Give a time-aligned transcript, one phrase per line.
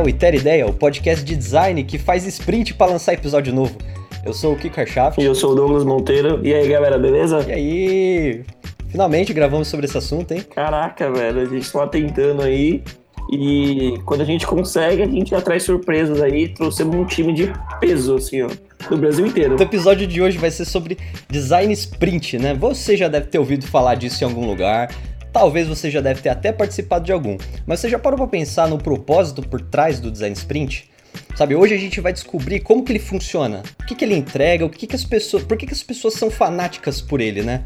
[0.00, 3.76] Ao Iter Ideia, o podcast de design que faz sprint para lançar episódio novo.
[4.24, 5.20] Eu sou o Kiko Arshaft.
[5.20, 6.40] E eu sou o Douglas Monteiro.
[6.42, 7.44] E aí, galera, beleza?
[7.46, 8.44] E aí?
[8.88, 10.42] Finalmente gravamos sobre esse assunto, hein?
[10.54, 12.82] Caraca, velho, a gente tá tentando aí.
[13.30, 16.48] E quando a gente consegue, a gente já traz surpresas aí.
[16.48, 18.48] Trouxemos um time de peso, assim, ó,
[18.88, 19.54] do Brasil inteiro.
[19.54, 20.96] O episódio de hoje vai ser sobre
[21.28, 22.54] design sprint, né?
[22.54, 24.88] Você já deve ter ouvido falar disso em algum lugar.
[25.32, 27.36] Talvez você já deve ter até participado de algum.
[27.66, 30.90] Mas você já parou para pensar no propósito por trás do design sprint?
[31.34, 34.64] Sabe, hoje a gente vai descobrir como que ele funciona, o que, que ele entrega,
[34.64, 37.64] o que, que as pessoas, por que, que as pessoas são fanáticas por ele, né?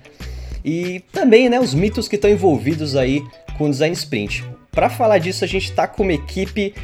[0.65, 3.23] E também, né, os mitos que estão envolvidos aí
[3.59, 4.45] com o design sprint.
[4.71, 6.75] Para falar disso, a gente está com uma equipe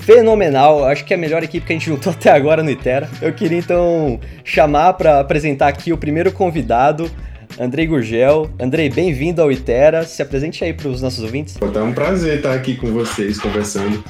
[0.00, 0.84] fenomenal.
[0.84, 3.08] Acho que é a melhor equipe que a gente juntou até agora no Itera.
[3.20, 7.10] Eu queria então chamar para apresentar aqui o primeiro convidado,
[7.58, 8.50] Andrei Gurgel.
[8.58, 10.04] Andrei, bem-vindo ao Itera.
[10.04, 11.56] Se apresente aí para os nossos ouvintes.
[11.60, 14.02] É um prazer estar aqui com vocês conversando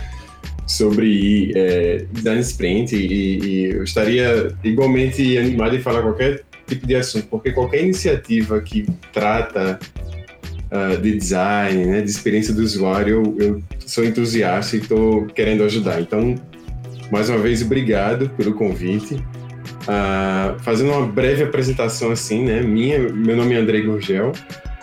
[0.67, 6.97] sobre é, design sprint e, e, eu estaria igualmente animado em falar qualquer tipo de
[6.97, 9.79] assunto, porque qualquer iniciativa que trata
[10.73, 15.63] uh, de design, né, de experiência do usuário, eu, eu sou entusiasta e estou querendo
[15.65, 16.01] ajudar.
[16.01, 16.35] Então,
[17.11, 19.23] mais uma vez, obrigado pelo convite.
[19.85, 22.63] Uh, fazendo uma breve apresentação assim, né?
[22.63, 24.33] Minha, meu nome é André Gurgel.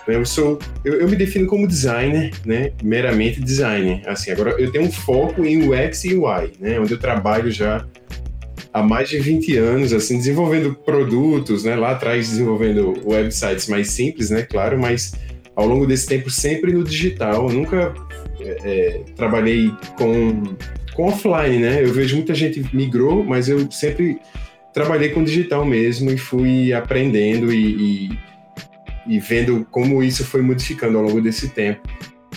[0.08, 2.72] Né, eu sou, eu, eu, me defino como designer, né?
[2.84, 4.02] Meramente designer.
[4.08, 6.80] Assim, agora eu tenho um foco em UX e UI, né?
[6.80, 7.86] Onde eu trabalho já
[8.74, 11.76] há mais de 20 anos, assim, desenvolvendo produtos, né?
[11.76, 14.44] Lá atrás desenvolvendo websites mais simples, né?
[14.44, 15.14] Claro, mas
[15.56, 17.50] ao longo desse tempo sempre no digital.
[17.50, 17.94] Eu nunca
[18.40, 20.44] é, é, trabalhei com,
[20.94, 21.84] com offline, né?
[21.84, 24.20] Eu vejo muita gente migrou, mas eu sempre
[24.74, 28.20] trabalhei com digital mesmo e fui aprendendo e, e,
[29.08, 31.82] e vendo como isso foi modificando ao longo desse tempo.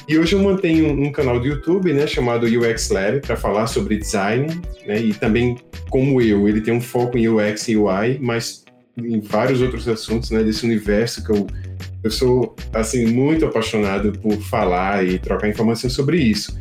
[0.06, 3.96] E hoje eu mantenho um canal do YouTube, né, chamado UX Lab, para falar sobre
[3.96, 4.46] design,
[4.86, 5.56] né, e também
[5.88, 8.64] como eu, ele tem um foco em UX e UI, mas
[8.98, 11.46] em vários outros assuntos, né, desse universo que eu
[12.04, 16.54] eu sou assim muito apaixonado por falar e trocar informações sobre isso.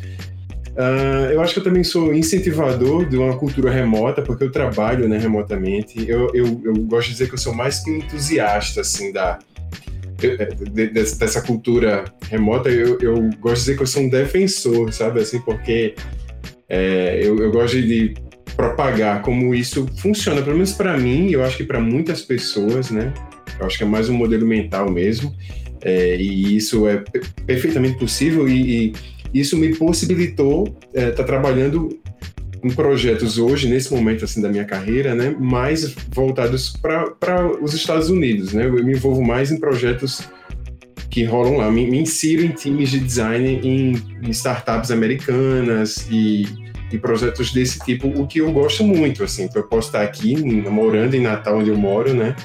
[0.73, 5.07] Uh, eu acho que eu também sou incentivador de uma cultura remota, porque eu trabalho
[5.07, 6.03] né, remotamente.
[6.09, 9.37] Eu, eu, eu gosto de dizer que eu sou mais que um entusiasta assim, da,
[10.17, 10.35] de,
[10.71, 12.69] de, dessa cultura remota.
[12.69, 15.19] Eu, eu gosto de dizer que eu sou um defensor, sabe?
[15.19, 15.93] Assim, porque
[16.67, 18.15] é, eu, eu gosto de
[18.55, 23.13] propagar como isso funciona, pelo menos para mim, eu acho que para muitas pessoas, né?
[23.59, 25.35] Eu acho que é mais um modelo mental mesmo.
[25.81, 27.03] É, e isso é
[27.45, 28.93] perfeitamente possível e, e
[29.33, 31.99] isso me possibilitou estar é, tá trabalhando
[32.63, 38.09] em projetos hoje, nesse momento assim da minha carreira, né, mais voltados para os Estados
[38.09, 38.53] Unidos.
[38.53, 38.65] Né?
[38.65, 40.21] Eu me envolvo mais em projetos
[41.09, 41.69] que rolam lá.
[41.69, 46.47] Me, me insiro em times de design em, em startups americanas e,
[46.91, 49.23] e, projetos desse tipo, o que eu gosto muito.
[49.23, 50.37] Assim, eu posso estar aqui
[50.69, 52.35] morando em Natal, onde eu moro, né?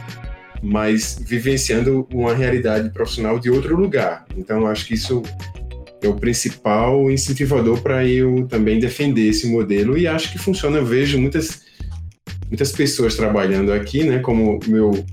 [0.62, 4.24] mas vivenciando uma realidade profissional de outro lugar.
[4.36, 5.22] Então, acho que isso
[6.02, 10.78] é o principal incentivador para eu também defender esse modelo e acho que funciona.
[10.78, 11.62] Eu vejo muitas,
[12.48, 15.04] muitas pessoas trabalhando aqui, né, como meu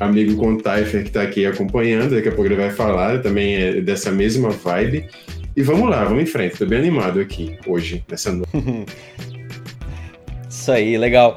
[0.00, 4.10] amigo Contaifer que está aqui acompanhando, daqui a pouco ele vai falar, também é dessa
[4.10, 5.08] mesma vibe.
[5.56, 6.52] E vamos lá, vamos em frente.
[6.52, 8.50] Estou bem animado aqui hoje, nessa noite.
[10.50, 11.36] Isso aí, legal.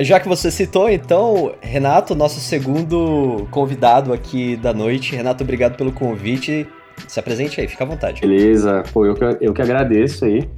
[0.00, 5.14] Já que você citou, então, Renato, nosso segundo convidado aqui da noite.
[5.14, 6.66] Renato, obrigado pelo convite.
[7.08, 8.20] Se apresente aí, fica à vontade.
[8.20, 10.48] Beleza, pô, eu que, eu que agradeço aí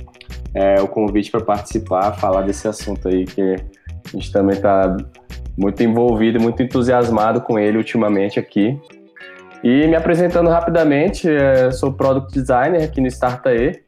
[0.54, 4.96] é, o convite para participar, falar desse assunto aí que a gente também está
[5.56, 8.78] muito envolvido muito entusiasmado com ele ultimamente aqui.
[9.62, 13.82] E me apresentando rapidamente, é, sou Product Designer aqui no Startae.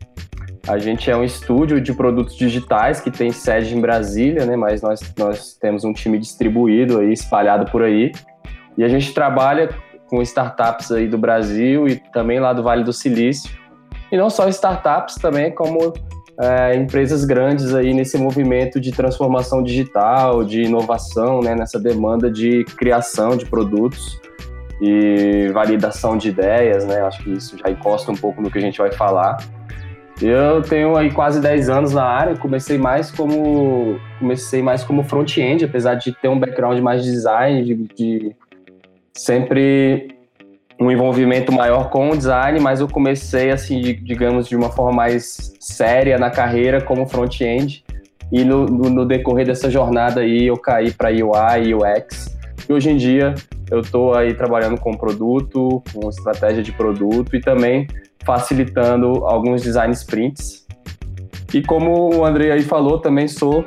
[0.66, 4.56] A gente é um estúdio de produtos digitais que tem sede em Brasília, né?
[4.56, 8.12] Mas nós, nós temos um time distribuído aí, espalhado por aí.
[8.76, 9.70] E a gente trabalha
[10.08, 13.50] com startups aí do Brasil e também lá do Vale do Silício.
[14.10, 15.92] E não só startups, também como
[16.40, 21.54] é, empresas grandes aí nesse movimento de transformação digital, de inovação, né?
[21.54, 24.20] Nessa demanda de criação de produtos
[24.80, 27.00] e validação de ideias, né?
[27.02, 29.38] Acho que isso já encosta um pouco no que a gente vai falar.
[30.20, 35.64] Eu tenho aí quase 10 anos na área, comecei mais como comecei mais como front-end,
[35.64, 38.36] apesar de ter um background mais de design, de, de,
[39.18, 40.16] sempre
[40.80, 44.92] um envolvimento maior com o design, mas eu comecei assim, de, digamos, de uma forma
[44.92, 47.84] mais séria na carreira como front-end.
[48.30, 52.38] E no, no, no, decorrer dessa jornada aí eu caí para UI e UX.
[52.68, 53.34] E hoje em dia
[53.70, 57.86] eu estou aí trabalhando com produto, com estratégia de produto e também
[58.24, 60.66] facilitando alguns design sprints
[61.54, 63.64] E como o André aí falou, também sou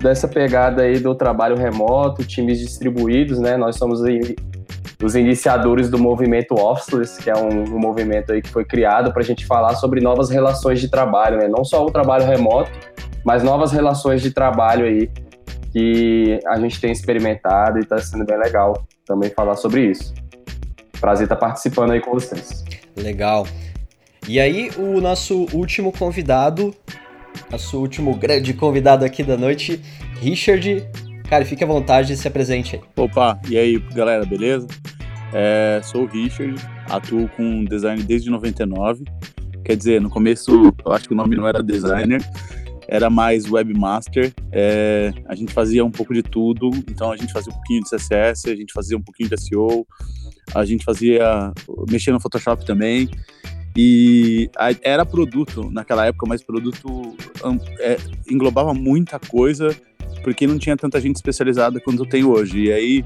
[0.00, 3.56] dessa pegada aí do trabalho remoto, times distribuídos, né?
[3.56, 4.00] Nós somos
[5.04, 9.20] os iniciadores do movimento Officeless, que é um, um movimento aí que foi criado para
[9.20, 11.46] a gente falar sobre novas relações de trabalho, né?
[11.46, 12.70] Não só o trabalho remoto,
[13.22, 15.10] mas novas relações de trabalho aí
[15.70, 20.14] que a gente tem experimentado e está sendo bem legal também falar sobre isso.
[20.98, 22.64] Prazer estar participando aí com vocês.
[22.96, 23.46] Legal.
[24.26, 26.74] E aí, o nosso último convidado,
[27.50, 29.82] nosso último grande convidado aqui da noite,
[30.20, 30.82] Richard.
[31.34, 32.82] Cara, fique à vontade e se apresente aí.
[32.94, 34.68] Opa, e aí, galera, beleza?
[35.32, 36.54] É, sou o Richard,
[36.88, 39.02] atuo com design desde 99.
[39.64, 42.22] Quer dizer, no começo eu acho que o nome não era designer,
[42.86, 44.32] era mais webmaster.
[44.52, 47.90] É, a gente fazia um pouco de tudo, então a gente fazia um pouquinho de
[47.90, 49.84] CSS, a gente fazia um pouquinho de SEO,
[50.54, 51.52] a gente fazia
[51.90, 53.10] mexia no Photoshop também.
[53.76, 54.48] E
[54.82, 57.16] era produto naquela época, mas produto
[57.80, 57.96] é,
[58.30, 59.76] englobava muita coisa,
[60.24, 62.64] porque não tinha tanta gente especializada quanto tem hoje.
[62.64, 63.04] E aí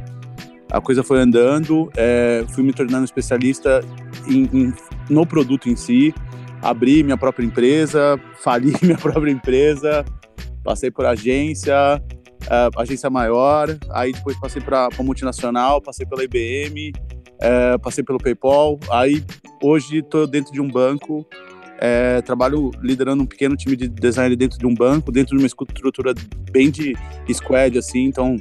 [0.70, 3.80] a coisa foi andando, é, fui me tornando especialista
[4.26, 4.72] em, em,
[5.10, 6.14] no produto em si,
[6.62, 10.04] abri minha própria empresa, fali minha própria empresa,
[10.62, 11.74] passei por agência,
[12.44, 16.92] uh, agência maior, aí depois passei para multinacional, passei pela IBM,
[17.42, 19.24] uh, passei pelo PayPal, aí
[19.62, 21.26] hoje estou dentro de um banco,
[21.78, 25.46] uh, trabalho liderando um pequeno time de design dentro de um banco, dentro de uma
[25.46, 26.14] estrutura
[26.50, 26.96] bem de
[27.32, 28.36] squad, assim, então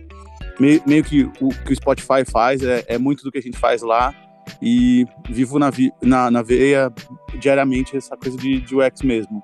[0.59, 3.57] meio, meio que o que o Spotify faz é, é muito do que a gente
[3.57, 4.13] faz lá,
[4.61, 6.91] e vivo na, na, na veia
[7.39, 9.43] diariamente essa coisa de, de UX mesmo.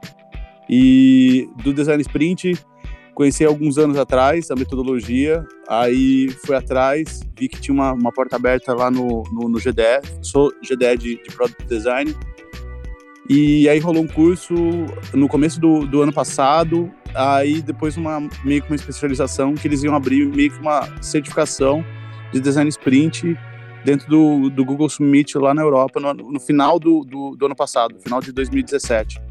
[0.70, 2.54] E do design sprint,
[3.14, 8.36] conheci alguns anos atrás a metodologia, aí fui atrás, vi que tinha uma, uma porta
[8.36, 12.16] aberta lá no, no, no GDE, sou GDE de, de Product Design,
[13.30, 14.54] e aí rolou um curso
[15.14, 19.84] no começo do, do ano passado, aí depois uma, meio que uma especialização que eles
[19.84, 21.86] iam abrir meio que uma certificação
[22.34, 23.38] de design sprint
[23.86, 27.56] dentro do, do Google Summit lá na Europa no, no final do, do, do, ano
[27.56, 29.22] passado, final de 2017.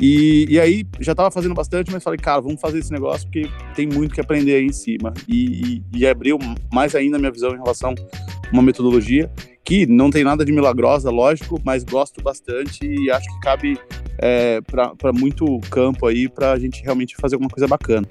[0.00, 3.48] E, e aí já estava fazendo bastante, mas falei, cara, vamos fazer esse negócio porque
[3.74, 5.12] tem muito que aprender aí em cima.
[5.28, 6.38] E, e, e abriu
[6.72, 9.30] mais ainda a minha visão em relação a uma metodologia
[9.64, 13.78] que não tem nada de milagrosa, lógico, mas gosto bastante e acho que cabe
[14.18, 18.06] é, para muito campo aí para a gente realmente fazer alguma coisa bacana.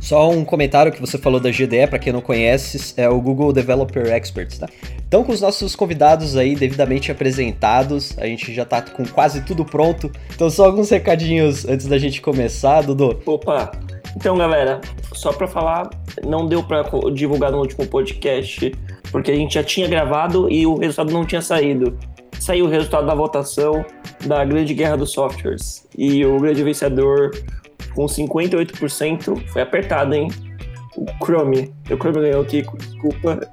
[0.00, 3.52] Só um comentário que você falou da GDE, para quem não conhece, é o Google
[3.52, 4.68] Developer Experts, tá?
[5.06, 9.64] Então, com os nossos convidados aí devidamente apresentados, a gente já tá com quase tudo
[9.64, 10.10] pronto.
[10.34, 13.20] Então, só alguns recadinhos antes da gente começar, Dudu.
[13.24, 13.70] Opa!
[14.16, 14.80] Então, galera,
[15.12, 15.90] só para falar,
[16.24, 18.72] não deu para divulgar no último podcast,
[19.10, 21.98] porque a gente já tinha gravado e o resultado não tinha saído.
[22.38, 23.84] Saiu o resultado da votação
[24.26, 25.86] da Grande Guerra dos Softwares.
[25.96, 27.30] E o grande vencedor
[27.94, 29.46] com 58%.
[29.48, 30.28] Foi apertado, hein?
[30.96, 31.72] O Chrome.
[31.90, 33.48] O Chrome ganhou aqui, desculpa.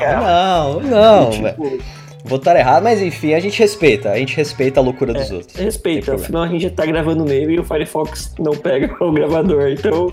[0.00, 1.30] Não, não, não.
[1.30, 1.78] tipo,
[2.24, 4.10] Votaram errado, mas enfim, a gente respeita.
[4.10, 5.56] A gente respeita a loucura dos é, outros.
[5.56, 9.68] Respeita, afinal a gente já tá gravando nele e o Firefox não pega o gravador,
[9.68, 10.10] então.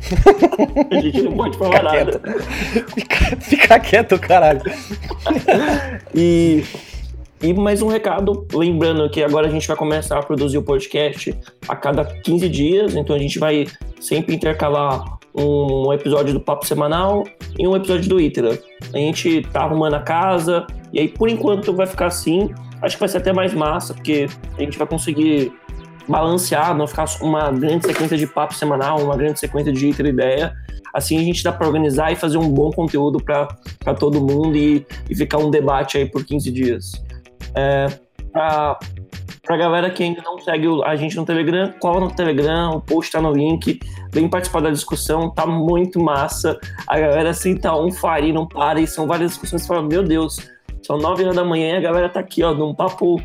[0.90, 2.20] a gente não pode falar fica nada.
[2.94, 4.62] Fica, fica quieto, caralho.
[6.14, 6.64] e
[7.42, 11.34] e mais um recado, lembrando que agora a gente vai começar a produzir o podcast
[11.66, 13.66] a cada 15 dias, então a gente vai
[13.98, 17.24] sempre intercalar um episódio do Papo Semanal
[17.58, 18.58] e um episódio do Itera.
[18.92, 22.52] A gente tá arrumando a casa, e aí por enquanto vai ficar assim.
[22.82, 25.52] Acho que vai ser até mais massa, porque a gente vai conseguir
[26.08, 30.54] balancear, não ficar uma grande sequência de papo semanal, uma grande sequência de Itera Ideia.
[30.92, 34.84] Assim a gente dá para organizar e fazer um bom conteúdo para todo mundo e,
[35.08, 36.92] e ficar um debate aí por 15 dias.
[37.54, 37.86] É,
[38.32, 38.78] pra,
[39.42, 43.10] pra galera que ainda não segue a gente no Telegram, cola no Telegram, o post
[43.10, 43.80] tá no link,
[44.12, 46.58] vem participar da discussão, tá muito massa.
[46.86, 50.36] A galera assim tá um fari, não para, e são várias discussões falam, meu Deus,
[50.82, 53.20] são nove horas da manhã e a galera tá aqui, ó, num papo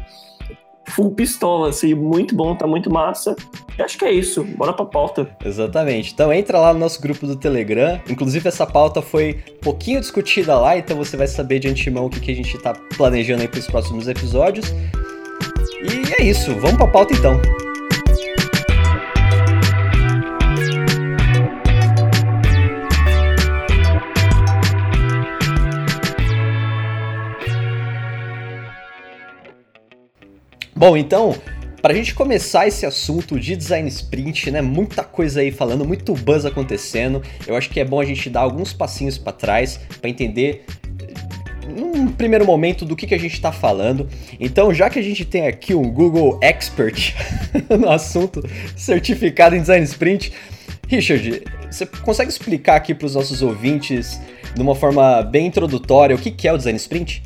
[0.90, 3.36] full pistola, assim, muito bom, tá muito massa.
[3.78, 5.30] E acho que é isso, bora pra pauta.
[5.44, 6.14] Exatamente.
[6.14, 8.00] Então entra lá no nosso grupo do Telegram.
[8.10, 12.10] Inclusive, essa pauta foi um pouquinho discutida lá, então você vai saber de antemão o
[12.10, 14.74] que, que a gente tá planejando aí pros próximos episódios.
[16.26, 17.40] Isso, vamos pra pauta então.
[30.76, 31.36] Bom, então,
[31.80, 36.16] para a gente começar esse assunto de design sprint, né, muita coisa aí falando, muito
[36.16, 37.22] buzz acontecendo.
[37.46, 40.66] Eu acho que é bom a gente dar alguns passinhos para trás para entender
[41.68, 44.08] num primeiro momento do que, que a gente está falando.
[44.40, 47.14] Então, já que a gente tem aqui um Google Expert
[47.80, 48.44] no assunto,
[48.76, 50.32] certificado em Design Sprint,
[50.88, 54.20] Richard, você consegue explicar aqui para os nossos ouvintes,
[54.54, 57.24] de uma forma bem introdutória, o que, que é o Design Sprint?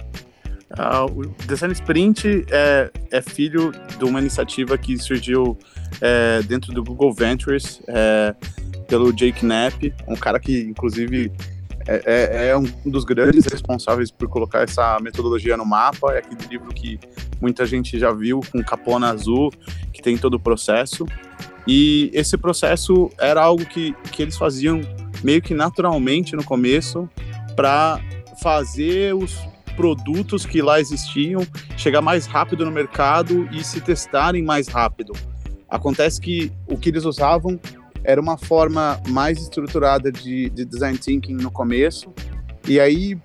[0.71, 5.57] Uh, o Design Sprint é, é, filho de uma iniciativa que surgiu
[5.99, 8.35] é, dentro do Google Ventures é,
[8.87, 11.31] pelo Jake Knapp, um cara que, inclusive,
[11.89, 16.13] é, é, é, um dos grandes responsáveis por colocar essa metodologia no mapa.
[16.13, 16.99] É aquele livro que
[17.41, 19.51] muita gente já viu, com capona azul,
[19.91, 21.07] que tem todo o processo.
[21.65, 24.81] E esse processo era algo que, que eles faziam
[25.23, 27.09] meio que naturalmente no começo
[27.55, 27.99] para
[28.41, 29.35] fazer os
[29.75, 35.13] produtos que lá existiam chegar mais rápido no mercado e se testarem mais rápido.
[35.67, 37.59] Acontece que o que eles usavam
[38.03, 42.13] era uma forma mais estruturada de, de design thinking no começo,
[42.67, 43.17] e aí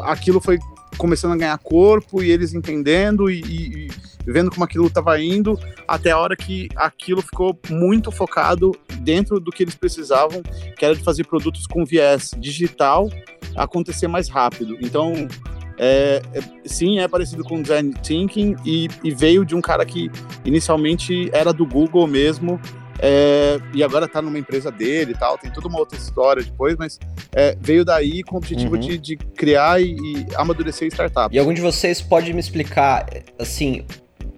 [0.00, 0.58] aquilo foi
[0.96, 3.88] começando a ganhar corpo e eles entendendo e, e,
[4.26, 9.38] e vendo como aquilo estava indo, até a hora que aquilo ficou muito focado dentro
[9.40, 10.42] do que eles precisavam,
[10.76, 13.10] que era de fazer produtos com viés digital
[13.56, 14.76] acontecer mais rápido.
[14.80, 15.12] Então,
[15.78, 20.10] é, é, sim, é parecido com design thinking e, e, veio de um cara que
[20.44, 22.60] inicialmente era do Google mesmo
[23.06, 25.36] é, e agora está numa empresa dele e tal.
[25.36, 26.98] Tem toda uma outra história depois, mas
[27.34, 28.80] é, veio daí com o objetivo uhum.
[28.80, 31.36] de, de, criar e, e amadurecer startups.
[31.36, 33.06] E algum de vocês pode me explicar,
[33.38, 33.84] assim,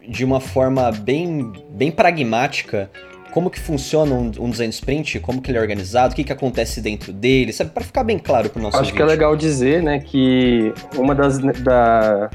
[0.08, 2.90] de uma forma bem, bem pragmática,
[3.30, 6.32] como que funciona um, um, design sprint, como que ele é organizado, o que que
[6.32, 7.70] acontece dentro dele, sabe?
[7.70, 11.14] Para ficar bem claro para o nosso Acho que é legal dizer, né, que uma
[11.14, 12.30] das, da,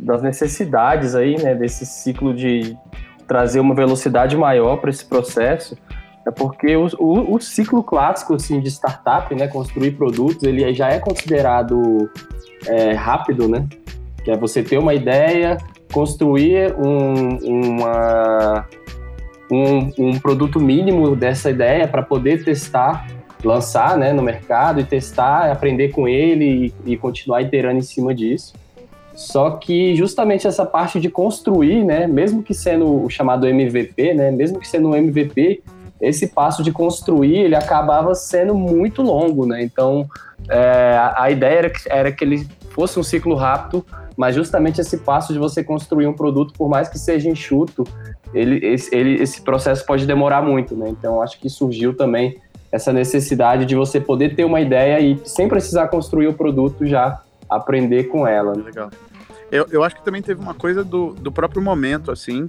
[0.00, 2.74] das necessidades aí, né, desse ciclo de
[3.32, 5.74] trazer uma velocidade maior para esse processo
[6.26, 10.90] é porque o, o, o, ciclo clássico assim, de startup, né, construir produtos, ele já
[10.90, 12.10] é considerado
[12.66, 13.66] é, rápido, né?
[14.22, 15.56] Que é você ter uma ideia,
[15.90, 18.68] construir um, uma,
[19.50, 23.06] um, um produto mínimo dessa ideia para poder testar,
[23.42, 28.14] lançar né, no mercado e testar, aprender com ele e, e continuar iterando em cima
[28.14, 28.52] disso.
[29.14, 34.30] Só que justamente essa parte de construir, né, mesmo que sendo o chamado MVP, né,
[34.30, 35.62] mesmo que sendo um MVP,
[36.00, 39.62] esse passo de construir ele acabava sendo muito longo, né?
[39.62, 40.08] Então
[40.48, 44.98] é, a, ideia era que, era que ele fosse um ciclo rápido, mas justamente esse
[44.98, 47.84] passo de você construir um produto, por mais que seja enxuto,
[48.34, 50.88] ele, esse, ele, esse processo pode demorar muito, né?
[50.88, 52.38] Então, acho que surgiu também
[52.70, 57.20] essa necessidade de você poder ter uma ideia e, sem precisar construir o produto, já
[57.56, 58.52] aprender com ela.
[58.52, 58.90] Legal.
[59.50, 62.48] Eu, eu acho que também teve uma coisa do, do próprio momento, assim.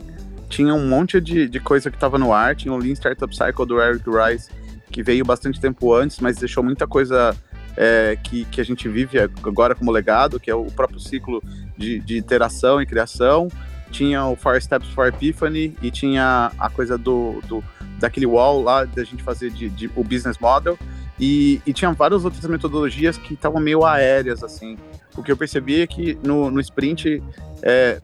[0.49, 2.55] Tinha um monte de, de coisa que estava no ar.
[2.55, 4.49] Tinha o Lean Startup Cycle do Eric Rice,
[4.91, 7.35] que veio bastante tempo antes, mas deixou muita coisa
[7.75, 11.43] é, que, que a gente vive agora como legado, que é o próprio ciclo
[11.77, 13.49] de, de iteração e criação
[13.93, 17.63] tinha o Four Steps for Epiphany e tinha a coisa do, do
[17.99, 20.77] daquele wall lá da gente fazer de, de o business model
[21.17, 24.77] e, e, tinha várias outras metodologias que estavam meio aéreas assim.
[25.15, 27.21] O que eu percebi é que no, no sprint
[27.61, 28.01] é,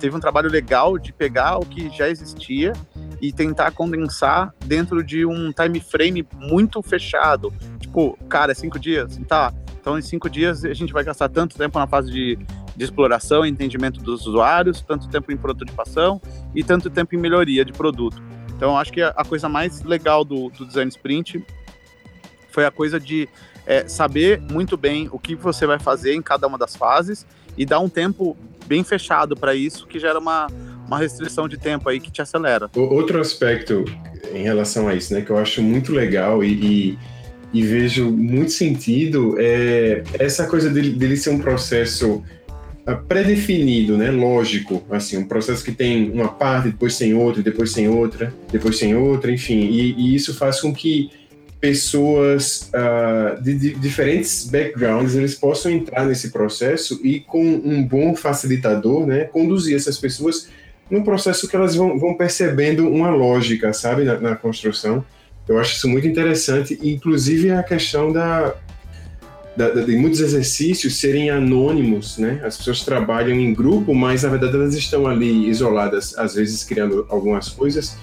[0.00, 2.72] teve um trabalho legal de pegar o que já existia
[3.20, 7.52] e tentar condensar dentro de um time frame muito fechado.
[7.78, 9.18] Tipo, cara, é cinco dias?
[9.28, 9.52] Tá.
[9.80, 12.38] Então, em cinco dias, a gente vai gastar tanto tempo na fase de
[12.76, 16.20] de exploração entendimento dos usuários, tanto tempo em prototipação
[16.54, 18.22] e tanto tempo em melhoria de produto.
[18.54, 21.44] Então, acho que a coisa mais legal do, do design sprint
[22.50, 23.28] foi a coisa de
[23.66, 27.66] é, saber muito bem o que você vai fazer em cada uma das fases e
[27.66, 30.46] dar um tempo bem fechado para isso, que gera uma,
[30.86, 32.70] uma restrição de tempo aí que te acelera.
[32.76, 33.84] Outro aspecto
[34.32, 36.98] em relação a isso, né, que eu acho muito legal e, e,
[37.52, 42.22] e vejo muito sentido é essa coisa dele, dele ser um processo
[42.86, 44.12] ah, pré-definido, né?
[44.12, 48.78] Lógico, assim, um processo que tem uma parte, depois tem outra, depois tem outra, depois
[48.78, 51.10] tem outra, enfim, e, e isso faz com que
[51.66, 58.14] pessoas uh, de, de, diferentes backgrounds eles possam entrar nesse processo e com um bom
[58.14, 60.48] facilitador, né, conduzir essas pessoas
[60.88, 65.04] num processo que elas vão, vão percebendo uma lógica, sabe, na, na construção.
[65.48, 68.54] Eu acho isso muito interessante, inclusive a questão da
[69.56, 72.42] da, de muitos exercícios serem anônimos, né?
[72.44, 77.06] As pessoas trabalham em grupo, mas na verdade elas estão ali isoladas, às vezes criando
[77.08, 77.96] algumas coisas.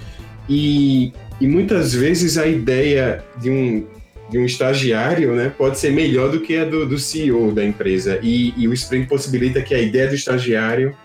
[0.50, 3.86] E, e muitas vezes a ideia de um,
[4.30, 8.18] de um estagiário né, pode ser melhor do que a do, do CEO da empresa.
[8.24, 10.96] E, e, o Sprint possibilita que a ideia do estagiário,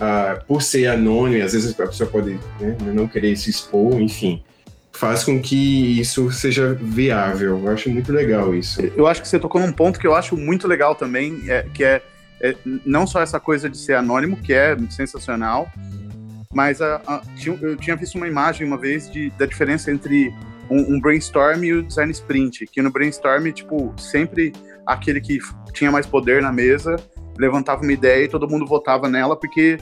[0.00, 4.42] ah, por ser anônimo, às vezes a pessoa pode né, não querer se expor, enfim,
[4.90, 7.60] faz com que isso seja viável.
[7.64, 8.80] Eu acho muito legal isso.
[8.96, 11.84] Eu acho que você tocou num ponto que eu acho muito legal também, é, que
[11.84, 12.02] é
[12.40, 12.54] é,
[12.84, 15.70] não só essa coisa de ser anônimo, que é sensacional,
[16.52, 17.22] mas a, a,
[17.60, 20.34] eu tinha visto uma imagem uma vez de, da diferença entre
[20.70, 24.52] um, um, brainstorm e o design sprint, que no brainstorm, tipo, sempre
[24.86, 25.38] aquele que
[25.72, 26.96] tinha mais poder na mesa
[27.38, 29.78] levantava uma ideia e todo mundo votava nela, porque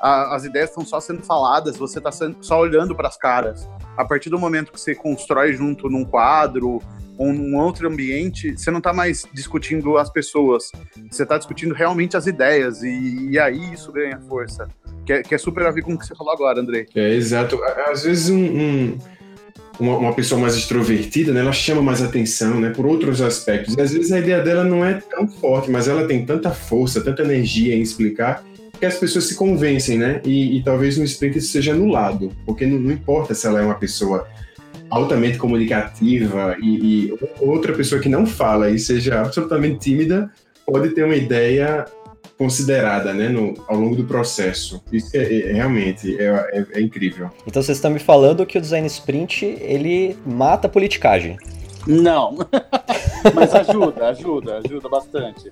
[0.00, 3.68] a, as ideias estão só sendo faladas, você está só olhando para as caras.
[3.96, 6.80] A partir do momento que você constrói junto num quadro
[7.18, 10.70] ou num outro ambiente, você não está mais discutindo as pessoas,
[11.10, 14.68] você está discutindo realmente as ideias, e, e aí isso ganha força.
[15.04, 16.86] Que é, que é, super a ver com o que você falou agora, André.
[16.94, 17.58] É, exato.
[17.90, 18.98] Às vezes um, um
[19.80, 23.74] uma, uma, pessoa mais extrovertida, né, ela chama mais atenção, né, por outros aspectos.
[23.74, 27.00] E às vezes a ideia dela não é tão forte, mas ela tem tanta força,
[27.00, 28.44] tanta energia em explicar
[28.78, 30.20] que as pessoas se convencem, né?
[30.24, 33.64] E, e talvez no sprint isso seja anulado, porque não, não, importa se ela é
[33.64, 34.28] uma pessoa
[34.90, 40.30] altamente comunicativa e, e outra pessoa que não fala e seja absolutamente tímida
[40.66, 41.84] pode ter uma ideia
[42.38, 44.80] considerada né, no, ao longo do processo.
[44.92, 47.30] Isso é, é realmente é, é, é, incrível.
[47.46, 51.36] Então vocês estão me falando que o design sprint ele mata a politicagem.
[51.86, 52.38] Não,
[53.34, 55.50] mas ajuda, ajuda, ajuda bastante.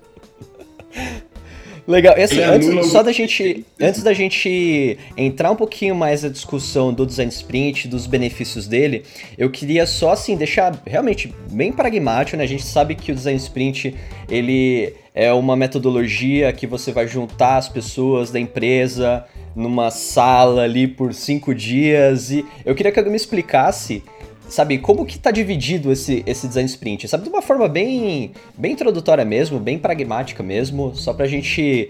[1.87, 2.17] Legal.
[2.17, 6.93] E assim, antes, só da gente, antes da gente entrar um pouquinho mais na discussão
[6.93, 9.03] do design sprint, dos benefícios dele,
[9.37, 12.43] eu queria só assim deixar realmente bem pragmático, né?
[12.43, 13.95] A gente sabe que o design sprint
[14.29, 19.25] ele é uma metodologia que você vai juntar as pessoas da empresa
[19.55, 24.03] numa sala ali por cinco dias e eu queria que alguém me explicasse
[24.49, 27.07] sabe, como que tá dividido esse, esse design sprint?
[27.07, 31.89] Sabe, de uma forma bem, bem introdutória mesmo, bem pragmática mesmo, só pra gente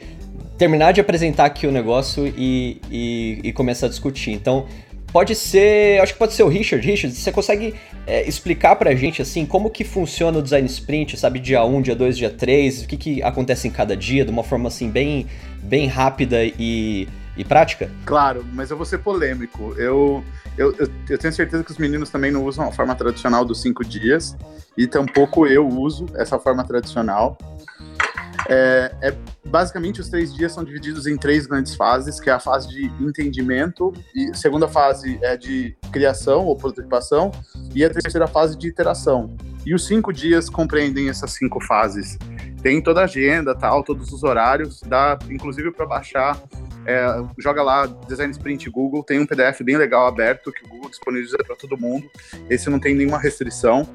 [0.57, 4.31] terminar de apresentar aqui o negócio e, e, e começar a discutir.
[4.31, 4.65] Então,
[5.11, 6.85] pode ser, acho que pode ser o Richard.
[6.85, 7.73] Richard, você consegue
[8.05, 11.95] é, explicar pra gente, assim, como que funciona o design sprint, sabe, dia 1, dia
[11.95, 15.27] 2, dia 3, o que que acontece em cada dia, de uma forma, assim, bem,
[15.61, 17.89] bem rápida e e prática?
[18.05, 19.73] Claro, mas eu vou ser polêmico.
[19.77, 20.23] Eu,
[20.57, 23.61] eu, eu, eu, tenho certeza que os meninos também não usam a forma tradicional dos
[23.61, 24.35] cinco dias,
[24.77, 27.37] e tampouco eu uso essa forma tradicional.
[28.49, 32.39] É, é, basicamente, os três dias são divididos em três grandes fases, que é a
[32.39, 37.31] fase de entendimento, e segunda fase é de criação ou prototipação,
[37.75, 39.35] e a terceira fase de iteração.
[39.65, 42.17] E os cinco dias compreendem essas cinco fases.
[42.67, 46.37] Tem toda a agenda, tal, todos os horários, dá inclusive para baixar
[46.85, 47.05] é,
[47.37, 51.37] joga lá Design Sprint Google, tem um PDF bem legal aberto que o Google disponibiliza
[51.37, 52.11] para todo mundo.
[52.49, 53.87] Esse não tem nenhuma restrição.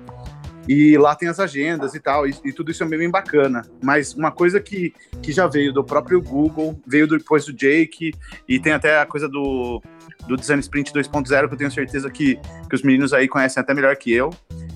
[0.67, 3.61] E lá tem as agendas e tal, e, e, tudo isso é bem bacana.
[3.83, 8.15] Mas uma coisa que, que já veio do próprio Google, veio depois do Jake,
[8.49, 9.83] e tem até a coisa do,
[10.27, 12.39] do Design Sprint 2.0, que eu tenho certeza que,
[12.71, 14.31] que os meninos aí conhecem até melhor que eu,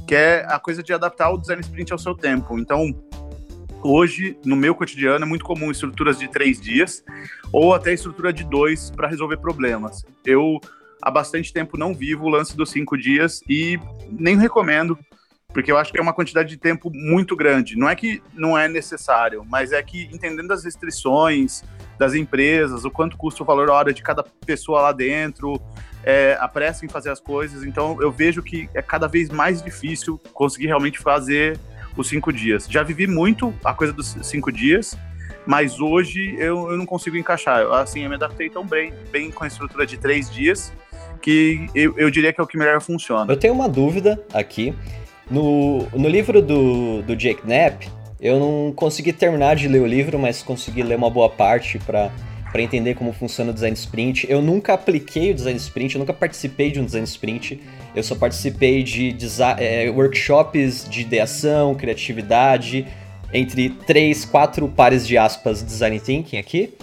[0.07, 2.59] que é a coisa de adaptar o Design Sprint ao seu tempo.
[2.59, 2.93] Então,
[3.83, 7.05] hoje, no meu cotidiano, é muito comum estruturas de três dias
[7.53, 10.05] ou até estrutura de dois para resolver problemas.
[10.25, 10.61] Eu
[11.03, 13.79] há bastante tempo não vivo o lance dos cinco dias e
[14.11, 14.99] nem recomendo,
[15.53, 17.77] porque eu acho que é uma quantidade de tempo muito grande.
[17.77, 21.63] Não é que não é necessário, mas é que entendendo as restrições
[21.99, 25.61] das empresas, o quanto custa o valor hora de cada pessoa lá dentro,
[26.05, 29.63] é, a pressa em fazer as coisas, então eu vejo que é cada vez mais
[29.63, 31.59] difícil conseguir realmente fazer
[31.97, 32.67] os cinco dias.
[32.69, 34.97] Já vivi muito a coisa dos cinco dias,
[35.47, 37.67] mas hoje eu, eu não consigo encaixar.
[37.73, 40.73] Assim, eu me adaptei tão bem, bem com a estrutura de três dias,
[41.21, 43.33] que eu, eu diria que é o que melhor funciona.
[43.33, 44.75] Eu tenho uma dúvida aqui.
[45.31, 47.89] No, no livro do, do Jake Knapp,
[48.21, 52.11] eu não consegui terminar de ler o livro, mas consegui ler uma boa parte para
[52.53, 54.27] para entender como funciona o design sprint.
[54.31, 57.61] Eu nunca apliquei o design sprint, eu nunca participei de um design sprint.
[57.95, 59.17] Eu só participei de
[59.59, 62.87] é, workshops de ideação, criatividade,
[63.33, 66.75] entre três, quatro pares de aspas design thinking aqui.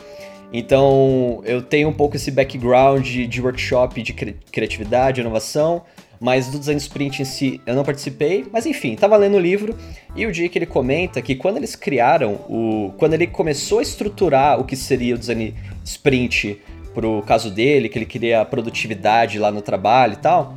[0.52, 5.82] Então eu tenho um pouco esse background de workshop de cri criatividade, inovação,
[6.24, 8.46] mas do design sprint em si eu não participei.
[8.50, 9.78] Mas enfim, tava lendo o livro
[10.16, 12.94] e o dia que ele comenta que quando eles criaram o.
[12.98, 16.62] Quando ele começou a estruturar o que seria o design sprint
[16.94, 20.56] pro caso dele, que ele queria produtividade lá no trabalho e tal.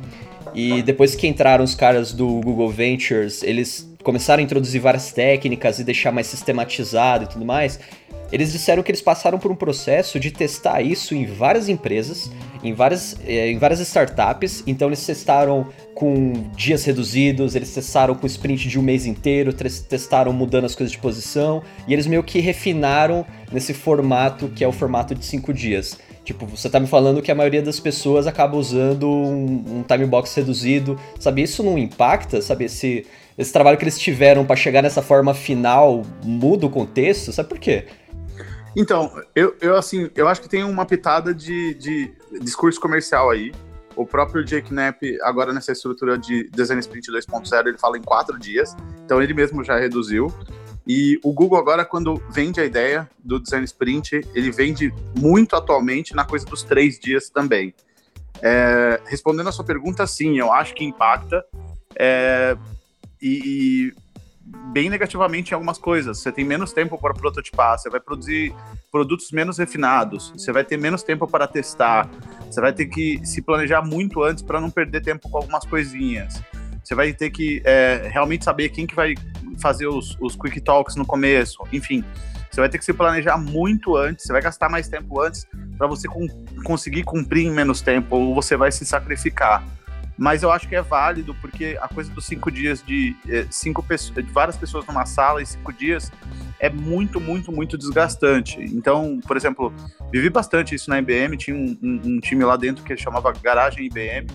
[0.55, 5.79] E depois que entraram os caras do Google Ventures, eles começaram a introduzir várias técnicas
[5.79, 7.77] e deixar mais sistematizado e tudo mais.
[8.31, 12.29] Eles disseram que eles passaram por um processo de testar isso em várias empresas,
[12.63, 14.63] em várias, eh, em várias startups.
[14.67, 20.33] Então eles testaram com dias reduzidos, eles testaram com sprint de um mês inteiro, testaram
[20.33, 24.71] mudando as coisas de posição, e eles meio que refinaram nesse formato que é o
[24.71, 25.97] formato de cinco dias.
[26.27, 30.05] Tipo, você tá me falando que a maioria das pessoas acaba usando um, um time
[30.05, 31.41] box reduzido, sabe?
[31.41, 32.65] Isso não impacta, sabe?
[32.65, 33.05] Esse,
[33.37, 37.57] esse trabalho que eles tiveram para chegar nessa forma final muda o contexto, sabe por
[37.57, 37.85] quê?
[38.75, 43.51] Então, eu, eu assim, eu acho que tem uma pitada de, de discurso comercial aí.
[43.95, 48.37] O próprio Jake Knapp, agora nessa estrutura de Design Sprint 2.0, ele fala em quatro
[48.37, 48.75] dias.
[49.03, 50.31] Então ele mesmo já reduziu.
[50.87, 56.15] E o Google agora, quando vende a ideia do Design Sprint, ele vende muito atualmente
[56.15, 57.73] na coisa dos três dias também.
[58.41, 61.43] É, respondendo a sua pergunta, sim, eu acho que impacta.
[61.99, 62.55] É,
[63.21, 63.91] e,
[64.71, 66.19] bem negativamente em algumas coisas.
[66.19, 68.53] Você tem menos tempo para prototipar, você vai produzir
[68.91, 72.09] produtos menos refinados, você vai ter menos tempo para testar,
[72.49, 76.41] você vai ter que se planejar muito antes para não perder tempo com algumas coisinhas.
[76.83, 79.13] Você vai ter que é, realmente saber quem que vai
[79.59, 82.03] fazer os, os quick talks no começo, enfim.
[82.49, 85.45] Você vai ter que se planejar muito antes, você vai gastar mais tempo antes
[85.77, 86.27] para você com,
[86.63, 89.63] conseguir cumprir em menos tempo, ou você vai se sacrificar
[90.17, 93.83] mas eu acho que é válido porque a coisa dos cinco dias de é, cinco
[93.83, 96.11] pessoas, de várias pessoas numa sala em cinco dias
[96.59, 98.59] é muito, muito, muito desgastante.
[98.59, 99.71] Então, por exemplo,
[100.11, 103.85] vivi bastante isso na IBM, tinha um, um, um time lá dentro que chamava Garagem
[103.85, 104.27] IBM,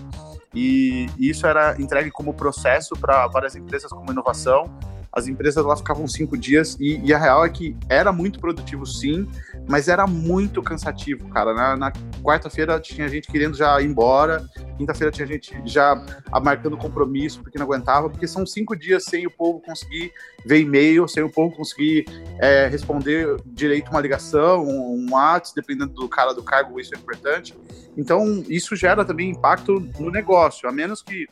[0.55, 4.71] e isso era entregue como processo para várias empresas como inovação
[5.13, 8.83] as empresas lá ficavam cinco dias e, e, a real é que era muito produtivo
[8.83, 9.29] sim,
[9.67, 11.53] mas era muito cansativo, cara.
[11.53, 14.45] Na, na quarta-feira tinha gente querendo já ir embora,
[14.77, 15.95] quinta-feira tinha gente já
[16.43, 20.11] marcando compromisso porque não aguentava, porque são cinco dias sem o povo conseguir
[20.45, 22.05] ver e-mail, sem o povo conseguir
[22.39, 27.57] é, responder direito uma ligação, um, WhatsApp, dependendo do cara do cargo, isso é importante.
[27.97, 31.27] Então, isso gera também impacto no negócio, a menos que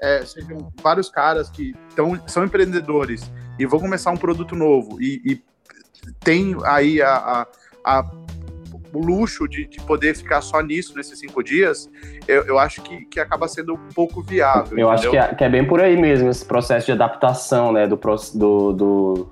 [0.00, 5.20] é, sejam vários caras que tão, são empreendedores e vão começar um produto novo e,
[5.24, 5.42] e
[6.20, 7.46] tem aí a, a,
[7.84, 8.04] a
[8.94, 11.90] o luxo de, de, poder ficar só nisso nesses cinco dias,
[12.28, 14.78] eu, eu acho que, que acaba sendo um pouco viável.
[14.78, 14.90] Eu entendeu?
[14.90, 17.96] acho que é, que é, bem por aí mesmo, esse processo de adaptação né, do,
[18.34, 19.28] do, do,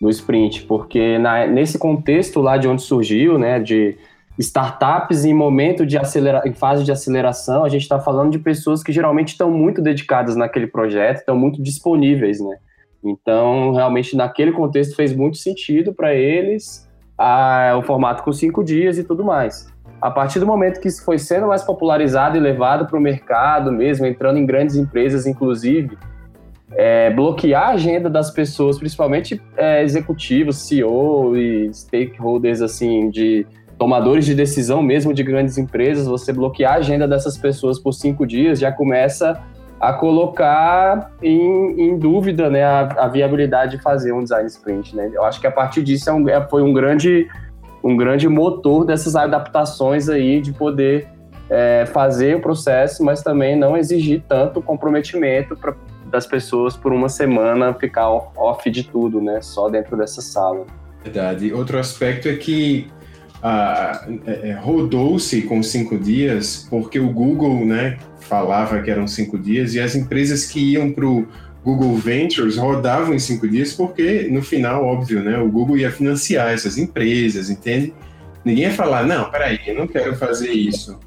[0.00, 3.96] do sprint, porque na, nesse contexto lá de onde surgiu, né, de
[4.38, 8.82] startups em momento de acelera em fase de aceleração, a gente está falando de pessoas
[8.82, 12.56] que geralmente estão muito dedicadas naquele projeto, estão muito disponíveis, né?
[13.02, 16.83] Então, realmente, naquele contexto fez muito sentido para eles
[17.16, 19.72] a, o formato com cinco dias e tudo mais.
[20.00, 23.72] A partir do momento que isso foi sendo mais popularizado e levado para o mercado
[23.72, 25.96] mesmo, entrando em grandes empresas, inclusive,
[26.72, 33.46] é, bloquear a agenda das pessoas, principalmente é, executivos, CEO e stakeholders assim de
[33.78, 38.26] tomadores de decisão mesmo de grandes empresas, você bloquear a agenda dessas pessoas por cinco
[38.26, 39.40] dias já começa
[39.88, 44.96] a colocar em, em dúvida né, a, a, viabilidade de fazer um design sprint.
[44.96, 45.10] Né?
[45.12, 47.28] Eu acho que a partir disso é um, é, foi um grande,
[47.82, 51.06] um grande motor dessas adaptações aí de poder
[51.50, 55.74] é, fazer o processo, mas também não exigir tanto comprometimento pra,
[56.06, 59.42] das pessoas por uma semana ficar off, de tudo, né?
[59.42, 60.64] Só dentro dessa sala.
[61.02, 61.52] Verdade.
[61.52, 62.90] Outro aspecto é que
[63.44, 69.74] é, é, rodou-se com cinco dias porque o Google né, falava que eram cinco dias
[69.74, 71.26] e as empresas que iam para o
[71.64, 76.52] Google Ventures rodavam em cinco dias porque, no final, óbvio, né, o Google ia financiar
[76.52, 77.94] essas empresas, entende?
[78.44, 80.98] Ninguém ia falar, não, peraí, eu não quero fazer isso.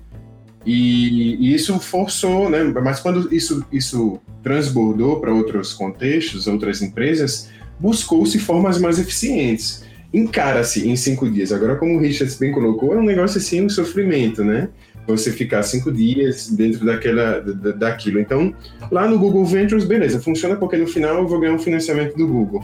[0.66, 7.50] E, e isso forçou, né, mas quando isso, isso transbordou para outros contextos, outras empresas,
[7.80, 11.52] buscou-se formas mais eficientes encara-se em cinco dias.
[11.52, 14.70] Agora, como o Richard bem colocou, é um negócio assim, um sofrimento, né?
[15.08, 18.20] Você ficar cinco dias dentro daquela, da, daquilo.
[18.20, 18.54] Então,
[18.92, 22.28] lá no Google Ventures, beleza, funciona porque no final eu vou ganhar um financiamento do
[22.28, 22.64] Google.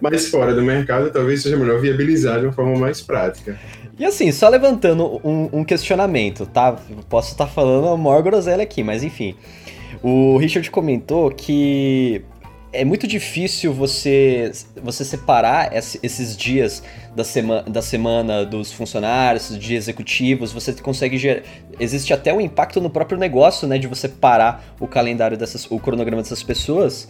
[0.00, 3.58] Mas fora do mercado, talvez seja melhor viabilizar de uma forma mais prática.
[3.98, 6.74] E assim, só levantando um, um questionamento, tá?
[7.08, 9.34] Posso estar falando a maior groselha aqui, mas enfim.
[10.02, 12.22] O Richard comentou que
[12.72, 14.52] é muito difícil você,
[14.82, 16.82] você separar esses dias
[17.14, 21.42] da, sema, da semana dos funcionários, de executivos, você consegue gerar,
[21.80, 25.80] existe até um impacto no próprio negócio, né, de você parar o calendário dessas, o
[25.80, 27.08] cronograma dessas pessoas,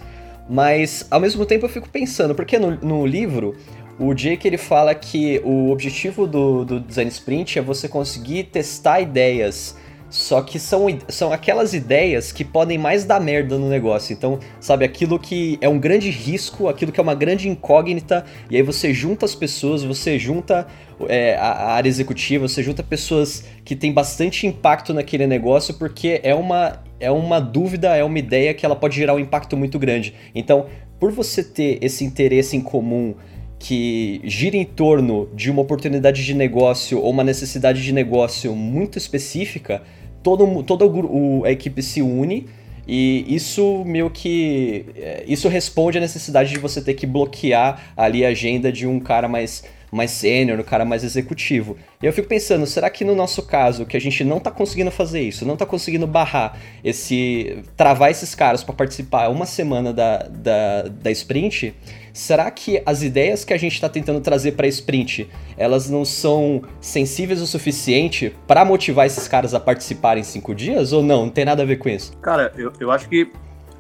[0.49, 3.55] mas ao mesmo tempo eu fico pensando, porque no, no livro
[3.99, 9.03] o Jake ele fala que o objetivo do, do design sprint é você conseguir testar
[9.03, 9.77] ideias
[10.11, 14.13] só que são, são aquelas ideias que podem mais dar merda no negócio.
[14.13, 18.57] Então, sabe, aquilo que é um grande risco, aquilo que é uma grande incógnita, e
[18.57, 20.67] aí você junta as pessoas, você junta
[21.09, 26.35] é, a, área executiva, você junta pessoas que têm bastante impacto naquele negócio, porque é
[26.35, 30.13] uma, é uma dúvida, é uma ideia que ela pode gerar um impacto muito grande.
[30.35, 30.67] Então,
[30.99, 33.15] por você ter esse interesse em comum
[33.61, 38.97] que gira em torno de uma oportunidade de negócio ou uma necessidade de negócio muito
[38.97, 39.83] específica,
[40.23, 42.47] todo, toda o, a equipe se une
[42.93, 44.87] e isso meio que.
[44.97, 48.99] É, isso responde à necessidade de você ter que bloquear ali a agenda de um
[48.99, 51.77] cara mais, mais sênior, no cara mais executivo.
[52.03, 54.91] E eu fico pensando, será que no nosso caso, que a gente não tá conseguindo
[54.91, 57.63] fazer isso, não tá conseguindo barrar esse.
[57.77, 61.75] travar esses caras para participar uma semana da, da, da sprint,
[62.13, 66.63] será que as ideias que a gente está tentando trazer para sprint, elas não são
[66.81, 70.93] sensíveis o suficiente para motivar esses caras a participarem em cinco dias?
[70.93, 71.27] Ou não?
[71.27, 72.17] Não tem nada a ver com isso?
[72.19, 73.31] Cara, eu, eu acho que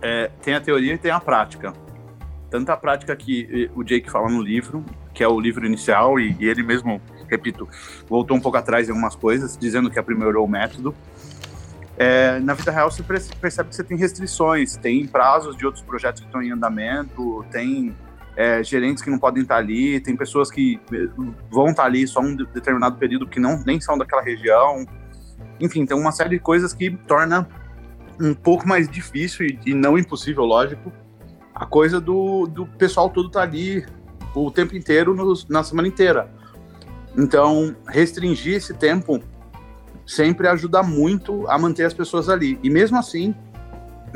[0.02, 1.72] é, tem a teoria e tem a prática.
[2.50, 4.84] Tanto a prática que o Jake fala no livro,
[5.20, 7.68] que é o livro inicial, e, e ele mesmo, repito,
[8.08, 10.94] voltou um pouco atrás em algumas coisas, dizendo que aprimorou o método.
[11.98, 16.22] É, na vida real, você percebe que você tem restrições, tem prazos de outros projetos
[16.22, 17.94] que estão em andamento, tem
[18.34, 21.08] é, gerentes que não podem estar ali, tem pessoas que eh,
[21.50, 24.86] vão estar ali só um determinado período que não nem são daquela região.
[25.60, 27.46] Enfim, tem uma série de coisas que torna
[28.18, 30.90] um pouco mais difícil e, e não impossível, lógico,
[31.54, 33.84] a coisa do, do pessoal todo estar ali
[34.34, 35.16] o tempo inteiro
[35.48, 36.30] na semana inteira.
[37.16, 39.20] Então, restringir esse tempo
[40.06, 42.58] sempre ajuda muito a manter as pessoas ali.
[42.62, 43.34] E mesmo assim,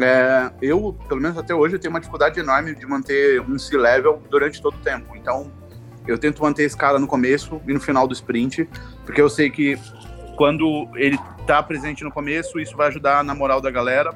[0.00, 4.22] é, eu, pelo menos até hoje, eu tenho uma dificuldade enorme de manter um C-level
[4.30, 5.16] durante todo o tempo.
[5.16, 5.52] Então,
[6.06, 8.68] eu tento manter esse cara no começo e no final do sprint,
[9.04, 9.78] porque eu sei que
[10.36, 14.14] quando ele está presente no começo, isso vai ajudar na moral da galera.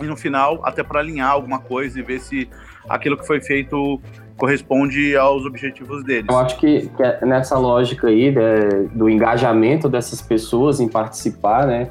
[0.00, 2.48] E no final, até para alinhar alguma coisa e ver se
[2.88, 4.00] aquilo que foi feito
[4.38, 6.26] corresponde aos objetivos deles.
[6.28, 11.66] Eu acho que, que é nessa lógica aí né, do engajamento dessas pessoas em participar,
[11.66, 11.90] né,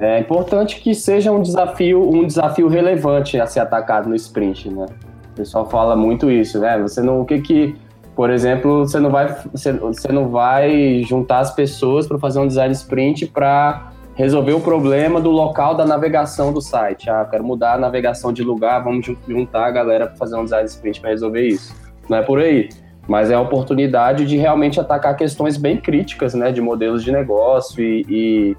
[0.00, 4.86] é importante que seja um desafio, um desafio relevante a ser atacado no sprint, né?
[5.32, 6.78] O pessoal fala muito isso, né?
[6.80, 7.76] Você não, o que que,
[8.16, 12.46] por exemplo, você não vai, você, você não vai juntar as pessoas para fazer um
[12.46, 13.89] design sprint para
[14.20, 17.08] resolver o problema do local da navegação do site.
[17.08, 20.66] Ah, quero mudar a navegação de lugar, vamos juntar a galera para fazer um design
[20.66, 21.74] sprint para resolver isso.
[22.08, 22.68] Não é por aí
[23.08, 27.82] mas é a oportunidade de realmente atacar questões bem críticas, né, de modelos de negócio
[27.82, 28.56] e, e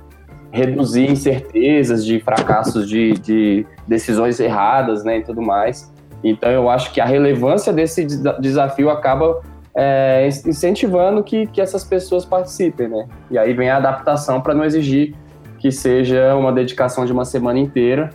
[0.52, 5.90] reduzir incertezas de fracassos de, de decisões erradas, né, e tudo mais.
[6.22, 8.06] Então eu acho que a relevância desse
[8.42, 9.42] desafio acaba
[9.74, 13.08] é, incentivando que, que essas pessoas participem, né?
[13.30, 15.16] E aí vem a adaptação para não exigir
[15.62, 18.10] que seja uma dedicação de uma semana inteira,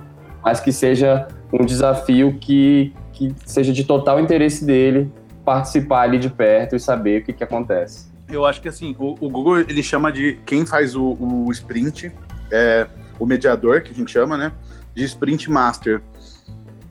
[0.45, 5.13] mas que seja um desafio que, que seja de total interesse dele
[5.45, 8.11] participar ali de perto e saber o que, que acontece.
[8.29, 12.13] Eu acho que assim, o, o Google ele chama de quem faz o, o sprint
[12.51, 14.51] é, o mediador, que a gente chama, né,
[14.93, 16.03] de Sprint Master.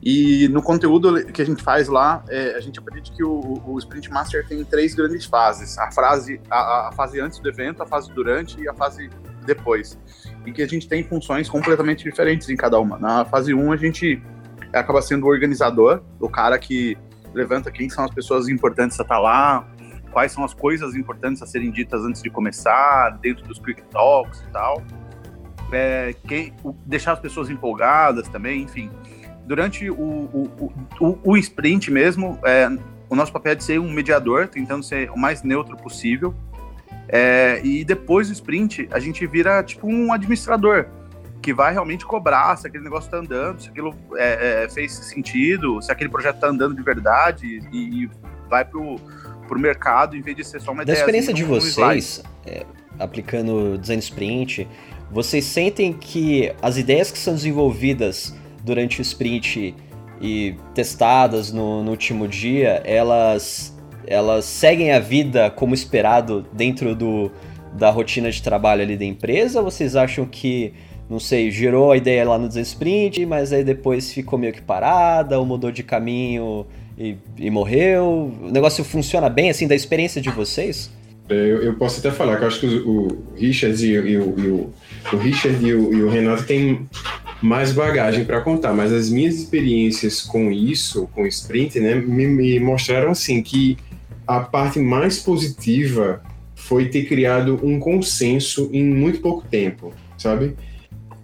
[0.02, 3.78] E no conteúdo que a gente faz lá, é, a gente aprende que o, o,
[3.78, 7.86] Sprint Master tem três grandes fases: a, fase, a, a, fase antes do evento, a
[7.86, 9.10] fase durante e a fase
[9.44, 9.98] depois.
[10.46, 12.98] E que a gente tem funções completamente diferentes em cada uma.
[12.98, 14.22] Na fase 1, a gente
[14.72, 16.96] acaba sendo o organizador, o cara que
[17.34, 19.68] levanta quem são as pessoas importantes a estar lá,
[20.12, 24.40] quais são as coisas importantes a serem ditas antes de começar, dentro dos quick talks
[24.40, 24.82] e tal
[25.72, 28.90] é, que, o, deixar as pessoas empolgadas também, enfim.
[29.44, 32.68] Durante o, o, o, o sprint mesmo, é,
[33.08, 36.34] o nosso papel é de ser um mediador, tentando ser o mais neutro possível.
[37.08, 40.86] É, e depois do sprint, a gente vira tipo um administrador,
[41.40, 45.80] que vai realmente cobrar se aquele negócio está andando, se aquilo é, é, fez sentido,
[45.80, 48.10] se aquele projeto está andando de verdade e, e
[48.48, 50.96] vai para o mercado em vez de ser só uma da ideia.
[50.96, 52.66] Da experiência de vocês, é,
[52.98, 54.68] aplicando design sprint,
[55.10, 59.74] vocês sentem que as ideias que são desenvolvidas durante o sprint
[60.20, 63.75] e testadas no, no último dia, elas,
[64.06, 67.30] elas seguem a vida como esperado dentro do,
[67.72, 69.62] da rotina de trabalho ali da empresa?
[69.62, 70.72] Vocês acham que,
[71.08, 75.38] não sei, gerou a ideia lá no sprint, mas aí depois ficou meio que parada,
[75.38, 76.66] ou mudou de caminho
[76.96, 78.32] e, e morreu?
[78.42, 80.90] O negócio funciona bem, assim, da experiência de vocês?
[81.28, 84.34] É, eu, eu, posso até falar que eu acho que o, Richard e, e, o,
[84.38, 84.72] e, o,
[85.12, 86.86] o, Richard e o, e o Renato têm
[87.42, 92.26] mais bagagem para contar, mas as minhas experiências com isso, com o sprint, né, me,
[92.26, 93.76] me, mostraram assim que
[94.26, 96.22] a parte mais positiva
[96.54, 100.54] foi ter criado um consenso em muito pouco tempo, sabe?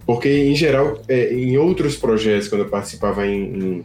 [0.07, 3.85] Porque em geral, é, em outros projetos, quando eu participava em, em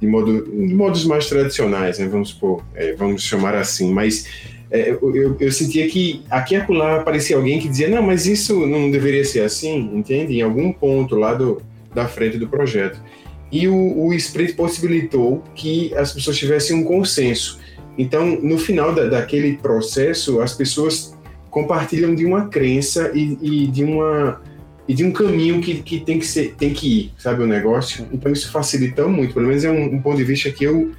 [0.00, 4.26] de, modo, de modos mais tradicionais, né, vamos supor, é, vamos chamar assim, mas
[4.70, 8.66] é, eu, eu, sentia que aqui e acolá aparecia alguém que dizia, não, mas isso
[8.66, 10.38] não deveria ser assim, entende?
[10.38, 11.60] Em algum ponto lá do,
[11.94, 13.02] da frente do projeto.
[13.50, 17.58] E o, o Sprint possibilitou que as pessoas tivessem um consenso.
[17.98, 21.16] Então, no final da, daquele processo, as pessoas
[21.50, 24.40] compartilham de uma crença e, e, de uma
[24.88, 28.06] e de um caminho que, que tem que ser tem que ir, sabe o negócio.
[28.12, 29.34] Então isso facilita muito.
[29.34, 30.92] Pelo menos é um, um ponto de vista que eu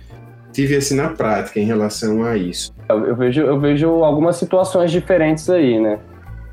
[0.52, 2.74] tive assim na prática em relação a isso?
[2.88, 6.00] Eu, eu vejo, eu vejo algumas situações diferentes aí, né?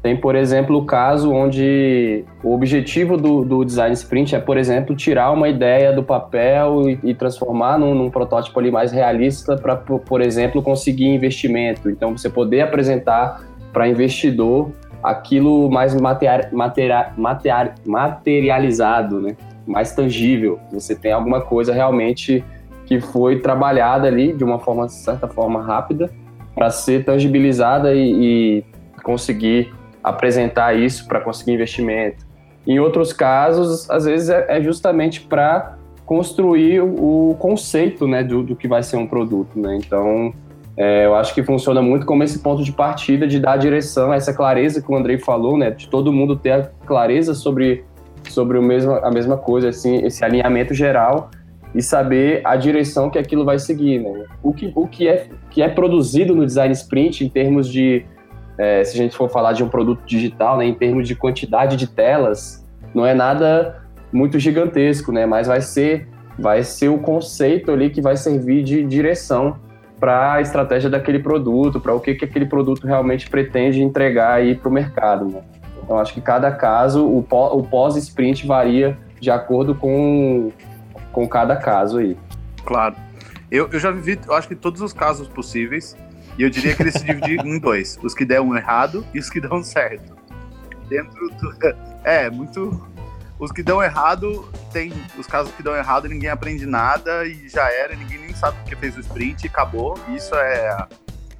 [0.03, 4.95] Tem, por exemplo, o caso onde o objetivo do, do, design sprint é, por exemplo,
[4.95, 9.77] tirar uma ideia do papel e, e transformar num, num, protótipo ali mais realista para,
[9.77, 11.91] por exemplo, conseguir investimento.
[11.91, 14.71] Então, você poder apresentar para investidor
[15.03, 17.13] aquilo mais material, material,
[17.85, 19.37] materializado, né?
[19.67, 20.59] mais tangível.
[20.73, 22.45] Você tem alguma coisa realmente
[22.87, 26.11] que foi trabalhada ali de uma forma, de certa forma, rápida
[26.55, 28.65] para ser tangibilizada e, e
[29.03, 32.27] conseguir apresentar isso para conseguir investimento.
[32.67, 38.57] Em outros casos, às vezes é, é justamente para construir o, conceito né, do, do,
[38.57, 39.59] que vai ser um produto.
[39.59, 39.77] Né?
[39.77, 40.33] Então,
[40.77, 44.33] é, eu acho que funciona muito como esse ponto de partida de dar direção, essa
[44.33, 47.85] clareza que o Andrei falou, né, de todo mundo ter a clareza sobre,
[48.29, 51.31] sobre o mesmo, a mesma coisa, assim, esse alinhamento geral
[51.75, 53.99] e saber a direção que aquilo vai seguir.
[53.99, 54.25] Né?
[54.43, 58.05] O, que, o que, é, que é produzido no design sprint em termos de
[58.59, 61.77] é, se a gente for falar de um produto digital, né, em termos de quantidade
[61.77, 67.71] de telas, não é nada muito gigantesco, né, mas vai ser, vai ser o conceito
[67.71, 69.57] ali que vai servir de direção
[70.01, 74.55] para a estratégia daquele produto, para o que, que aquele produto realmente pretende entregar aí
[74.55, 75.25] para o mercado.
[75.27, 75.41] Né?
[75.83, 80.53] Então, acho que cada caso, o pós-sprint varia de acordo com,
[81.13, 82.17] com cada caso aí.
[82.65, 82.95] Claro.
[83.51, 85.97] Eu, eu já vivi, eu acho que todos os casos possíveis.
[86.39, 89.29] E eu diria que ele se divide em dois: os que dão errado e os
[89.29, 90.17] que dão certo.
[90.89, 91.59] Dentro do.
[92.05, 92.89] É, muito.
[93.39, 97.71] Os que dão errado, tem os casos que dão errado, ninguém aprende nada e já
[97.71, 99.99] era, ninguém nem sabe porque fez o sprint e acabou.
[100.09, 100.89] Isso é a,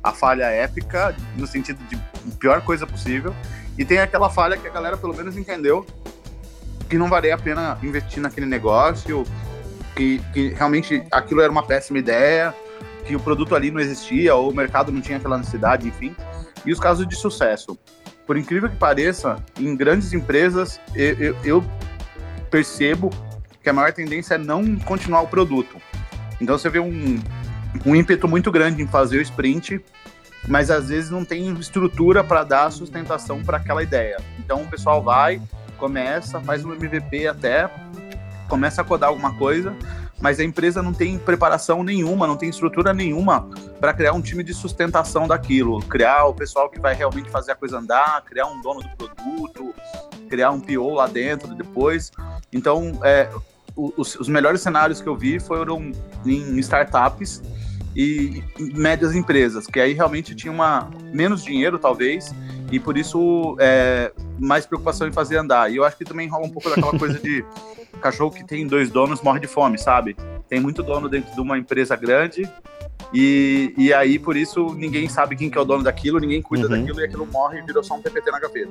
[0.03, 1.99] a falha épica, no sentido de
[2.37, 3.35] pior coisa possível.
[3.79, 5.87] E tem aquela falha que a galera pelo menos entendeu
[6.89, 9.25] que não valia a pena investir naquele negócio,
[9.97, 12.55] que, que realmente aquilo era uma péssima ideia,
[13.09, 16.15] que o produto ali não existia ou o mercado não tinha aquela necessidade, enfim.
[16.67, 17.79] E os casos de sucesso.
[18.27, 21.65] Por incrível que pareça, em grandes empresas, eu, eu, eu
[22.51, 23.09] percebo
[23.63, 25.79] que a maior tendência é não continuar o produto.
[26.39, 27.19] Então você vê um,
[27.87, 29.83] um ímpeto muito grande em fazer o sprint,
[30.47, 34.19] mas às vezes não tem estrutura para dar sustentação para aquela ideia.
[34.39, 35.41] Então o pessoal vai,
[35.79, 37.71] começa, faz um MVP até,
[38.49, 39.75] começa a codar alguma coisa,
[40.21, 43.49] mas a empresa não tem preparação nenhuma, não tem estrutura nenhuma
[43.81, 47.55] para criar um time de sustentação daquilo, criar o pessoal que vai realmente fazer a
[47.55, 49.75] coisa andar, criar um dono do produto,
[50.29, 52.11] criar um PO lá dentro depois.
[52.53, 53.31] Então, é,
[53.77, 55.93] os, os melhores cenários que eu vi foram
[56.27, 57.43] em startups
[57.99, 62.33] e médias empresas, que aí realmente tinha uma menos dinheiro talvez
[62.71, 65.69] e por isso é, mais preocupação em fazer andar.
[65.73, 67.45] E eu acho que também rola um pouco daquela coisa de
[68.01, 70.17] cachorro que tem dois donos morre de fome, sabe?
[70.49, 72.49] Tem muito dono dentro de uma empresa grande
[73.13, 76.69] e, e aí por isso ninguém sabe quem que é o dono daquilo, ninguém cuida
[76.69, 76.79] uhum.
[76.79, 78.71] daquilo e aquilo morre e virou só um PPT na gaveta.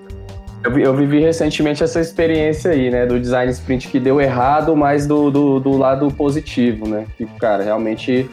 [0.64, 5.06] Eu, eu, vivi recentemente essa experiência aí, né, do design sprint que deu errado, mas
[5.06, 7.06] do, do, do lado positivo, né?
[7.16, 8.28] Que, cara, realmente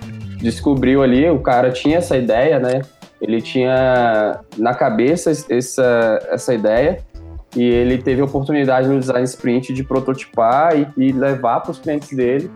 [0.44, 2.82] descobriu ali, o cara tinha essa ideia, né?
[3.20, 6.98] Ele tinha na cabeça essa, essa ideia
[7.56, 11.78] e ele teve a oportunidade no design sprint de prototipar e, e levar para os
[11.78, 12.50] clientes dele.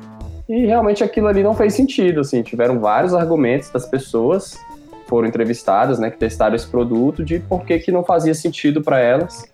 [0.46, 4.58] E realmente aquilo ali não fez sentido, assim, tiveram vários argumentos das pessoas
[5.06, 9.00] foram entrevistadas, né, que testaram esse produto de por que, que não fazia sentido para
[9.00, 9.50] elas.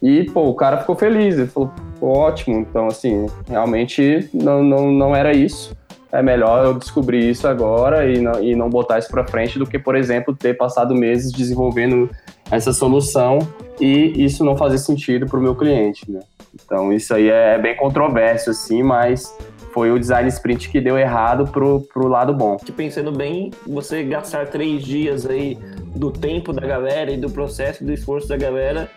[0.00, 5.16] E, pô, o cara ficou feliz, ele falou, ótimo, então, assim, realmente não, não, não
[5.16, 5.76] era isso
[6.12, 9.66] é melhor eu descobrir isso agora e não, e não botar isso para frente do
[9.66, 12.10] que, por exemplo, ter passado meses desenvolvendo
[12.50, 13.38] essa solução
[13.80, 16.20] e isso não fazer sentido para o meu cliente, né?
[16.54, 19.34] Então isso aí é bem controverso, assim, mas
[19.72, 22.58] foi o design sprint que deu errado pro, pro lado bom.
[22.58, 25.58] Que pensando bem, você gastar três dias aí
[25.96, 28.90] do tempo da galera e do processo, do esforço da galera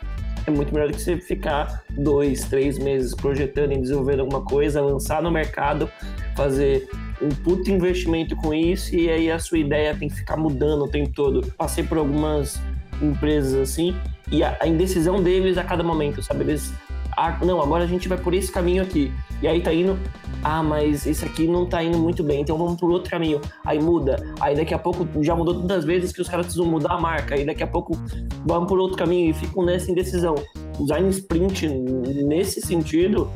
[0.48, 4.82] é muito melhor do que você ficar dois, três meses projetando e desenvolvendo alguma coisa,
[4.82, 5.90] lançar no mercado,
[6.36, 6.88] fazer
[7.22, 10.88] um puto investimento com isso e aí a sua ideia tem que ficar mudando o
[10.88, 11.46] tempo todo.
[11.58, 12.60] Passei por algumas
[13.02, 13.96] empresas assim
[14.32, 16.44] e a, a indecisão deles a cada momento, sabe?
[16.44, 16.74] Eles,
[17.16, 19.12] ah, não, agora a gente vai por esse caminho aqui.
[19.42, 19.98] E aí tá indo,
[20.44, 23.42] ah, mas esse aqui não tá indo muito bem, então vamos por outro caminho.
[23.66, 24.18] Aí muda.
[24.40, 27.36] Aí daqui a pouco já mudou tantas vezes que os caras precisam mudar a marca.
[27.36, 27.98] Aí daqui a pouco
[28.46, 30.36] vamos por outro caminho e ficam nessa indecisão.
[30.80, 33.32] Design sprint nesse sentido,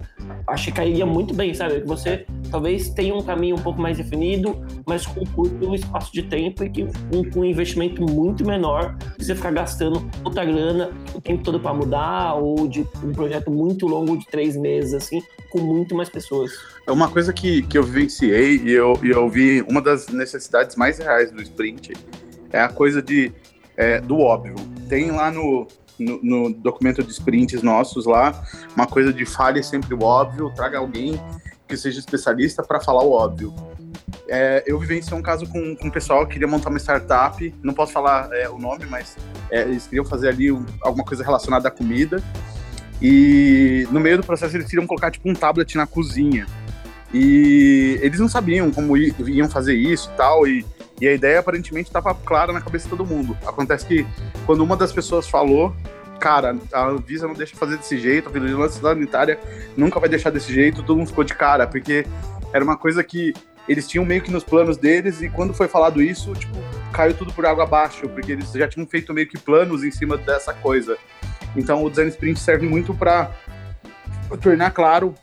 [0.47, 1.79] acho que cairia muito bem, sabe?
[1.81, 6.63] Você talvez tenha um caminho um pouco mais definido, mas com curto espaço de tempo
[6.63, 6.87] e que
[7.31, 12.35] com um investimento muito menor, você ficar gastando muita grana o tempo todo para mudar,
[12.35, 16.51] ou de um projeto muito longo de três meses, assim, com muito mais pessoas.
[16.85, 20.75] É uma coisa que, que eu vivenciei e eu, e eu vi uma das necessidades
[20.75, 21.93] mais reais do sprint
[22.51, 23.31] é a coisa de,
[23.77, 24.55] é, do óbvio.
[24.87, 25.67] Tem lá no,
[26.00, 28.43] no, no, documento de sprints nossos lá
[28.76, 31.20] uma coisa de fale sempre o óbvio, traga alguém
[31.68, 33.54] que seja especialista para falar o óbvio.
[34.28, 37.74] É, eu vivenciei um caso com, com um pessoal que queria montar uma startup, não
[37.74, 39.16] posso falar é, o nome, mas
[39.52, 42.22] é, eles queriam fazer ali um, alguma coisa relacionada à comida.
[43.02, 46.47] E no meio do processo eles queriam colocar tipo um tablet na cozinha.
[47.14, 50.47] E eles não sabiam como iam fazer isso e tal.
[50.47, 50.66] E,
[51.02, 53.38] e a ideia aparentemente estava clara na cabeça de todo mundo.
[53.45, 54.06] Acontece que
[54.45, 55.76] quando uma das pessoas falou,
[56.20, 59.39] cara, a Anvisa não deixa fazer desse jeito, a vigilância sanitária
[59.78, 62.06] nunca vai deixar desse jeito, todo mundo ficou de cara, porque
[62.54, 63.34] era uma coisa que
[63.68, 66.56] eles tinham meio que nos planos deles e quando foi falado isso, tipo,
[66.91, 70.18] caiu tudo por água abaixo, porque eles já tinham feito meio que planos em cima
[70.18, 70.97] dessa coisa.
[71.56, 73.32] Então o design sprint serve muito para
[74.41, 75.14] tornar claro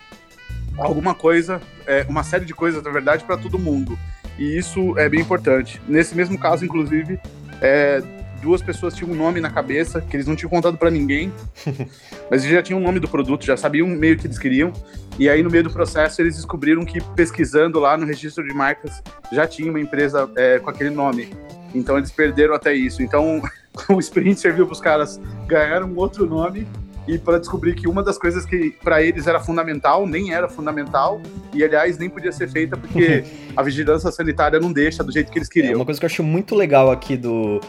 [0.79, 3.99] alguma coisa, é, uma série de coisas, na verdade, para todo mundo.
[4.39, 5.81] E isso é bem importante.
[5.89, 7.19] Nesse mesmo caso, inclusive,
[7.61, 8.03] é,
[8.43, 11.33] duas pessoas tinham um nome na cabeça que eles não tinham contado para ninguém,
[12.31, 14.73] mas eles já tinham o nome do produto, já sabiam meio que eles queriam.
[15.19, 19.03] E aí, no meio do processo, eles descobriram que pesquisando lá no registro de marcas
[19.33, 21.31] já tinha uma empresa é, com aquele nome.
[21.75, 23.03] Então, eles perderam até isso.
[23.03, 23.41] Então,
[23.89, 26.67] o sprint serviu para os caras ganharam um outro nome
[27.07, 31.21] e para descobrir que uma das coisas que para eles era fundamental nem era fundamental
[31.55, 33.25] e aliás nem podia ser feita porque
[33.57, 35.73] a vigilância sanitária não deixa do jeito que eles queriam.
[35.73, 37.61] É uma coisa que eu acho muito legal aqui do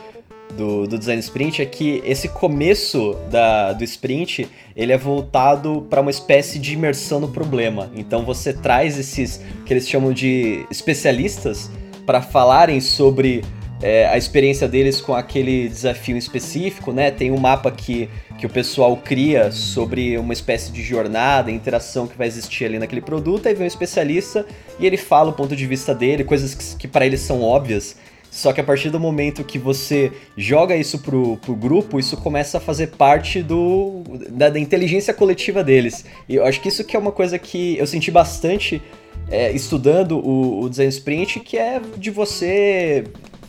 [0.56, 6.02] do, do design sprint é que esse começo da, do sprint ele é voltado para
[6.02, 7.90] uma espécie de imersão no problema.
[7.96, 11.70] Então você traz esses que eles chamam de especialistas
[12.06, 13.44] para falarem sobre
[13.82, 17.12] é, a experiência deles com aquele desafio específico, né?
[17.12, 22.18] Tem um mapa que, que o pessoal cria sobre uma espécie de jornada, interação que
[22.18, 24.46] vai existir ali naquele produto, aí vem um especialista
[24.80, 27.96] e ele fala o ponto de vista dele, coisas que, que para eles são óbvias.
[28.30, 32.58] Só que a partir do momento que você joga isso pro, pro grupo, isso começa
[32.58, 36.04] a fazer parte do da, da inteligência coletiva deles.
[36.28, 38.82] E eu acho que isso que é uma coisa que eu senti bastante
[39.30, 43.06] é, estudando o, o design sprint, que é de você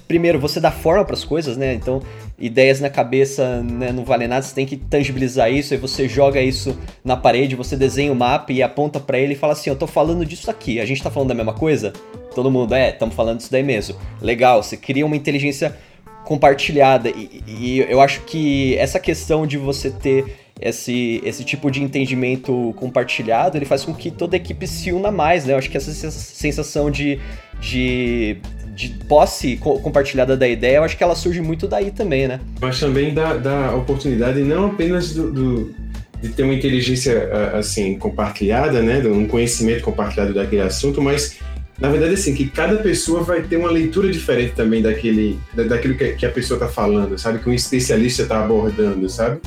[0.08, 1.74] primeiro, você dá forma para as coisas, né?
[1.74, 2.00] Então,
[2.38, 6.40] ideias na cabeça né, não vale nada, você tem que tangibilizar isso, aí você joga
[6.40, 9.76] isso na parede, você desenha o mapa e aponta para ele e fala assim: Eu
[9.76, 11.92] tô falando disso aqui, a gente tá falando da mesma coisa?
[12.34, 13.96] Todo mundo, é, estamos falando disso daí mesmo.
[14.20, 15.76] Legal, você cria uma inteligência
[16.24, 21.82] compartilhada e, e eu acho que essa questão de você ter esse, esse tipo de
[21.82, 25.52] entendimento compartilhado, ele faz com que toda a equipe se una mais, né?
[25.52, 27.20] Eu acho que essa sensação de,
[27.60, 28.38] de
[28.78, 32.38] de posse compartilhada da ideia, eu acho que ela surge muito daí também, né?
[32.60, 35.74] Mas também dá, dá oportunidade não apenas do, do,
[36.22, 41.38] de ter uma inteligência assim compartilhada, né, um conhecimento compartilhado daquele assunto, mas
[41.76, 46.24] na verdade assim que cada pessoa vai ter uma leitura diferente também daquele daquilo que
[46.24, 49.40] a pessoa está falando, sabe, que um especialista está abordando, sabe?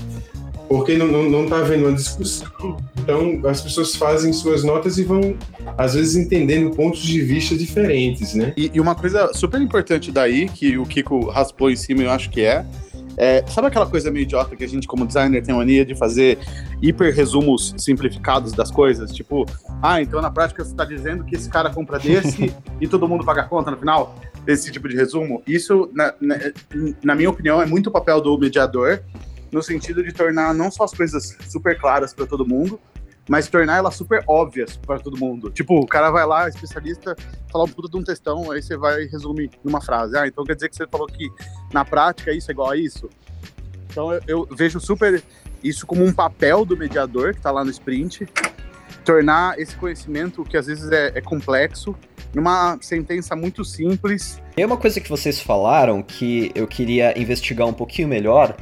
[0.72, 2.78] Porque não, não, não tá havendo uma discussão.
[2.98, 5.36] Então, as pessoas fazem suas notas e vão,
[5.78, 8.54] às vezes, entendendo pontos de vista diferentes, né?
[8.56, 12.30] E, e uma coisa super importante daí, que o Kiko raspou em cima, eu acho
[12.30, 12.66] que é,
[13.18, 16.40] é, sabe aquela coisa meio idiota que a gente, como designer, tem mania de fazer
[16.82, 19.12] hiper resumos simplificados das coisas?
[19.12, 19.46] Tipo,
[19.82, 23.26] ah, então na prática você está dizendo que esse cara compra desse e todo mundo
[23.26, 24.16] paga a conta no final?
[24.48, 25.44] Esse tipo de resumo.
[25.46, 26.38] Isso, na, na,
[27.04, 29.04] na minha opinião, é muito o papel do mediador
[29.52, 32.80] no sentido de tornar não só as coisas super claras para todo mundo,
[33.30, 35.50] mas tornar elas super óbvias para todo mundo.
[35.52, 37.16] Tipo, o cara vai lá, especialista,
[37.52, 40.18] falar um puta de um textão, aí você vai resumir numa frase.
[40.18, 41.30] Ah, então quer dizer que você falou que
[41.74, 43.10] na prática isso é igual a isso?
[43.90, 45.22] Então eu, eu vejo super
[45.64, 48.28] isso como um papel do mediador que está lá no sprint,
[49.06, 51.96] tornar esse conhecimento, que às vezes é, é complexo,
[52.34, 54.42] numa sentença muito simples.
[54.56, 58.56] E uma coisa que vocês falaram que eu queria investigar um pouquinho melhor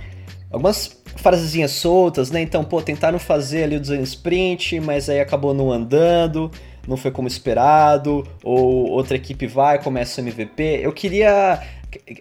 [0.52, 2.42] algumas frasezinhas soltas, né?
[2.42, 6.50] Então, pô, tentaram fazer ali o design sprint, mas aí acabou não andando,
[6.88, 10.80] não foi como esperado, ou outra equipe vai, começa o MVP.
[10.82, 11.62] Eu queria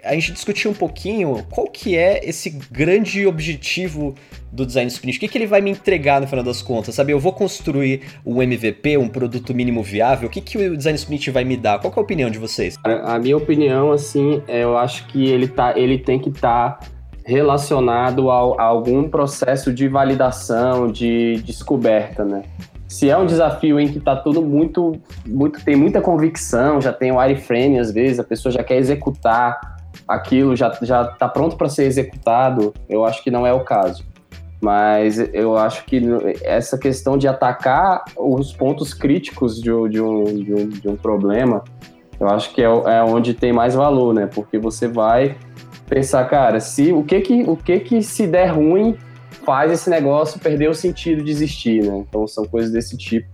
[0.02, 4.14] a gente discutir um pouquinho qual que é esse grande objetivo
[4.50, 5.18] do design sprint.
[5.18, 7.12] O que, que ele vai me entregar no final das contas, sabe?
[7.12, 10.28] Eu vou construir um MVP, um produto mínimo viável.
[10.28, 11.78] O que, que o design sprint vai me dar?
[11.80, 12.76] Qual é a opinião de vocês?
[12.84, 16.78] A minha opinião, assim, é, eu acho que ele, tá, ele tem que estar...
[16.78, 16.97] Tá
[17.28, 22.42] relacionado a, a algum processo de validação, de descoberta, né?
[22.88, 27.12] se é um desafio em que tá tudo muito, muito tem muita convicção, já tem
[27.12, 29.76] o wireframe às vezes, a pessoa já quer executar
[30.08, 34.02] aquilo, já já tá pronto para ser executado, eu acho que não é o caso.
[34.60, 36.02] Mas eu acho que
[36.42, 41.62] essa questão de atacar os pontos críticos de, de, um, de, um, de um problema,
[42.18, 44.26] eu acho que é, é onde tem mais valor, né?
[44.26, 45.36] Porque você vai
[45.88, 48.96] pensar, cara, se o que que, o que, que se der ruim
[49.44, 52.04] faz esse negócio perder o sentido de existir, né?
[52.06, 53.28] Então são coisas desse tipo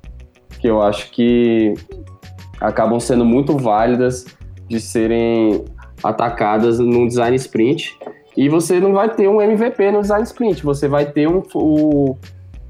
[0.61, 1.75] que eu acho que
[2.61, 4.25] acabam sendo muito válidas
[4.69, 5.65] de serem
[6.03, 7.99] atacadas num design sprint
[8.37, 12.17] e você não vai ter um MVP no design sprint, você vai ter um, o,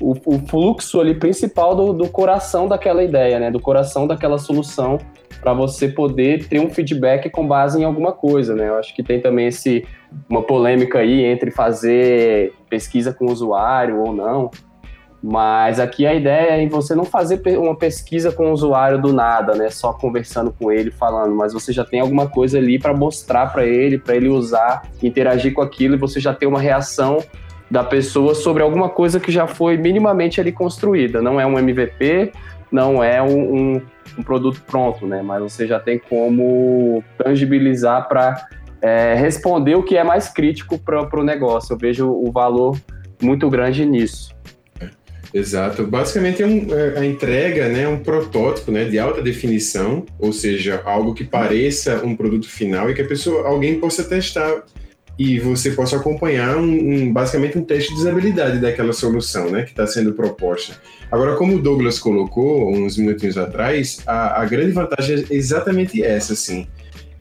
[0.01, 3.51] o, o fluxo ali principal do, do coração daquela ideia, né?
[3.51, 4.99] Do coração daquela solução
[5.45, 8.71] para você poder ter um feedback com base em alguma coisa, né?
[8.71, 9.87] Eu acho que tem também esse
[10.27, 14.51] uma polêmica aí entre fazer pesquisa com o usuário ou não.
[15.23, 19.55] Mas aqui a ideia é você não fazer uma pesquisa com o usuário do nada,
[19.55, 19.69] né?
[19.69, 23.67] Só conversando com ele, falando, mas você já tem alguma coisa ali para mostrar para
[23.67, 27.19] ele, para ele usar, interagir com aquilo e você já tem uma reação
[27.71, 31.21] da pessoa sobre alguma coisa que já foi minimamente ali construída.
[31.21, 32.33] Não é um MVP,
[32.75, 33.83] não é um, um,
[34.19, 35.23] um produto pronto, né?
[35.23, 38.49] Mas você já tem como tangibilizar para
[38.83, 41.73] é, responder o que é mais crítico para o negócio.
[41.73, 42.77] Eu vejo o valor
[43.23, 44.35] muito grande nisso.
[45.33, 45.87] Exato.
[45.87, 50.83] Basicamente é um, é, a entrega, né, um protótipo, né, de alta definição, ou seja,
[50.85, 54.65] algo que pareça um produto final e que a pessoa, alguém possa testar
[55.19, 59.71] e você possa acompanhar um, um basicamente um teste de usabilidade daquela solução, né, que
[59.71, 60.75] está sendo proposta.
[61.11, 66.33] Agora, como o Douglas colocou uns minutinhos atrás, a, a grande vantagem é exatamente essa,
[66.33, 66.67] assim.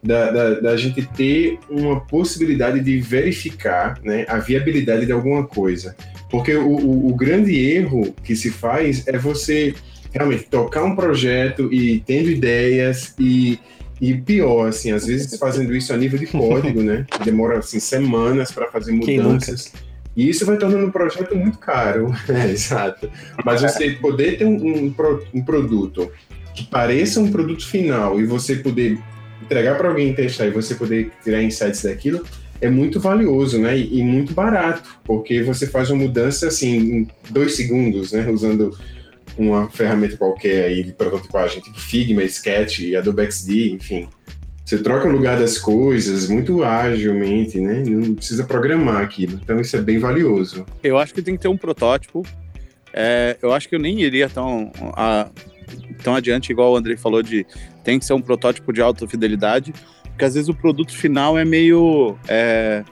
[0.02, 5.96] Da, da, da, gente ter uma possibilidade de verificar né, a viabilidade de alguma coisa.
[6.30, 9.74] Porque o, o, o, grande erro que se faz é você
[10.12, 13.58] realmente tocar um projeto e tendo ideias e,
[14.02, 17.06] e pior, assim, às vezes fazendo isso a nível de código, né?
[17.24, 19.72] Demora assim, semanas para fazer mudanças.
[20.16, 22.14] E isso vai tornando um projeto muito caro.
[22.30, 23.10] É, exato.
[23.46, 24.96] Mas você poder ter um, um,
[25.34, 26.12] um produto
[26.54, 29.00] que pareça um produto final e você poder
[29.42, 32.24] entregar para alguém testar e você poder tirar insights daquilo,
[32.62, 33.78] é muito valioso, né?
[33.78, 38.30] E, e, muito barato, porque você faz uma mudança assim em dois segundos, né?
[38.30, 38.78] Usando
[39.38, 44.08] uma ferramenta qualquer aí de prototipagem, tipo Figma, Sketch, Adobe XD, enfim.
[44.66, 47.84] Você troca o lugar das coisas muito agilmente, né?
[47.86, 49.40] Não precisa programar aquilo.
[49.44, 50.66] Então isso é bem valioso.
[50.82, 52.24] Eu acho que tem que ter um protótipo.
[52.94, 55.30] É, eu acho que eu nem iria tão, a,
[56.02, 57.46] tão adiante, igual o André falou, de
[57.84, 59.74] tem que ser um protótipo de alta fidelidade
[60.14, 62.18] porque às vezes o produto final é meio.
[62.28, 62.84] É,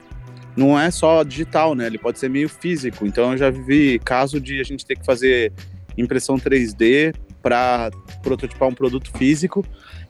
[0.56, 1.86] não é só digital, né?
[1.86, 3.06] Ele pode ser meio físico.
[3.06, 5.52] Então eu já vivi caso de a gente ter que fazer
[5.96, 7.90] impressão 3D para
[8.22, 9.64] prototipar um produto físico.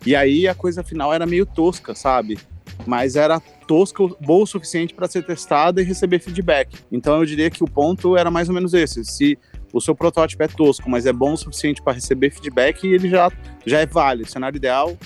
[0.05, 2.39] E aí a coisa final era meio tosca, sabe?
[2.87, 6.79] Mas era tosca, boa o suficiente para ser testada e receber feedback.
[6.91, 9.05] Então eu diria que o ponto era mais ou menos esse.
[9.05, 9.39] Se
[9.73, 13.31] o seu protótipo é tosco, mas é bom o suficiente para receber feedback, ele já,
[13.65, 14.29] já é válido.
[14.29, 14.97] Cenário ideal,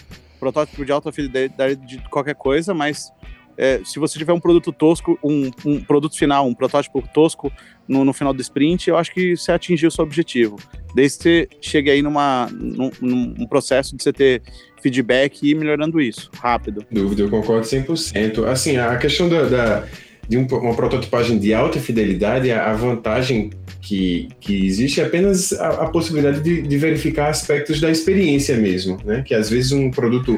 [0.40, 3.12] protótipo de alta fidelidade de qualquer coisa, mas
[3.56, 7.52] é, se você tiver um produto tosco, um, um produto final, um protótipo tosco
[7.88, 10.56] no, no, final do sprint, eu acho que você atingiu o seu objetivo.
[10.94, 14.42] Desde que você chegue aí numa, num, num processo de você ter
[14.82, 16.84] feedback e ir melhorando isso, rápido.
[16.90, 18.44] Dúvida, eu concordo 100%.
[18.44, 19.86] Assim, a questão da, da
[20.28, 23.50] de um, uma prototipagem de alta fidelidade, a, a vantagem
[23.80, 28.98] que, que existe é apenas a, a possibilidade de, de, verificar aspectos da experiência mesmo,
[29.04, 29.22] né?
[29.24, 30.36] Que às vezes um produto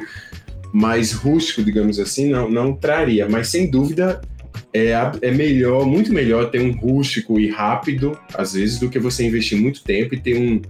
[0.72, 4.20] mais rústico, digamos assim, não, não traria, mas sem dúvida
[4.72, 4.92] é,
[5.22, 9.58] é melhor, muito melhor ter um rústico e rápido, às vezes, do que você investir
[9.58, 10.60] muito tempo e ter um,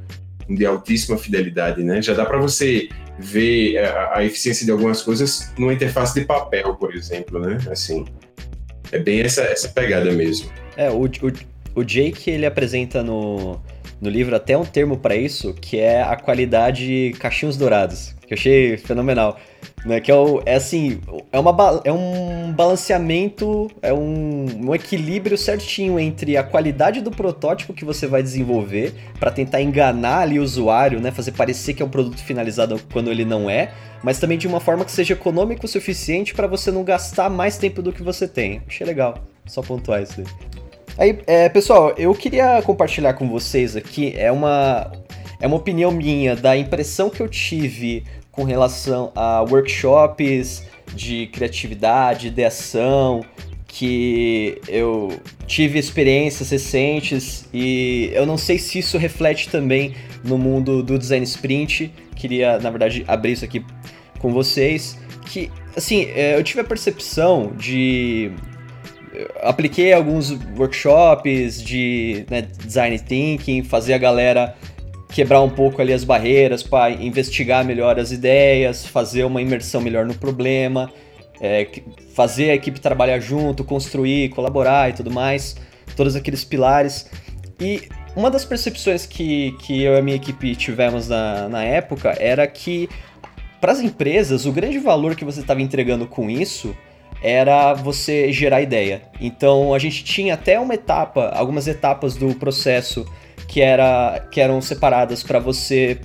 [0.49, 2.01] um de altíssima fidelidade, né?
[2.01, 2.89] Já dá para você
[3.19, 7.59] ver a, a, eficiência de algumas coisas numa interface de papel, por exemplo, né?
[7.71, 8.05] Assim,
[8.93, 10.49] é bem essa, essa pegada mesmo.
[10.77, 13.61] É, o, o, o Jake, ele apresenta no,
[14.01, 18.39] no livro até um termo para isso, que é a qualidade cachinhos dourados, que eu
[18.39, 19.39] achei fenomenal.
[19.85, 20.01] Né?
[20.01, 21.01] Que é, o, é assim,
[21.31, 27.73] é, uma, é um balanceamento, é um, um equilíbrio certinho entre a qualidade do protótipo
[27.73, 31.11] que você vai desenvolver para tentar enganar ali o usuário, né?
[31.11, 33.71] Fazer parecer que é um produto finalizado quando ele não é,
[34.03, 37.57] mas também de uma forma que seja econômico o suficiente para você não gastar mais
[37.57, 38.63] tempo do que você tem.
[38.67, 39.15] Achei legal,
[39.47, 40.27] só pontuar isso aí.
[40.99, 44.91] Aí, é, pessoal, eu queria compartilhar com vocês aqui, é uma,
[45.41, 48.03] é uma opinião minha, da impressão que eu tive
[48.39, 50.63] com relação a workshops
[50.95, 53.25] de criatividade, ideação,
[53.67, 60.85] que eu tive experiências recentes e eu não sei se isso reflete também no mundo
[60.85, 61.93] do design sprint.
[62.15, 63.65] Queria, na verdade, abrir isso aqui
[64.21, 64.97] com vocês.
[65.27, 68.31] Que, assim, é, eu tive a percepção de.
[69.43, 74.57] apliquei alguns workshops de né, design thinking, fazer a galera
[75.09, 80.05] quebrar um pouco ali as barreiras para investigar melhor as ideias, fazer uma imersão melhor
[80.05, 80.91] no problema
[81.41, 81.69] é,
[82.15, 85.57] fazer a equipe trabalhar junto, construir, colaborar e tudo mais,
[85.97, 87.11] todos aqueles pilares.
[87.61, 87.83] E
[88.17, 92.47] uma das percepções que, que eu e a minha equipe tivemos na, na época era
[92.47, 92.89] que,
[93.61, 96.77] para as empresas, o grande valor que você estava entregando com isso
[97.23, 99.03] era você gerar ideia.
[99.21, 103.05] Então a gente tinha até uma etapa, algumas etapas do processo
[103.49, 105.99] que, era, que eram separadas para você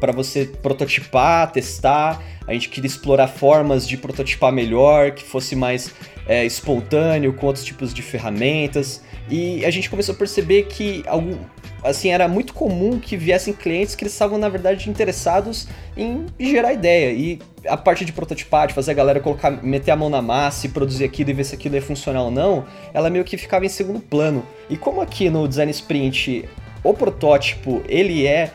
[0.00, 2.20] para você prototipar, testar.
[2.46, 5.94] A gente queria explorar formas de prototipar melhor, que fosse mais
[6.26, 9.02] é, espontâneo, com outros tipos de ferramentas.
[9.30, 11.38] E a gente começou a perceber que algum,
[11.82, 16.72] assim, era muito comum que viessem clientes que eles estavam, na verdade, interessados em gerar
[16.72, 17.12] ideia.
[17.12, 20.66] E a parte de prototipar, de fazer a galera colocar, meter a mão na massa
[20.66, 23.64] e produzir aquilo e ver se aquilo ia funcionar ou não, ela meio que ficava
[23.64, 24.44] em segundo plano.
[24.68, 26.44] E como aqui no Design Sprint
[26.84, 28.52] o protótipo, ele é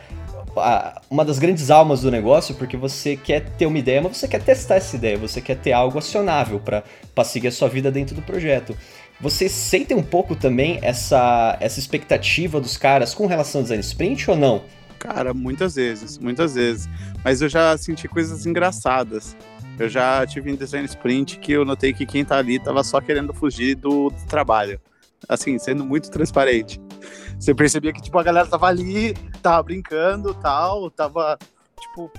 [1.09, 4.41] uma das grandes almas do negócio, porque você quer ter uma ideia, mas você quer
[4.41, 8.21] testar essa ideia, você quer ter algo acionável para seguir a sua vida dentro do
[8.21, 8.77] projeto.
[9.21, 14.29] Vocês sentem um pouco também essa, essa expectativa dos caras com relação ao design sprint
[14.31, 14.63] ou não?
[14.97, 16.87] Cara, muitas vezes, muitas vezes.
[17.23, 19.35] Mas eu já senti coisas engraçadas.
[19.77, 22.99] Eu já tive em design sprint que eu notei que quem tá ali tava só
[22.99, 24.79] querendo fugir do trabalho.
[25.27, 26.79] Assim, sendo muito transparente.
[27.39, 31.39] Você percebia que, tipo, a galera tava ali, tava brincando tal, tava,
[31.79, 32.11] tipo,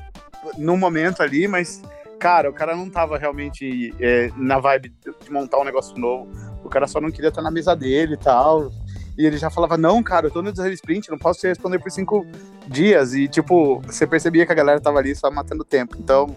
[0.56, 1.82] num momento ali, mas,
[2.18, 6.26] cara, o cara não tava realmente é, na vibe de montar um negócio novo.
[6.64, 8.70] O cara só não queria estar na mesa dele e tal.
[9.18, 11.78] E ele já falava, não, cara, eu tô no design sprint, não posso te responder
[11.78, 12.24] por cinco
[12.66, 13.12] dias.
[13.12, 15.96] E, tipo, você percebia que a galera tava ali só matando tempo.
[15.98, 16.34] Então,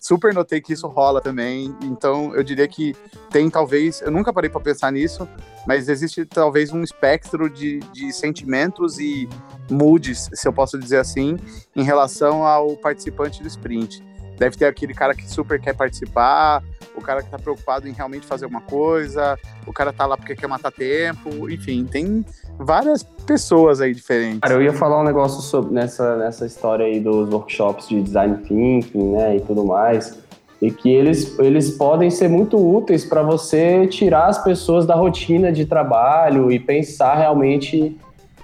[0.00, 1.74] super notei que isso rola também.
[1.82, 2.96] Então, eu diria que
[3.30, 5.28] tem talvez, eu nunca parei para pensar nisso,
[5.66, 9.28] mas existe talvez um espectro de, de sentimentos e
[9.70, 11.36] moods, se eu posso dizer assim,
[11.76, 14.02] em relação ao participante do sprint.
[14.40, 16.62] Deve ter aquele cara que super quer participar,
[16.96, 20.34] o cara que tá preocupado em realmente fazer uma coisa, o cara tá lá porque
[20.34, 22.24] quer matar tempo, enfim, tem
[22.58, 24.40] várias pessoas aí diferentes.
[24.40, 28.38] Cara, eu ia falar um negócio sobre nessa, nessa história aí dos workshops de design
[28.38, 30.18] thinking, né, e tudo mais,
[30.62, 35.52] e que eles, eles podem ser muito úteis para você tirar as pessoas da rotina
[35.52, 37.94] de trabalho e pensar realmente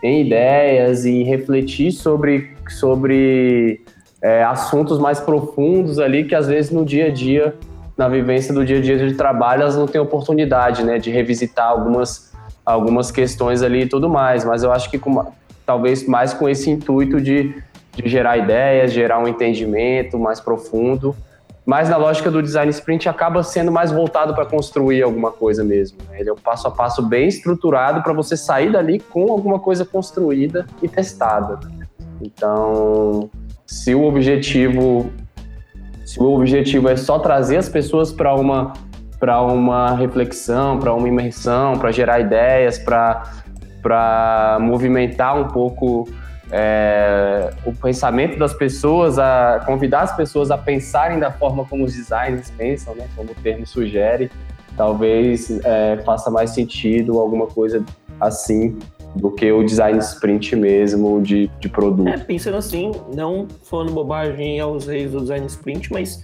[0.03, 3.80] em ideias e refletir sobre, sobre
[4.23, 7.55] é, assuntos mais profundos ali que às vezes no dia a dia,
[7.97, 11.69] na vivência do dia a dia de trabalho, elas não têm oportunidade, né, de revisitar
[11.69, 15.25] algumas algumas questões ali e tudo mais, mas eu acho que com,
[15.64, 17.62] talvez mais com esse intuito de,
[17.93, 21.14] de gerar ideias, gerar um entendimento mais profundo,
[21.64, 25.99] mas na lógica do design sprint acaba sendo mais voltado para construir alguma coisa mesmo.
[26.09, 26.21] Né?
[26.21, 29.85] Ele é um passo a passo bem estruturado para você sair dali com alguma coisa
[29.85, 31.59] construída e testada.
[32.21, 33.31] Então,
[33.67, 35.11] se o objetivo
[36.05, 38.73] se o objetivo é só trazer as pessoas para uma
[39.19, 46.07] para uma reflexão, para uma imersão, para gerar ideias, para movimentar um pouco
[46.53, 51.95] é, o pensamento das pessoas, a convidar as pessoas a pensarem da forma como os
[51.95, 54.31] designers pensam, né, como o termo sugere,
[54.77, 57.83] talvez é, faça mais sentido alguma coisa
[58.21, 58.79] assim
[59.17, 62.09] do que o design sprint mesmo de, de produto.
[62.09, 66.23] É, pensando assim, não falando bobagem aos reis do design sprint, mas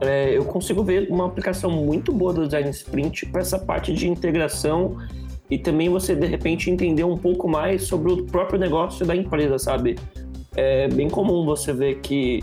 [0.00, 4.08] é, eu consigo ver uma aplicação muito boa do design sprint para essa parte de
[4.08, 4.96] integração
[5.50, 9.58] e também você de repente entender um pouco mais sobre o próprio negócio da empresa,
[9.58, 9.98] sabe?
[10.56, 12.42] É bem comum você ver que,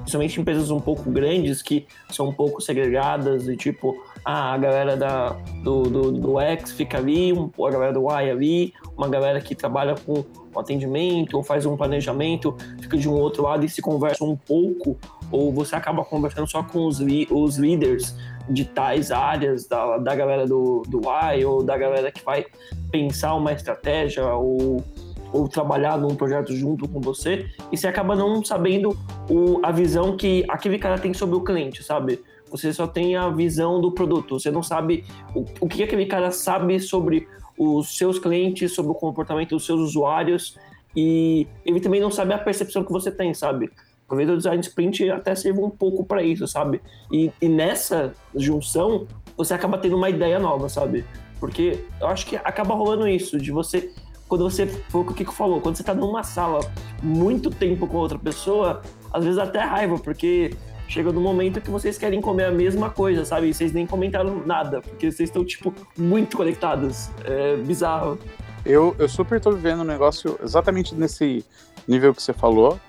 [0.00, 3.96] principalmente empresas um pouco grandes que são um pouco segregadas e tipo,
[4.30, 5.30] ah, a galera da,
[5.64, 9.94] do, do, do X fica ali, a galera do Y ali, uma galera que trabalha
[9.94, 10.22] com
[10.54, 14.98] atendimento ou faz um planejamento fica de um outro lado e se conversa um pouco
[15.30, 16.98] ou você acaba conversando só com os,
[17.30, 18.14] os líderes
[18.50, 22.44] de tais áreas, da, da galera do, do Y, ou da galera que vai
[22.90, 24.84] pensar uma estratégia, ou,
[25.32, 28.94] ou trabalhar num projeto junto com você, e você acaba não sabendo
[29.30, 32.20] o, a visão que aquele cara tem sobre o cliente, sabe?
[32.50, 36.30] Você só tem a visão do produto, você não sabe o, o que aquele cara
[36.30, 37.28] sabe sobre
[37.58, 40.56] os seus clientes, sobre o comportamento dos seus usuários,
[40.96, 43.70] e ele também não sabe a percepção que você tem, sabe?
[44.08, 46.80] Talvez o design sprint até sirva um pouco para isso, sabe?
[47.12, 51.04] E, e, nessa junção, você acaba tendo uma ideia nova, sabe?
[51.38, 53.92] Porque eu acho que acaba rolando isso, de você.
[54.26, 54.66] Quando você.
[54.66, 56.60] Foi o que o Kiko falou, quando você tá numa sala
[57.02, 58.82] muito tempo com outra pessoa,
[59.12, 60.54] às vezes até raiva, porque
[60.88, 63.48] chega no momento que vocês querem comer a mesma coisa, sabe?
[63.48, 67.10] E vocês nem comentaram nada, porque vocês estão, tipo, muito conectados.
[67.24, 68.18] É bizarro.
[68.64, 71.44] Eu, eu super tô vivendo um negócio exatamente nesse
[71.86, 72.80] nível que você falou,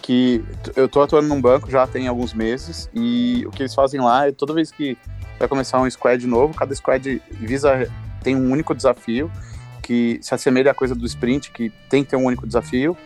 [0.00, 0.42] que
[0.74, 4.28] eu tô atuando num banco já tem alguns meses, e o que eles fazem lá
[4.28, 4.96] é toda vez que
[5.38, 7.88] vai começar um squad novo, cada squad visa,
[8.22, 9.30] tem um único desafio,
[9.82, 12.96] que se assemelha à coisa do sprint, que tem que ter um único desafio,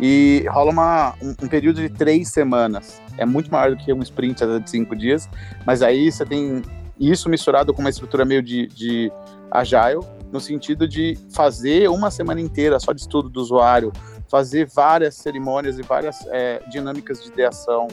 [0.00, 3.00] e rola uma, um, um, período de três semanas.
[3.18, 5.28] É muito maior do que um sprint de cinco dias,
[5.66, 6.62] mas aí você tem
[6.98, 9.12] isso misturado com uma estrutura meio de, de
[9.50, 10.00] agile,
[10.32, 13.92] no sentido de fazer uma semana inteira só de estudo do usuário,
[14.28, 17.88] fazer várias cerimônias e várias é, dinâmicas de ideação,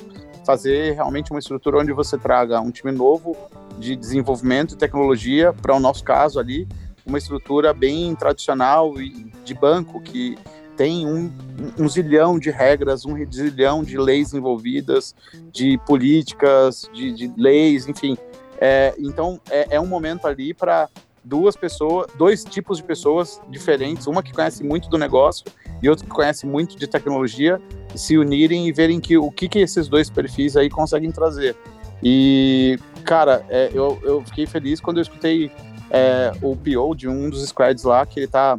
[0.45, 3.35] fazer realmente uma estrutura onde você traga um time novo
[3.79, 6.67] de desenvolvimento e tecnologia, para o nosso caso ali,
[7.05, 10.37] uma estrutura bem tradicional e de banco que
[10.77, 11.31] tem um,
[11.77, 15.15] um zilhão de regras, um zilhão de leis envolvidas,
[15.51, 18.17] de políticas, de, de leis, enfim.
[18.59, 20.87] É, então é, é um momento ali para
[21.23, 25.45] duas pessoas, dois tipos de pessoas diferentes, uma que conhece muito do negócio
[25.81, 27.61] e outra que conhece muito de tecnologia,
[27.95, 31.55] se unirem e verem que o que, que esses dois perfis aí conseguem trazer.
[32.01, 35.51] E, cara, é, eu, eu fiquei feliz quando eu escutei
[35.89, 38.57] é, o PO de um dos squads lá, que ele tá.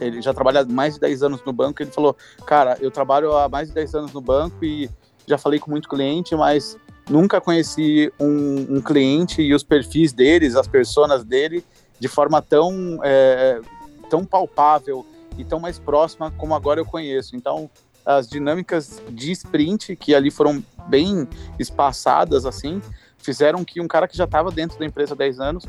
[0.00, 1.82] Ele já trabalha mais de 10 anos no banco.
[1.82, 4.90] Ele falou: Cara, eu trabalho há mais de 10 anos no banco e
[5.26, 6.76] já falei com muito cliente, mas
[7.08, 11.64] nunca conheci um, um cliente e os perfis deles, as personas dele,
[11.98, 13.60] de forma tão, é,
[14.08, 15.04] tão palpável
[15.36, 17.36] e tão mais próxima como agora eu conheço.
[17.36, 17.70] Então,
[18.04, 21.28] as dinâmicas de sprint, que ali foram bem
[21.58, 22.80] espaçadas, assim,
[23.18, 25.64] fizeram que um cara que já estava dentro da empresa há 10 anos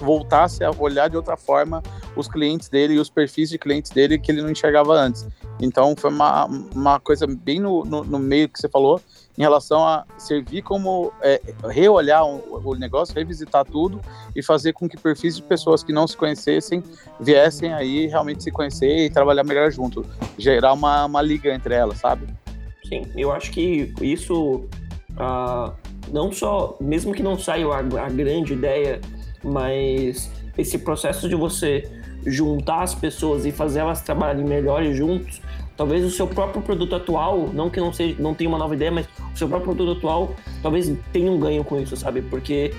[0.00, 1.82] voltasse a olhar de outra forma
[2.16, 5.26] os clientes dele e os perfis de clientes dele que ele não enxergava antes.
[5.60, 9.00] Então foi uma, uma coisa bem no, no, no meio que você falou,
[9.36, 14.00] em relação a servir como é, reolhar o, o, negócio, revisitar tudo
[14.34, 16.82] e fazer com que perfis de pessoas que não se conhecessem
[17.20, 20.04] viessem aí realmente se conhecer e trabalhar melhor junto,
[20.36, 22.26] gerar uma, uma liga entre elas, sabe?
[22.88, 24.64] Sim, eu acho que isso
[25.12, 25.72] uh,
[26.12, 29.00] não só, mesmo que não saia a, a grande ideia,
[29.42, 31.88] mas esse processo de você
[32.26, 35.40] juntar as pessoas e fazer elas trabalharem melhor juntos
[35.78, 38.90] talvez o seu próprio produto atual, não que não seja, não tenha uma nova ideia,
[38.90, 42.20] mas o seu próprio produto atual talvez tenha um ganho com isso, sabe?
[42.20, 42.74] Porque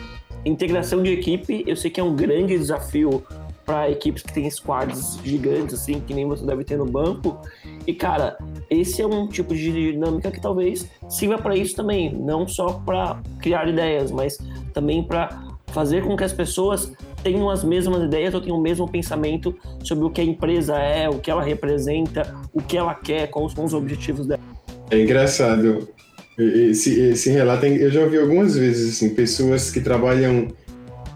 [0.45, 3.23] integração de equipe, eu sei que é um grande desafio
[3.65, 7.39] para equipes que têm squads gigantes, assim, que nem você deve ter no banco.
[7.87, 8.37] E, cara,
[8.69, 13.21] esse é um tipo de dinâmica que talvez sirva para isso também, não só para
[13.39, 14.37] criar ideias, mas
[14.73, 16.91] também para fazer com que as pessoas
[17.23, 21.09] tenham as mesmas ideias ou tenham o mesmo pensamento sobre o que a empresa é,
[21.09, 24.41] o que ela representa, o que ela quer, quais são os objetivos dela.
[24.89, 25.87] É engraçado.
[26.37, 30.47] Esse, esse relato, eu já ouvi algumas vezes, assim, pessoas que trabalham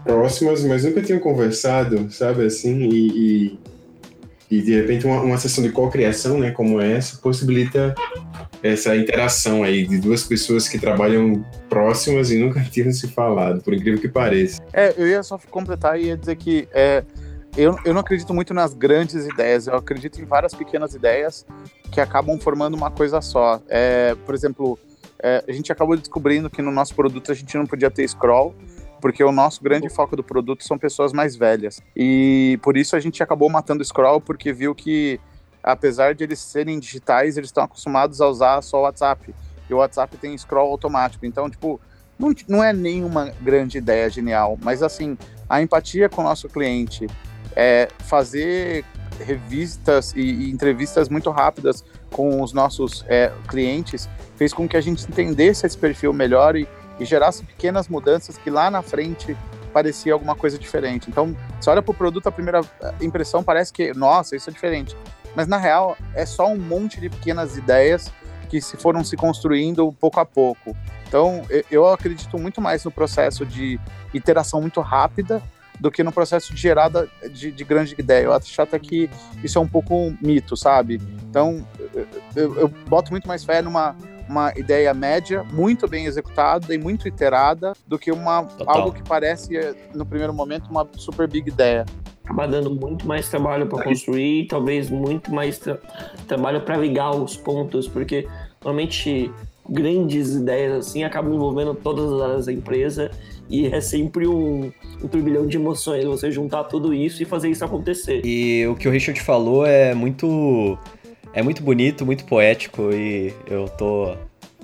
[0.04, 3.58] próximas, mas nunca tinham conversado, sabe, assim, e, e,
[4.50, 7.94] e de repente uma, uma sessão de co-criação, né, como essa, possibilita
[8.62, 13.74] essa interação aí de duas pessoas que trabalham próximas e nunca tinham se falado, por
[13.74, 14.62] incrível que pareça.
[14.72, 17.04] É, eu ia só completar e ia dizer que é,
[17.56, 21.46] eu, eu não acredito muito nas grandes ideias, eu acredito em várias pequenas ideias
[21.92, 23.60] que acabam formando uma coisa só.
[23.68, 24.78] É, por exemplo,
[25.22, 28.54] é, a gente acabou descobrindo que no nosso produto a gente não podia ter scroll,
[29.04, 31.78] porque o nosso grande foco do produto são pessoas mais velhas.
[31.94, 35.20] E por isso a gente acabou matando o scroll, porque viu que
[35.62, 39.34] apesar de eles serem digitais, eles estão acostumados a usar só o WhatsApp.
[39.68, 41.26] E o WhatsApp tem scroll automático.
[41.26, 41.78] Então, tipo,
[42.18, 45.18] não, não é nenhuma grande ideia genial, mas assim,
[45.50, 47.06] a empatia com o nosso cliente,
[47.54, 48.86] é fazer
[49.20, 54.80] revistas e, e entrevistas muito rápidas com os nossos é, clientes fez com que a
[54.80, 56.66] gente entendesse esse perfil melhor e,
[56.98, 59.36] e gerasse pequenas mudanças que lá na frente
[59.72, 61.10] parecia alguma coisa diferente.
[61.10, 62.60] Então, você olha para o produto, a primeira
[63.00, 64.96] impressão parece que, nossa, isso é diferente
[65.34, 68.12] mas na real é só um monte de pequenas ideias
[68.48, 70.76] que se foram se construindo pouco a pouco.
[71.08, 73.80] Então, eu acredito muito mais no processo de
[74.12, 75.42] iteração muito rápida
[75.80, 78.24] do que no processo de gerada de, de grande ideia.
[78.24, 79.10] Eu acho até que
[79.42, 81.00] isso é um pouco um mito, sabe?
[81.28, 81.66] Então,
[82.36, 83.96] eu, eu boto muito mais fé numa
[84.28, 89.54] uma ideia média, muito bem executada e muito iterada, do que uma, algo que parece,
[89.94, 91.84] no primeiro momento, uma super big ideia
[92.24, 95.78] acaba dando muito mais trabalho para construir, e talvez muito mais tra
[96.26, 98.26] trabalho para ligar os pontos, porque
[98.62, 99.30] normalmente
[99.68, 103.10] grandes ideias assim acabam envolvendo todas as áreas da empresa
[103.48, 104.72] e é sempre um,
[105.02, 108.22] um turbilhão de emoções você juntar tudo isso e fazer isso acontecer.
[108.24, 110.78] E o que o Richard falou é muito
[111.34, 114.16] é muito bonito, muito poético e eu tô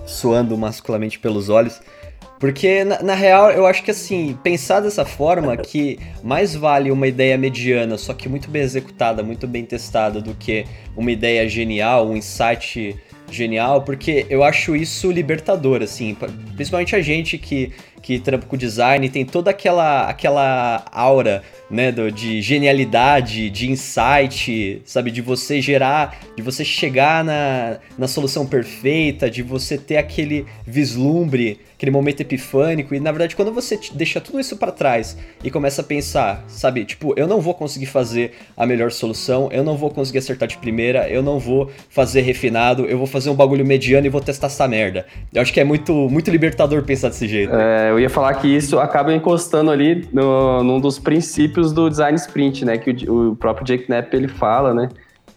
[0.06, 1.80] suando masculamente pelos olhos.
[2.38, 7.06] Porque, na, na, real, eu acho que assim, pensar dessa forma, que mais vale uma
[7.06, 10.64] ideia mediana, só que muito bem executada, muito bem testada, do que
[10.96, 12.96] uma ideia genial, um insight
[13.36, 16.16] genial, porque eu acho isso libertador, assim,
[16.54, 17.72] principalmente a gente que,
[18.02, 24.82] que trampa com design, tem toda aquela, aquela aura, né, do, de genialidade, de insight,
[24.84, 30.46] sabe, de você gerar, de você chegar na, na solução perfeita, de você ter aquele
[30.66, 32.94] vislumbre aquele momento epifânico.
[32.94, 36.84] E na verdade, quando você deixa tudo isso para trás e começa a pensar, sabe,
[36.84, 40.58] tipo, eu não vou conseguir fazer a melhor solução, eu não vou conseguir acertar de
[40.58, 44.48] primeira, eu não vou fazer refinado, eu vou fazer um bagulho mediano e vou testar
[44.48, 45.06] essa merda.
[45.32, 47.54] Eu acho que é muito, muito libertador pensar desse jeito.
[47.54, 52.16] É, eu ia falar que isso acaba encostando ali no, num dos princípios do design
[52.16, 52.76] sprint, né?
[52.76, 54.90] Que o, o próprio Jake Knapp ele fala, né?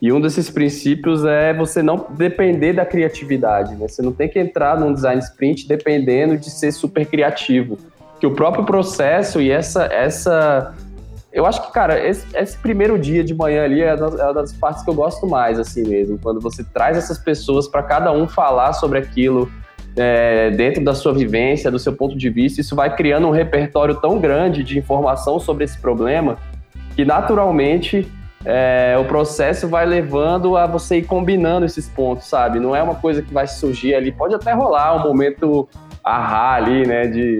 [0.03, 3.87] E um desses princípios é você não depender da criatividade, né?
[3.87, 7.77] Você não tem que entrar num design sprint dependendo de ser super criativo.
[8.19, 10.73] Que o próprio processo e essa essa
[11.31, 14.33] eu acho que, cara, esse, esse primeiro dia de manhã ali é uma, das, é
[14.33, 16.19] das partes que eu gosto mais, assim mesmo.
[16.21, 19.49] Quando você traz essas pessoas para cada um falar sobre aquilo
[19.95, 23.95] é, dentro da sua vivência, do seu ponto de vista, isso vai criando um repertório
[23.95, 26.37] tão grande de informação sobre esse problema
[26.93, 28.05] que naturalmente
[28.45, 32.59] é, o processo vai levando a você ir combinando esses pontos, sabe?
[32.59, 34.11] Não é uma coisa que vai surgir ali.
[34.11, 35.67] Pode até rolar um momento
[36.03, 37.07] ahá ali, né?
[37.07, 37.39] De,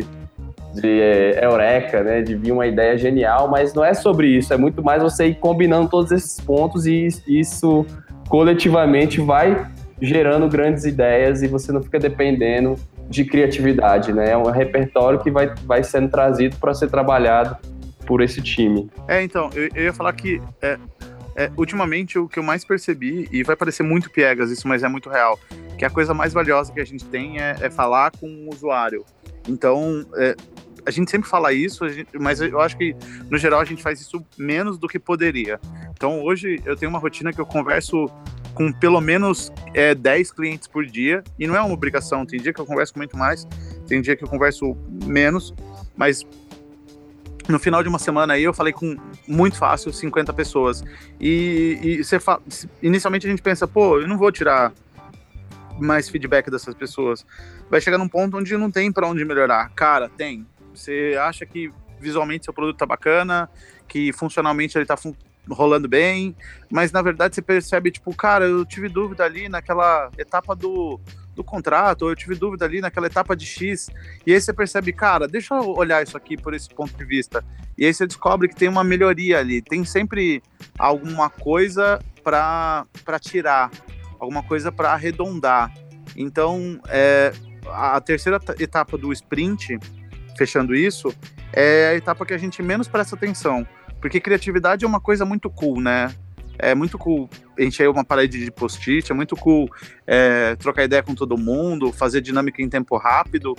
[0.73, 2.21] de é, eureka, né?
[2.21, 4.53] De vir uma ideia genial, mas não é sobre isso.
[4.53, 7.85] É muito mais você ir combinando todos esses pontos e isso
[8.29, 9.67] coletivamente vai
[10.01, 12.75] gerando grandes ideias e você não fica dependendo
[13.09, 14.31] de criatividade, né?
[14.31, 17.57] É um repertório que vai, vai sendo trazido para ser trabalhado
[18.05, 18.89] por esse time.
[19.07, 20.77] É, então, eu, eu ia falar que é,
[21.35, 24.87] é, ultimamente o que eu mais percebi, e vai parecer muito piegas isso, mas é
[24.87, 25.39] muito real,
[25.77, 29.05] que a coisa mais valiosa que a gente tem é, é falar com o usuário.
[29.47, 30.35] Então, é,
[30.85, 32.95] a gente sempre fala isso, gente, mas eu acho que,
[33.29, 35.59] no geral, a gente faz isso menos do que poderia.
[35.91, 38.09] Então, hoje, eu tenho uma rotina que eu converso
[38.53, 42.53] com pelo menos é, 10 clientes por dia, e não é uma obrigação, tem dia
[42.53, 43.47] que eu converso muito mais,
[43.87, 45.53] tem dia que eu converso menos,
[45.97, 46.23] mas
[47.47, 48.95] no final de uma semana aí eu falei com
[49.27, 50.83] muito fácil 50 pessoas.
[51.19, 52.41] E, e fala,
[52.81, 54.71] inicialmente a gente pensa, pô, eu não vou tirar
[55.79, 57.25] mais feedback dessas pessoas.
[57.69, 59.69] Vai chegar num ponto onde não tem para onde melhorar.
[59.75, 60.45] Cara, tem.
[60.73, 63.49] Você acha que visualmente seu produto tá bacana,
[63.87, 65.13] que funcionalmente ele tá fun
[65.49, 66.33] rolando bem,
[66.71, 70.99] mas na verdade você percebe, tipo, cara, eu tive dúvida ali naquela etapa do
[71.35, 73.89] do contrato, ou eu tive dúvida ali naquela etapa de X,
[74.25, 77.43] e aí você percebe, cara, deixa eu olhar isso aqui por esse ponto de vista.
[77.77, 80.41] E aí você descobre que tem uma melhoria ali, tem sempre
[80.77, 82.85] alguma coisa para
[83.19, 83.71] tirar,
[84.19, 85.73] alguma coisa para arredondar.
[86.15, 87.33] Então, é,
[87.67, 89.79] a terceira etapa do sprint,
[90.37, 91.13] fechando isso,
[91.51, 93.67] é a etapa que a gente menos presta atenção.
[93.99, 96.13] Porque criatividade é uma coisa muito cool, né?
[96.57, 99.69] É muito cool encher uma parede de post-it, é muito cool
[100.05, 103.55] é, trocar ideia com todo mundo, fazer dinâmica em tempo rápido,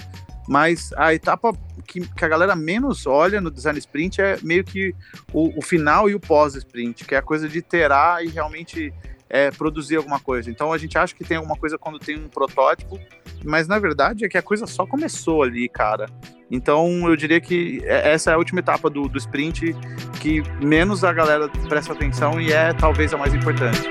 [0.48, 1.52] mas a etapa
[1.86, 4.94] que, que, a galera menos olha no design sprint é meio que
[5.32, 8.92] o, o final e o pós-sprint, que é a coisa de iterar e realmente
[9.34, 10.48] é, produzir alguma coisa.
[10.48, 13.00] Então a gente acha que tem alguma coisa quando tem um protótipo,
[13.44, 16.06] mas na verdade é que a coisa só começou ali, cara.
[16.48, 19.74] Então eu diria que é, essa é a última etapa do, do sprint
[20.20, 23.82] que menos a galera presta atenção e é talvez a mais importante.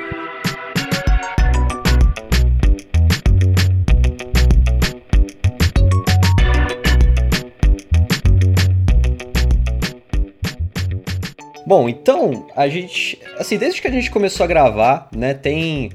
[11.66, 13.20] Bom, então, a gente.
[13.38, 15.91] Assim, desde que a gente começou a gravar, né, tem,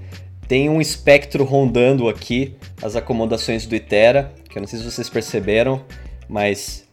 [0.46, 5.08] tem um espectro rondando aqui as acomodações do Itera, que eu não sei se vocês
[5.08, 5.84] perceberam,
[6.28, 6.88] mas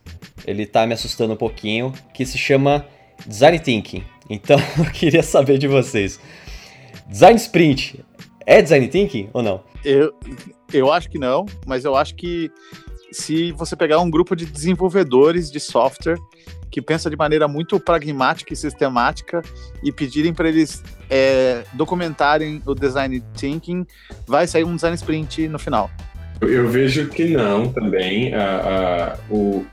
[0.46, 2.86] ele tá me assustando um pouquinho, que se chama
[3.26, 4.04] Design Thinking.
[4.30, 6.20] Então, eu queria saber de vocês.
[7.08, 8.04] Design Sprint
[8.46, 9.64] é Design Thinking ou não?
[9.84, 10.14] Eu,
[10.74, 12.52] eu acho que não, mas eu acho que
[13.16, 16.18] se você pegar um grupo de desenvolvedores de software
[16.70, 19.42] que pensa de maneira muito pragmática e sistemática
[19.82, 23.86] e pedirem para eles é, documentarem o design thinking,
[24.28, 25.90] vai sair um design sprint no final.
[26.42, 28.34] Eu vejo que não também.
[29.30, 29.66] o,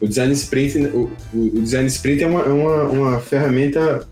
[0.00, 4.06] o design sprint, o, o design sprint é uma, é uma, uma ferramenta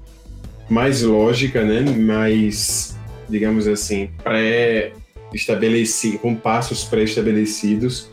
[0.68, 1.82] mais lógica, né?
[1.82, 4.92] Mais, digamos assim, pré
[5.32, 8.10] estabelecido, com passos pré-estabelecidos.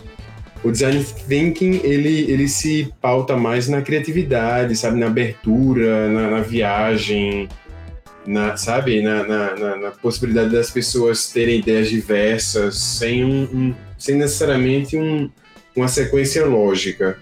[0.63, 6.41] O design thinking ele, ele se pauta mais na criatividade, sabe, na abertura, na, na
[6.41, 7.47] viagem,
[8.25, 14.15] na, sabe, na, na, na, possibilidade das pessoas terem ideias diversas, sem, um, um sem
[14.15, 15.29] necessariamente um,
[15.75, 17.17] uma sequência lógica.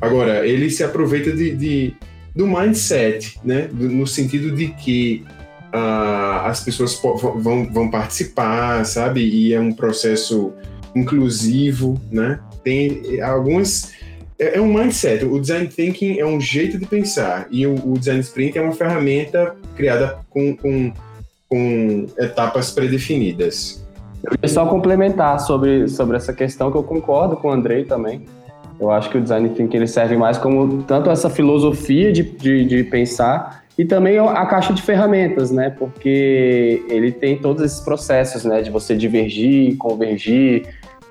[0.00, 1.96] Agora, ele se aproveita de, de
[2.34, 5.24] do mindset, né, no sentido de que
[5.74, 6.98] uh, as pessoas
[7.36, 10.52] vão, vão participar, sabe, e é um processo
[10.94, 13.92] inclusivo, né, tem algumas
[14.38, 15.24] é, é um mindset.
[15.24, 18.72] O design thinking é um jeito de pensar e o, o design sprint é uma
[18.72, 20.92] ferramenta criada com, com,
[21.48, 23.82] com etapas predefinidas.
[24.40, 28.24] Eu só complementar sobre, sobre essa questão que eu concordo com o Andrei também.
[28.80, 32.64] Eu acho que o design thinking ele serve mais como tanto essa filosofia de, de,
[32.64, 35.70] de pensar e também a caixa de ferramentas, né?
[35.70, 38.60] Porque ele tem todos esses processos, né?
[38.60, 40.66] De você divergir, convergir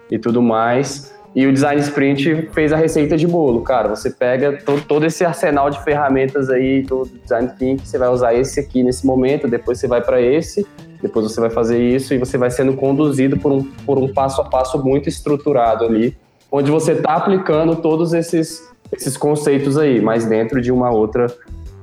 [0.10, 1.14] e tudo mais.
[1.34, 3.88] E o Design Sprint fez a receita de bolo, cara.
[3.90, 8.34] Você pega todo, todo esse arsenal de ferramentas aí do Design Thinking, você vai usar
[8.34, 10.68] esse aqui nesse momento, depois você vai para esse,
[11.02, 14.42] depois você vai fazer isso e você vai sendo conduzido por um, por um passo
[14.42, 16.18] a passo muito estruturado ali,
[16.52, 21.28] onde você está aplicando todos esses, esses conceitos aí, mas dentro de uma outra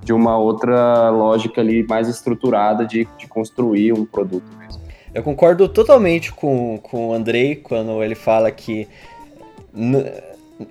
[0.03, 4.81] de uma outra lógica ali mais estruturada de, de construir um produto mesmo.
[5.15, 8.89] Eu concordo totalmente com, com o Andrei quando ele fala que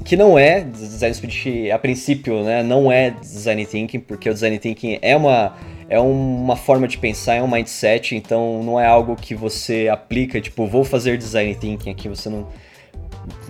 [0.03, 2.61] que não é design sprint a princípio, né?
[2.61, 5.55] Não é design thinking, porque o design thinking é uma
[5.89, 10.41] é uma forma de pensar, é um mindset, então não é algo que você aplica,
[10.41, 12.47] tipo, vou fazer design thinking aqui, você não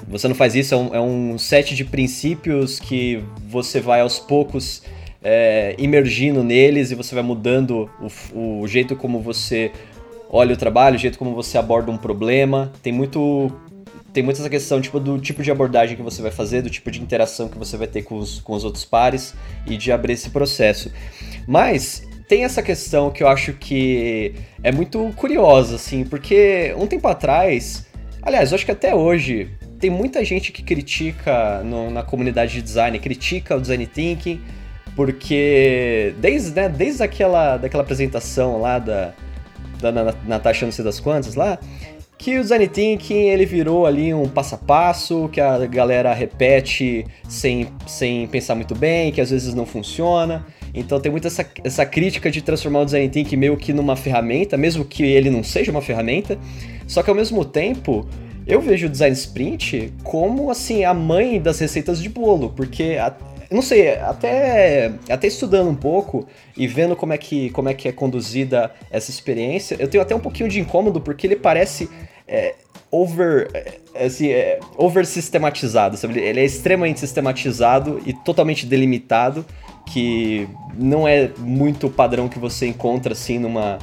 [0.07, 4.19] você não faz isso, é um, é um set de princípios que você vai aos
[4.19, 4.83] poucos
[5.23, 7.89] é, imergindo neles e você vai mudando
[8.33, 9.71] o, o jeito como você
[10.29, 12.71] olha o trabalho, o jeito como você aborda um problema.
[12.81, 13.51] Tem muito
[14.17, 16.89] tem muito essa questão tipo, do tipo de abordagem que você vai fazer, do tipo
[16.89, 19.35] de interação que você vai ter com os, com os outros pares
[19.67, 20.91] e de abrir esse processo.
[21.47, 27.07] Mas tem essa questão que eu acho que é muito curiosa, assim, porque um tempo
[27.07, 27.85] atrás,
[28.19, 32.63] aliás, eu acho que até hoje, tem muita gente que critica no, na comunidade de
[32.63, 34.41] design, critica o design thinking,
[34.95, 39.13] porque desde, né, desde aquela, daquela apresentação lá da,
[39.79, 39.91] da
[40.25, 41.59] Natasha não sei das quantas lá,
[42.17, 47.05] que o design thinking ele virou ali um passo a passo, que a galera repete
[47.29, 50.45] sem, sem pensar muito bem, que às vezes não funciona.
[50.73, 54.57] Então tem muita essa, essa crítica de transformar o design thinking meio que numa ferramenta,
[54.57, 56.37] mesmo que ele não seja uma ferramenta.
[56.87, 58.07] Só que ao mesmo tempo,
[58.47, 63.13] eu vejo o design sprint como assim a mãe das receitas de bolo, porque a,
[63.49, 67.87] não sei, até, até estudando um pouco e vendo como é, que, como é que
[67.87, 71.89] é conduzida essa experiência, eu tenho até um pouquinho de incômodo, porque ele parece
[72.27, 72.55] é,
[72.91, 76.19] over, é, assim, é, over sistematizado, sabe?
[76.19, 79.45] Ele é extremamente sistematizado e totalmente delimitado,
[79.85, 83.77] que não é muito padrão que você encontra assim numa,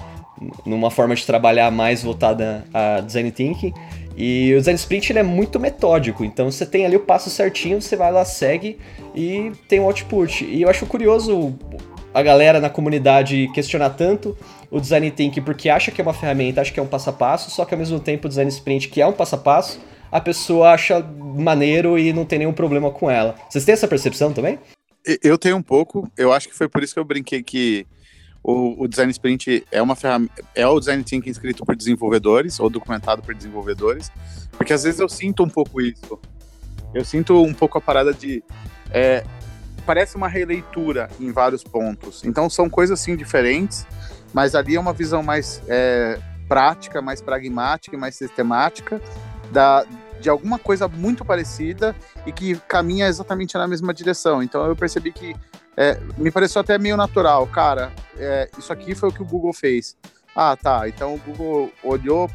[0.66, 3.72] numa forma de trabalhar mais voltada a design thinking.
[4.16, 7.80] E o design sprint ele é muito metódico, então você tem ali o passo certinho,
[7.80, 8.78] você vai lá, segue
[9.14, 10.44] e tem um output.
[10.44, 11.54] E eu acho curioso
[12.12, 14.38] a galera na comunidade questionar tanto
[14.70, 17.12] o design thinking porque acha que é uma ferramenta, acha que é um passo a
[17.12, 19.80] passo, só que ao mesmo tempo o design sprint, que é um passo a passo,
[20.12, 23.34] a pessoa acha maneiro e não tem nenhum problema com ela.
[23.50, 24.60] Vocês têm essa percepção também?
[25.22, 26.08] Eu tenho um pouco.
[26.16, 27.84] Eu acho que foi por isso que eu brinquei que
[28.44, 32.68] o, o, design sprint é uma ferramenta, é o design thinking escrito por desenvolvedores ou
[32.68, 34.12] documentado por desenvolvedores,
[34.52, 36.20] porque às vezes eu sinto um pouco isso.
[36.92, 38.44] Eu sinto um pouco a parada de
[38.90, 39.24] é,
[39.86, 42.22] parece uma releitura em vários pontos.
[42.22, 43.86] Então são coisas assim diferentes,
[44.34, 49.00] mas ali é uma visão mais é, prática, mais pragmática, mais sistemática
[49.50, 49.86] da
[50.20, 54.42] de alguma coisa muito parecida e que caminha exatamente na mesma direção.
[54.42, 55.34] Então eu percebi que
[55.76, 57.92] é, me pareceu até meio natural, cara.
[58.16, 59.96] É, isso aqui foi o que o Google fez.
[60.34, 60.88] Ah, tá.
[60.88, 62.28] Então o Google olhou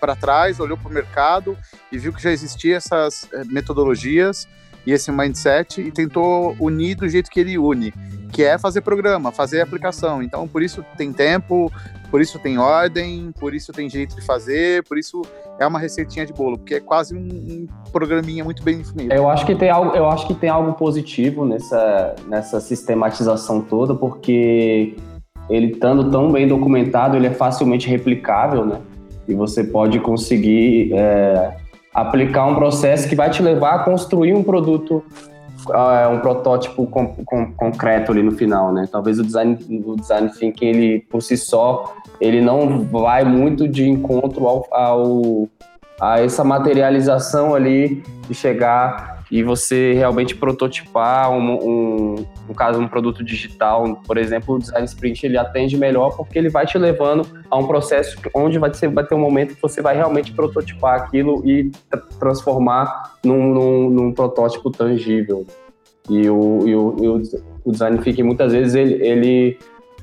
[0.00, 1.56] para trás, olhou para o mercado
[1.90, 4.48] e viu que já existiam essas é, metodologias
[4.86, 7.92] e esse mindset e tentou unir do jeito que ele une,
[8.32, 10.22] que é fazer programa, fazer aplicação.
[10.22, 11.70] Então, por isso tem tempo,
[12.10, 15.22] por isso tem ordem, por isso tem jeito de fazer, por isso
[15.58, 19.14] é uma receitinha de bolo, porque é quase um, um programinha muito bem definido.
[19.14, 23.94] Eu acho que tem algo, eu acho que tem algo positivo nessa, nessa sistematização toda,
[23.94, 24.96] porque
[25.48, 28.80] ele estando tão bem documentado, ele é facilmente replicável, né?
[29.26, 31.56] E você pode conseguir é,
[31.94, 35.04] aplicar um processo que vai te levar a construir um produto
[35.68, 38.88] uh, um protótipo com, com, concreto ali no final, né?
[38.90, 43.88] Talvez o design, o design thinking, ele por si só, ele não vai muito de
[43.88, 45.48] encontro ao, ao
[46.00, 52.14] a essa materialização ali de chegar e você realmente prototipar um, um,
[52.46, 56.48] no caso um produto digital, por exemplo, o design sprint ele atende melhor porque ele
[56.48, 59.82] vai te levando a um processo onde vai ter, vai ter um momento que você
[59.82, 61.68] vai realmente prototipar aquilo e
[62.20, 65.44] transformar num, num, num, protótipo tangível.
[66.08, 67.22] E o, e o, e o,
[67.64, 69.58] o design thinking muitas vezes ele, ele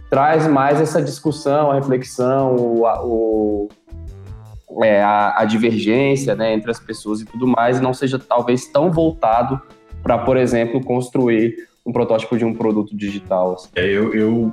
[0.09, 3.69] traz mais essa discussão, a reflexão, o, o
[4.83, 8.67] é, a, a, divergência né, entre as pessoas e tudo mais, e não seja talvez
[8.67, 9.59] tão voltado
[10.01, 13.53] para, por exemplo, construir um protótipo de um produto digital.
[13.53, 13.69] Assim.
[13.75, 14.51] É, eu, eu,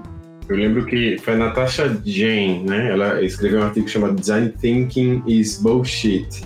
[0.49, 2.91] eu lembro que foi a Natasha Jane, né?
[2.91, 6.43] Ela escreveu um artigo chamado Design Thinking is Bullshit.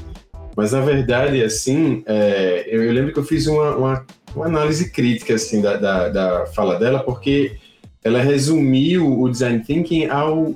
[0.57, 4.91] Mas, na verdade, assim, é, eu, eu, lembro que eu fiz uma, uma, uma análise
[4.91, 7.57] crítica, assim, da, da, da fala dela, porque
[8.05, 10.55] ela resumiu o Design Thinking ao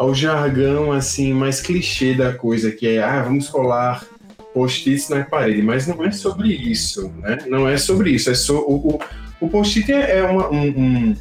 [0.00, 4.02] ao jargão assim mais clichê da coisa, que é ah, vamos colar
[4.54, 7.36] post-its na parede, mas não é sobre isso, né?
[7.46, 9.00] Não é sobre isso, é so, o, o,
[9.42, 11.16] o post-it é uma, um, um,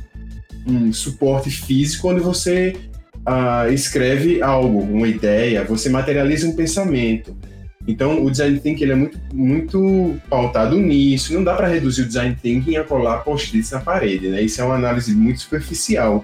[0.65, 2.73] um, suporte físico onde você
[3.17, 7.35] uh, escreve algo, uma ideia, você materializa um pensamento.
[7.85, 11.33] Então, o design thinking ele é muito, muito pautado nisso.
[11.33, 14.41] Não dá para reduzir o design thinking a colar post-its na parede, né?
[14.41, 16.23] Isso é uma análise muito superficial.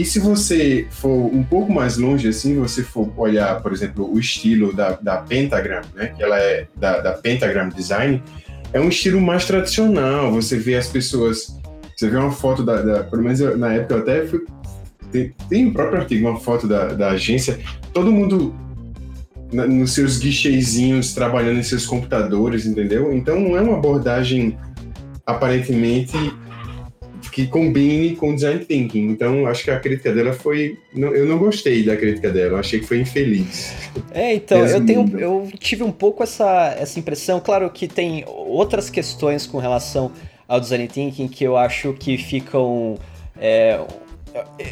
[0.00, 4.18] E se você for um pouco mais longe, assim, você for olhar, por exemplo, o
[4.18, 8.22] estilo da, da Pentagram, né, que ela é da, da Pentagram Design,
[8.72, 10.32] é um estilo mais tradicional.
[10.32, 11.54] Você vê as pessoas,
[11.94, 14.46] você vê uma foto da, da pelo menos eu, na época eu até fui,
[15.12, 17.60] tem, tem o próprio artigo, uma foto da, da agência,
[17.92, 18.54] todo mundo
[19.52, 23.12] na, nos seus guichezinhos, trabalhando em seus computadores, entendeu?
[23.12, 24.56] Então não é uma abordagem
[25.26, 26.16] aparentemente
[27.30, 29.08] que combine com design thinking.
[29.08, 30.78] Então, acho que a crítica dela foi.
[30.94, 33.72] eu não gostei da crítica dela, achei que foi infeliz.
[34.12, 37.40] É, então, eu, tenho, eu tive um pouco essa, essa impressão.
[37.40, 40.12] Claro que tem outras questões com relação
[40.48, 42.98] ao design thinking que eu acho que ficam.
[43.38, 43.80] É,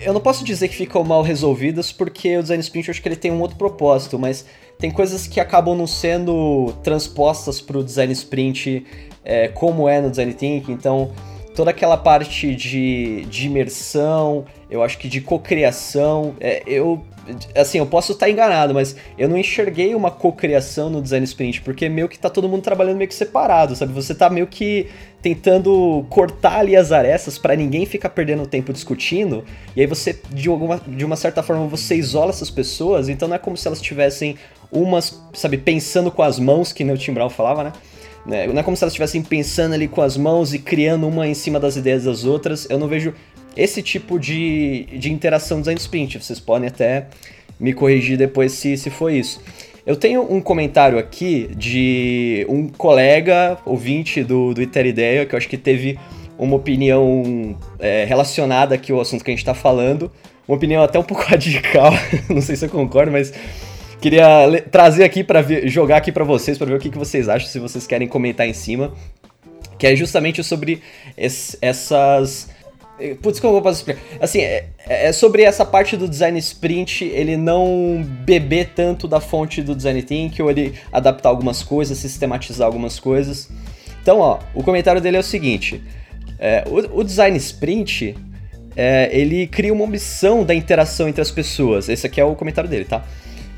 [0.03, 3.09] eu não posso dizer que ficam mal resolvidas, porque o design sprint eu acho que
[3.09, 4.45] ele tem um outro propósito, mas
[4.79, 8.85] tem coisas que acabam não sendo transpostas para o design sprint
[9.25, 10.73] é, como é no design thinking.
[10.73, 11.13] Então,
[11.59, 17.05] toda aquela parte de, de imersão, eu acho que de cocriação, é, eu
[17.53, 21.89] assim, eu posso estar enganado, mas eu não enxerguei uma cocriação no design sprint, porque
[21.89, 23.93] meio que tá todo mundo trabalhando meio que separado, sabe?
[23.93, 24.87] Você tá meio que
[25.21, 29.45] tentando cortar ali as arestas para ninguém ficar perdendo tempo discutindo,
[29.75, 33.35] e aí você de alguma de uma certa forma você isola essas pessoas, então não
[33.35, 34.37] é como se elas tivessem
[34.71, 37.73] umas, sabe, pensando com as mãos, que nem o Tim Brown falava, né?
[38.29, 38.47] Né?
[38.47, 41.33] Não é como se elas estivessem pensando ali com as mãos e criando uma em
[41.33, 42.69] cima das ideias das outras.
[42.69, 43.15] Eu não vejo
[43.57, 46.23] esse tipo de, de interação design sprint.
[46.23, 47.07] Vocês podem até
[47.59, 49.41] me corrigir depois se, se for isso.
[49.87, 55.39] Eu tenho um comentário aqui de um colega ouvinte do, do Iter Ideia, que eu
[55.39, 55.99] acho que teve
[56.39, 60.13] uma opinião é, relacionada aqui ao assunto que a gente está falando.
[60.47, 61.93] Uma opinião até um pouco radical,
[62.29, 63.33] não sei se eu concordo, mas
[64.01, 67.49] Queria trazer aqui para jogar aqui para vocês, para ver o que, que vocês acham,
[67.49, 68.93] se vocês querem comentar em cima.
[69.77, 70.81] Que é justamente sobre
[71.17, 72.49] essas.
[73.23, 74.01] Putz, como eu posso explicar?
[74.21, 79.63] Assim, é, é, sobre essa parte do design sprint, ele não beber tanto da fonte
[79.63, 83.49] do design thinking, ou ele adaptar algumas coisas, sistematizar algumas coisas.
[84.03, 85.83] Então, ó, o comentário dele é o seguinte:
[86.39, 88.17] é, o, o, design sprint
[88.77, 91.89] é, ele cria uma omissão da interação entre as pessoas.
[91.89, 93.05] Esse aqui é o comentário dele, tá?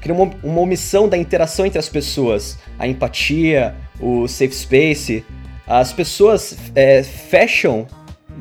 [0.00, 5.24] Cria uma, uma omissão da interação entre as pessoas, a empatia, o safe space.
[5.66, 7.86] As pessoas é, fecham.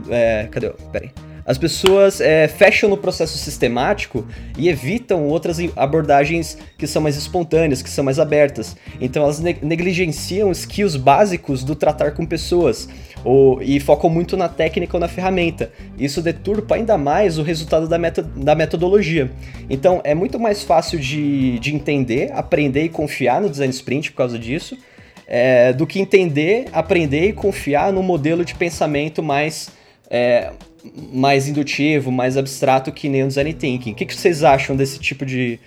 [0.09, 0.71] É, cadê?
[0.91, 1.11] Peraí.
[1.49, 4.23] As pessoas é, fecham no processo sistemático
[4.55, 8.77] e evitam outras abordagens que são mais espontâneas, que são mais abertas.
[9.01, 12.87] Então elas negligenciam skills básicos do tratar com pessoas
[13.25, 15.71] ou, e focam muito na técnica ou na ferramenta.
[15.97, 19.31] Isso deturpa ainda mais o resultado da, da metodologia.
[19.67, 24.17] Então é muito mais fácil de, de entender, aprender e confiar no design sprint por
[24.17, 24.77] causa disso.
[25.25, 29.71] É, do que entender, aprender e confiar no modelo de pensamento mais
[30.11, 30.51] é,
[31.11, 33.91] mais indutivo, mais abstrato que nem o design thinking.
[33.91, 35.59] O que, que vocês acham desse tipo de,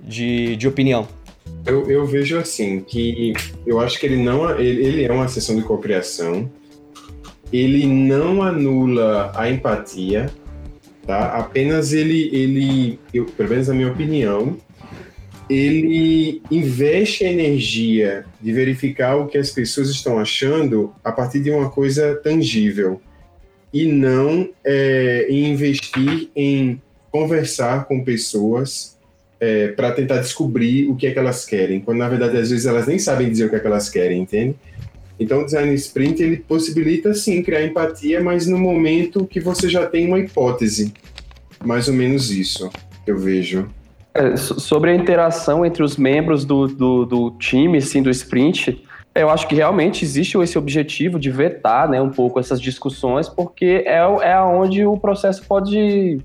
[0.00, 1.06] de, de opinião?
[1.64, 3.32] Eu, eu, vejo assim, que
[3.66, 6.50] eu acho que ele não ele, ele é uma sessão de cocriação,
[7.52, 10.30] ele não anula a empatia,
[11.06, 11.38] tá?
[11.38, 14.56] Apenas ele, ele eu, pelo menos na minha opinião,
[15.48, 21.70] ele investe energia de verificar o que as pessoas estão achando a partir de uma
[21.70, 23.00] coisa tangível
[23.72, 26.80] e não é, investir em
[27.10, 28.96] conversar com pessoas
[29.38, 32.66] é, para tentar descobrir o que é que elas querem, quando na verdade às vezes
[32.66, 34.56] elas nem sabem dizer o que é que elas querem, entende?
[35.18, 39.86] Então o design sprint ele possibilita sim criar empatia, mas no momento que você já
[39.86, 40.92] tem uma hipótese,
[41.64, 42.70] mais ou menos isso
[43.06, 43.68] eu vejo.
[44.14, 48.82] É, sobre a interação entre os membros do, do, do, time, sim, do sprint,
[49.16, 53.82] eu acho que realmente existe esse objetivo de vetar né, um pouco essas discussões, porque
[53.86, 56.20] é, é onde o processo pode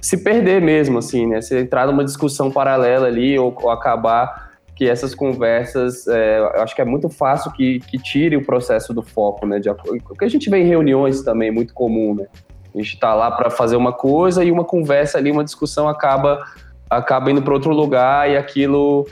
[0.00, 1.40] se perder mesmo, assim, né?
[1.40, 6.74] Se entrar numa discussão paralela ali ou, ou acabar que essas conversas, é, eu acho
[6.74, 9.58] que é muito fácil que, que tire o processo do foco, né?
[9.60, 9.74] De, o
[10.18, 12.26] que a gente vê em reuniões também, muito comum, né?
[12.74, 16.44] A gente está lá para fazer uma coisa e uma conversa ali, uma discussão acaba,
[16.90, 19.06] acaba indo para outro lugar e aquilo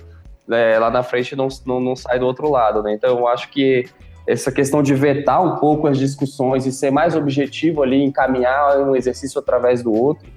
[0.52, 2.92] né, lá na frente não, não, não, sai do outro lado, né?
[2.94, 3.86] Então eu acho que
[4.26, 8.94] essa questão de vetar um pouco as discussões e ser mais objetivo ali, encaminhar um
[8.94, 10.28] exercício através do outro,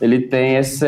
[0.00, 0.86] ele tem esse,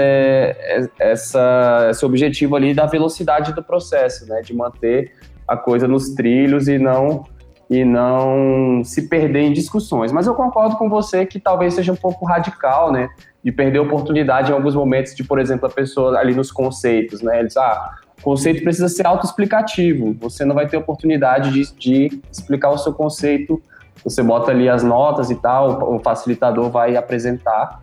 [0.98, 4.42] essa, esse objetivo ali da velocidade do processo, né?
[4.42, 5.12] De manter
[5.48, 7.24] a coisa nos trilhos e não
[7.68, 10.12] e não se perder em discussões.
[10.12, 13.08] Mas eu concordo com você que talvez seja um pouco radical, né?
[13.42, 17.40] De perder oportunidade em alguns momentos de, por exemplo, a pessoa ali nos conceitos, né?
[17.40, 20.14] Eles, ah, o conceito precisa ser autoexplicativo.
[20.20, 23.62] Você não vai ter oportunidade de, de explicar o seu conceito.
[24.04, 27.82] Você bota ali as notas e tal, o facilitador vai apresentar.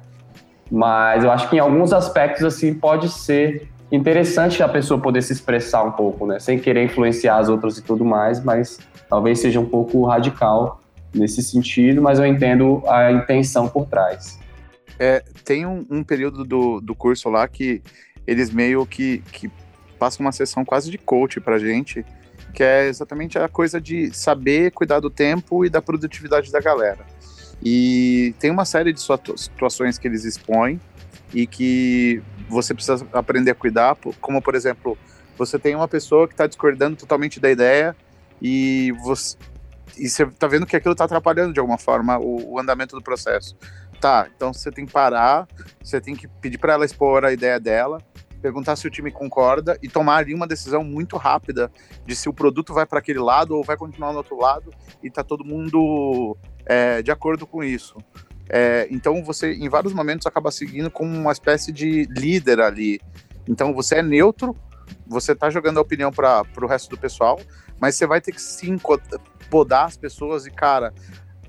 [0.72, 5.34] Mas eu acho que em alguns aspectos, assim, pode ser interessante a pessoa poder se
[5.34, 6.40] expressar um pouco, né?
[6.40, 10.82] Sem querer influenciar as outras e tudo mais, mas talvez seja um pouco radical
[11.14, 14.40] nesse sentido, mas eu entendo a intenção por trás.
[14.98, 17.82] É, tem um, um, período do, do curso lá que
[18.26, 19.52] eles meio que, que
[20.04, 22.06] passam uma sessão quase de coach pra gente,
[22.54, 27.06] que é exatamente a coisa de saber cuidar do tempo e da produtividade da galera.
[27.64, 30.78] E tem uma série de situações que eles expõem
[31.34, 34.98] e que você precisa aprender a cuidar, como por exemplo,
[35.38, 37.96] você tem uma pessoa que está discordando totalmente da ideia
[38.42, 39.38] e você
[39.96, 43.02] e você tá vendo que aquilo tá atrapalhando de alguma forma o, o, andamento do
[43.02, 43.56] processo.
[44.02, 45.48] Tá, então você tem que parar,
[45.82, 48.02] você tem que pedir para ela expor a ideia dela,
[48.44, 51.72] perguntar se o time concorda e tomar ali uma decisão muito rápida
[52.06, 54.70] de se o produto vai para aquele lado ou vai continuar no outro lado
[55.02, 57.96] e tá todo mundo é, de acordo com isso.
[58.50, 63.00] É, então você, em vários momentos, acaba seguindo como uma espécie de líder ali.
[63.48, 64.54] Então você é neutro,
[65.08, 67.40] você tá jogando a opinião para o resto do pessoal,
[67.80, 68.78] mas você vai ter que sim
[69.50, 70.94] podar as pessoas e, cara,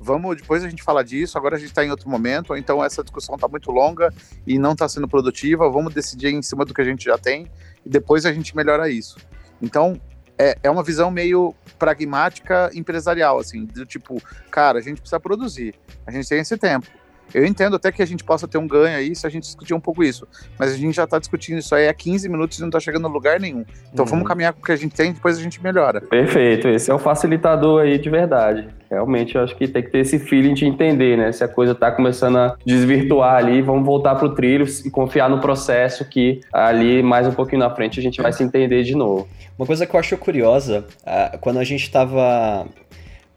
[0.05, 3.03] vamos, depois a gente fala disso, agora a gente está em outro momento, então essa
[3.03, 4.13] discussão está muito longa
[4.47, 7.51] e não está sendo produtiva, vamos decidir em cima do que a gente já tem
[7.85, 9.17] e depois a gente melhora isso.
[9.63, 9.99] Então,
[10.39, 14.21] é, é uma visão meio pragmática empresarial, assim, do tipo,
[14.51, 15.75] cara, a gente precisa produzir,
[16.07, 16.87] a gente tem esse tempo
[17.33, 19.75] eu entendo até que a gente possa ter um ganho aí se a gente discutir
[19.75, 20.27] um pouco isso,
[20.59, 23.07] mas a gente já está discutindo isso aí há 15 minutos e não está chegando
[23.07, 23.65] a lugar nenhum.
[23.93, 24.11] Então uhum.
[24.11, 26.01] vamos caminhar com o que a gente tem e depois a gente melhora.
[26.01, 28.69] Perfeito, esse é o facilitador aí de verdade.
[28.91, 31.33] Realmente eu acho que tem que ter esse feeling de entender, né?
[31.33, 35.29] Se a coisa está começando a desvirtuar ali, vamos voltar para o trilho e confiar
[35.29, 38.95] no processo que ali mais um pouquinho na frente a gente vai se entender de
[38.95, 39.27] novo.
[39.59, 42.67] Uma coisa que eu acho curiosa, ah, quando a gente estava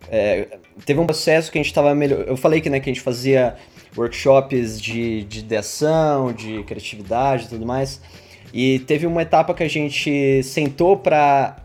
[0.09, 0.47] é,
[0.85, 2.25] teve um processo que a gente estava melhor.
[2.27, 3.55] Eu falei que, né, que a gente fazia
[3.95, 8.01] workshops de, de ideação, de criatividade e tudo mais.
[8.53, 11.57] E teve uma etapa que a gente sentou para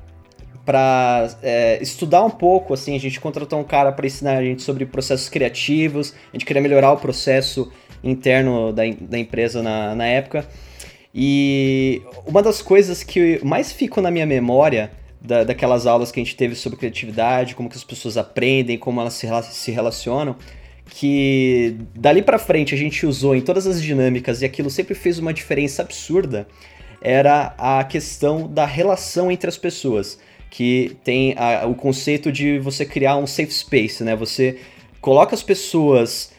[0.65, 4.63] para é, estudar um pouco, assim, a gente contratou um cara para ensinar a gente
[4.63, 7.73] sobre processos criativos, a gente queria melhorar o processo
[8.03, 10.47] interno da, da empresa na, na época.
[11.13, 14.93] E uma das coisas que mais ficou na minha memória
[15.25, 19.01] da, daquelas aulas que a gente teve sobre criatividade, como que as pessoas aprendem, como
[19.01, 20.37] elas se, se relacionam,
[20.91, 25.19] que dali para frente a gente usou em todas as dinâmicas e aquilo sempre fez
[25.19, 26.47] uma diferença absurda,
[27.01, 30.19] era a questão da relação entre as pessoas,
[30.51, 34.15] que tem a, o conceito de você criar um safe space, né?
[34.15, 34.59] Você
[35.01, 36.33] coloca as pessoas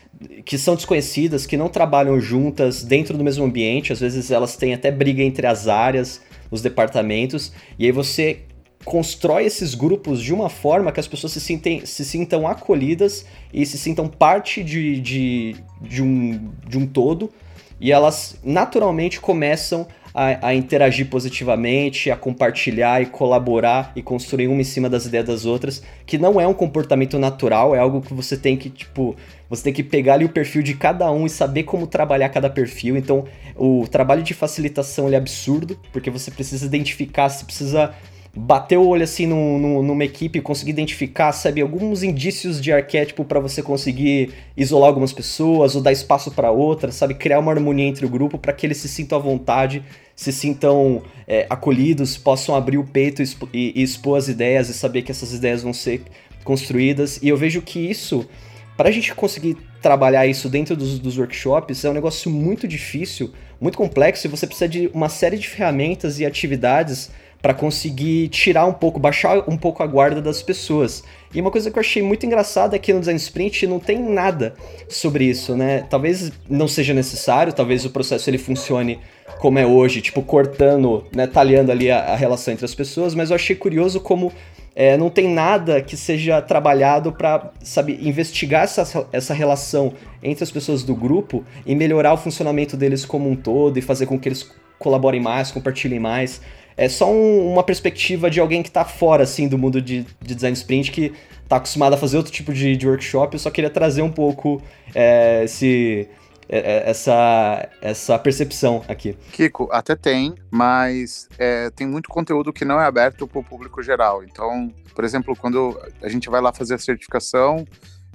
[0.46, 4.74] que são desconhecidas, que não trabalham juntas dentro do mesmo ambiente, às vezes elas têm
[4.74, 8.42] até briga entre as áreas, os departamentos, e aí você
[8.84, 13.66] constrói esses grupos de uma forma que as pessoas se, sintem, se sintam acolhidas e
[13.66, 17.32] se sintam parte de, de, de, um, de um todo
[17.80, 24.62] e elas naturalmente começam a, a, interagir positivamente, a compartilhar e colaborar e construir uma
[24.62, 28.14] em cima das ideias das outras, que não é um comportamento natural, é algo que
[28.14, 29.16] você tem que, tipo,
[29.50, 32.50] você tem que pegar ali o perfil de cada um e saber como trabalhar cada
[32.50, 32.96] perfil.
[32.96, 37.94] Então, o trabalho de facilitação é absurdo, porque você precisa identificar, você precisa
[38.36, 43.24] bater o olho assim no, no, numa equipe, conseguir identificar, sabe, alguns indícios de arquétipo
[43.24, 47.86] para você conseguir isolar algumas pessoas ou dar espaço para outras, sabe, criar uma harmonia
[47.86, 49.84] entre o grupo para que eles se sintam à vontade,
[50.16, 54.74] se sintam é, acolhidos, possam abrir o peito e, e, e expor as ideias e
[54.74, 56.02] saber que essas ideias vão ser
[56.44, 57.20] construídas.
[57.22, 58.28] E eu vejo que isso,
[58.76, 63.32] para a gente conseguir trabalhar isso dentro dos, dos workshops, é um negócio muito difícil,
[63.62, 67.12] muito complexo e você precisa de uma série de ferramentas e atividades
[67.44, 71.04] para conseguir tirar um pouco, baixar um pouco a guarda das pessoas.
[71.34, 74.02] E uma coisa que eu achei muito engraçada é que no Design Sprint não tem
[74.02, 74.54] nada
[74.88, 75.86] sobre isso, né?
[75.90, 78.98] Talvez não seja necessário, talvez o processo ele funcione
[79.40, 83.30] como é hoje, tipo cortando, né, talhando ali a, a relação entre as pessoas, mas
[83.30, 84.32] eu achei curioso como
[84.74, 87.52] é, não tem nada que seja trabalhado para,
[88.00, 89.92] investigar essa, essa relação
[90.22, 94.06] entre as pessoas do grupo e melhorar o funcionamento deles como um todo e fazer
[94.06, 94.50] com que eles
[94.80, 96.42] colaborem mais, compartilhem mais
[96.76, 100.36] é só um, uma perspectiva de alguém que está fora, assim, do mundo de, de,
[100.36, 101.14] design sprint, que
[101.44, 103.36] está acostumado a fazer outro tipo de, de workshop.
[103.36, 104.62] Eu só queria trazer um pouco
[104.96, 106.08] é, esse,
[106.50, 109.16] é, é, essa, essa percepção aqui.
[109.32, 113.82] Kiko, até tem, mas é, tem muito conteúdo que não é aberto para o público
[113.82, 114.24] geral.
[114.24, 117.66] Então, por exemplo, quando a gente vai lá fazer a certificação,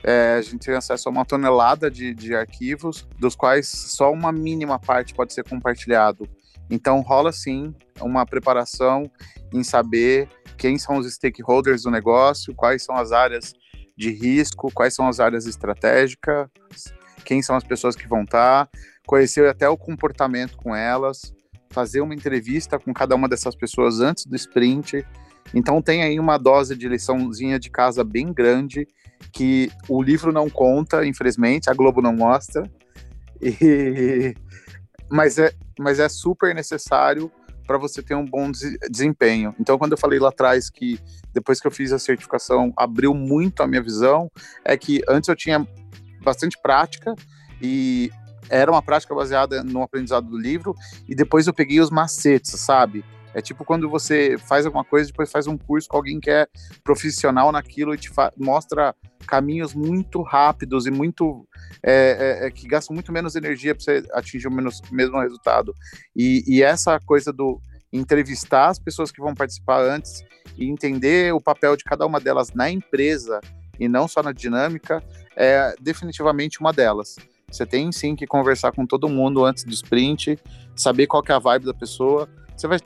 [0.02, 4.30] é, a gente tem acesso a uma tonelada de, de arquivos, dos quais só uma
[4.30, 6.28] mínima parte pode ser compartilhado.
[6.70, 9.10] Então rola sim uma preparação
[9.52, 13.54] em saber quem são os stakeholders do negócio, quais são as áreas
[13.96, 16.48] de risco, quais são as áreas estratégicas,
[17.24, 18.68] quem são as pessoas que vão estar,
[19.06, 21.32] conhecer até o comportamento com elas,
[21.70, 25.04] fazer uma entrevista com cada uma dessas pessoas antes do sprint.
[25.54, 28.86] Então tem aí uma dose de liçãozinha de casa bem grande
[29.32, 32.62] que o livro não conta, infelizmente, a Globo não mostra.
[33.40, 34.34] E
[35.10, 37.30] mas é, mas é super necessário
[37.66, 38.50] para você ter um bom
[38.90, 39.54] desempenho.
[39.60, 40.98] Então, quando eu falei lá atrás que
[41.34, 44.30] depois que eu fiz a certificação abriu muito a minha visão,
[44.64, 45.66] é que antes eu tinha
[46.22, 47.14] bastante prática
[47.60, 48.10] e
[48.48, 50.74] era uma prática baseada no aprendizado do livro
[51.06, 53.04] e depois eu peguei os macetes, sabe?
[53.38, 56.48] É tipo quando você faz alguma coisa, depois faz um curso com alguém que é
[56.82, 58.92] profissional naquilo e te mostra
[59.28, 61.46] caminhos muito rápidos e muito
[61.80, 65.72] é, é, é que gastam muito menos energia para você atingir o menos, mesmo resultado.
[66.16, 67.60] E, e essa coisa do
[67.92, 70.24] entrevistar as pessoas que vão participar antes
[70.56, 73.40] e entender o papel de cada uma delas na empresa
[73.78, 75.00] e não só na dinâmica
[75.36, 77.14] é definitivamente uma delas.
[77.48, 80.36] Você tem sim que conversar com todo mundo antes do sprint,
[80.74, 82.28] saber qual é a vibe da pessoa.
[82.56, 82.80] Você vai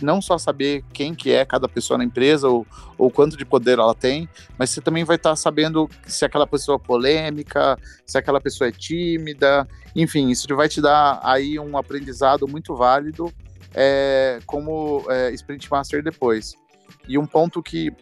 [0.00, 2.66] não só saber quem que é cada pessoa na empresa ou,
[2.98, 4.28] ou quanto de poder ela tem,
[4.58, 8.68] mas você também vai estar tá sabendo se aquela pessoa é polêmica, se aquela pessoa
[8.68, 13.32] é tímida, enfim, isso vai te dar aí um aprendizado muito válido
[13.74, 16.54] é, como é, Sprint Master depois.
[17.08, 17.92] E um ponto que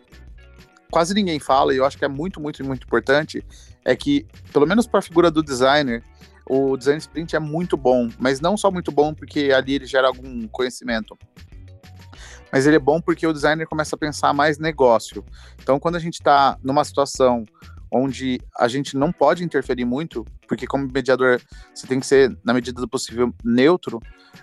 [0.91, 3.45] quase ninguém fala, e eu acho que é muito, muito, muito importante,
[3.85, 6.03] é que, pelo menos para a figura do designer,
[6.47, 10.09] o design sprint é muito bom, mas não só muito bom porque ali ele gera
[10.09, 11.17] algum conhecimento,
[12.53, 15.25] mas ele é bom porque o designer começa a pensar mais negócio.
[15.63, 17.45] Então, quando a gente está numa situação
[17.93, 21.41] onde a gente não pode interferir muito, porque como mediador
[21.75, 24.01] você tem que ser, na medida do possível, neutro,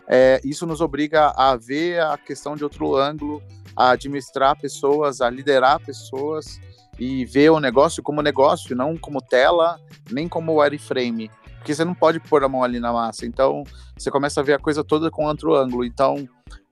[0.08, 3.42] é, isso nos obriga a ver a questão de outro ângulo,
[3.76, 6.60] a administrar pessoas, a liderar pessoas
[7.00, 9.80] e ver o negócio como negócio, não como tela,
[10.12, 11.30] nem como wireframe.
[11.58, 13.26] Porque você não pode pôr a mão ali na massa.
[13.26, 13.64] Então,
[13.98, 15.84] você começa a ver a coisa toda com outro ângulo.
[15.84, 16.28] Então,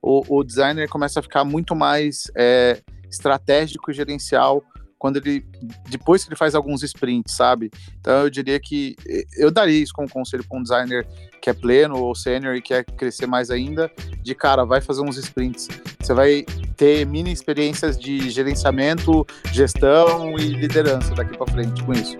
[0.06, 2.80] o, o designer começa a ficar muito mais é,
[3.10, 4.62] estratégico e gerencial
[4.98, 5.44] quando ele
[5.88, 7.70] depois que ele faz alguns sprints, sabe?
[8.00, 8.96] Então eu diria que
[9.36, 11.06] eu daria isso como conselho para um designer
[11.42, 13.90] que é pleno ou sênior e quer crescer mais ainda,
[14.22, 15.68] de cara, vai fazer uns sprints.
[16.00, 16.44] Você vai
[16.76, 22.16] ter mini experiências de gerenciamento, gestão e liderança daqui para frente com isso.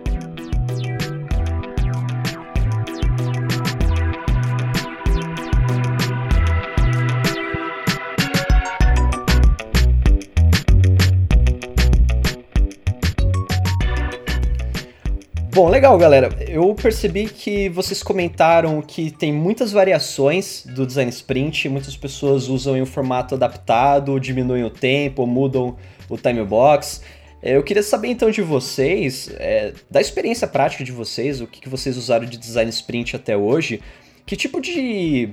[15.57, 16.29] Bom, legal, galera.
[16.47, 22.77] Eu percebi que vocês comentaram que tem muitas variações do design sprint, muitas pessoas usam
[22.77, 25.75] em um formato adaptado, diminuem o tempo, mudam
[26.11, 27.01] o time box.
[27.43, 31.63] É, eu queria saber então de vocês, é, da experiência prática de vocês, o que,
[31.63, 33.81] que vocês usaram de design sprint até hoje,
[34.27, 35.31] que tipo de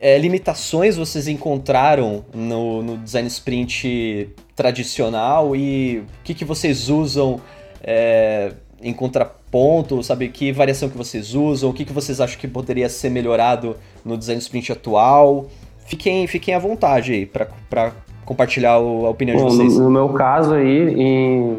[0.00, 7.38] é, limitações vocês encontraram no, no, design sprint tradicional e o que, que vocês usam
[7.82, 10.28] é, em contraponto, sabe?
[10.28, 14.16] Que variação que vocês usam, o que, que vocês acham que poderia ser melhorado no
[14.16, 15.46] design sprint atual?
[15.86, 17.92] Fiquem, fiquem à vontade aí para
[18.24, 19.76] compartilhar a opinião Bom, de vocês.
[19.76, 21.58] No, no meu caso aí, em...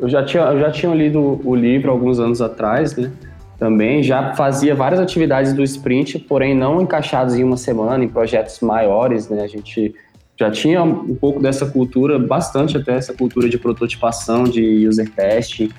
[0.00, 3.12] eu, já tinha, eu já tinha lido o livro alguns anos atrás, né?
[3.58, 8.58] também já fazia várias atividades do sprint, porém não encaixadas em uma semana, em projetos
[8.58, 9.40] maiores, né?
[9.40, 9.94] A gente
[10.36, 15.70] já tinha um pouco dessa cultura, bastante até essa cultura de prototipação, de user testing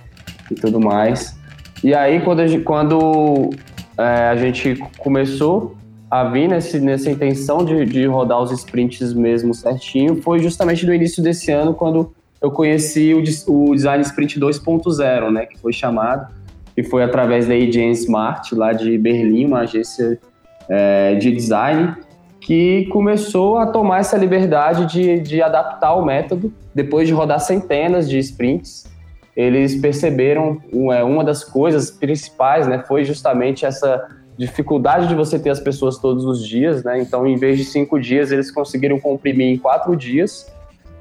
[0.50, 1.38] e tudo mais.
[1.84, 3.50] E aí, quando a gente, quando,
[3.98, 5.76] é, a gente começou
[6.10, 10.94] a vir nesse, nessa intenção de, de rodar os sprints mesmo certinho, foi justamente no
[10.94, 15.46] início desse ano, quando eu conheci o, o Design Sprint 2.0, né?
[15.46, 16.28] Que foi chamado
[16.76, 20.20] que foi através da AGN Smart, lá de Berlim, uma agência
[20.68, 21.96] é, de design,
[22.42, 26.54] que começou a tomar essa liberdade de, de adaptar o método.
[26.74, 28.86] Depois de rodar centenas de sprints,
[29.36, 30.62] eles perceberam
[30.92, 34.08] é, uma das coisas principais, né, foi justamente essa
[34.38, 37.00] dificuldade de você ter as pessoas todos os dias, né?
[37.00, 40.52] Então, em vez de cinco dias, eles conseguiram comprimir em quatro dias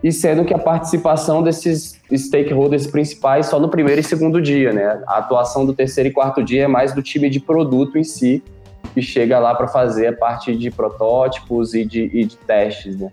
[0.02, 5.02] e sendo que a participação desses stakeholders principais só no primeiro e segundo dia, né?
[5.06, 8.42] A atuação do terceiro e quarto dia é mais do time de produto em si,
[8.92, 13.10] que chega lá para fazer a parte de protótipos e de, e de testes, né?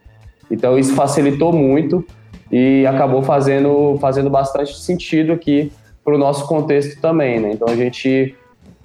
[0.50, 2.04] Então isso facilitou muito
[2.52, 5.72] e acabou fazendo, fazendo bastante sentido aqui
[6.04, 7.52] para o nosso contexto também, né?
[7.54, 8.36] Então a gente,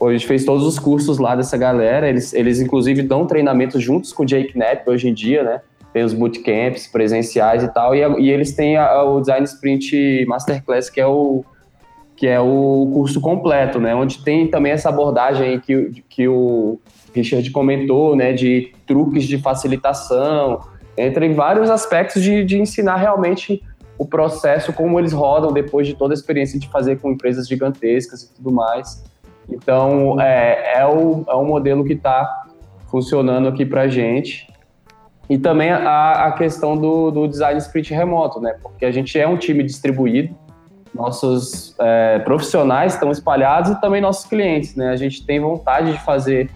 [0.00, 4.12] a gente fez todos os cursos lá dessa galera, eles, eles inclusive dão treinamento juntos
[4.12, 5.60] com o Jake Knapp hoje em dia, né?
[5.94, 10.26] tem os bootcamps presenciais e tal, e, e eles têm a, a, o Design Sprint
[10.26, 11.44] Masterclass, que é o
[12.16, 16.78] que é o curso completo, né, onde tem também essa abordagem que, que o
[17.12, 20.60] Richard comentou, né, de truques de facilitação,
[20.96, 23.62] entre vários aspectos de, de ensinar realmente
[23.98, 28.22] o processo, como eles rodam depois de toda a experiência de fazer com empresas gigantescas
[28.22, 29.04] e tudo mais.
[29.48, 32.44] Então, é, é, o, é o modelo que está
[32.90, 34.48] funcionando aqui para a gente.
[35.28, 38.56] E também a, a questão do, do, design sprint remoto, né?
[38.62, 40.34] Porque a gente é um time distribuído,
[40.94, 44.90] nossos é, profissionais estão espalhados e também nossos clientes, né?
[44.90, 46.50] A gente tem vontade de fazer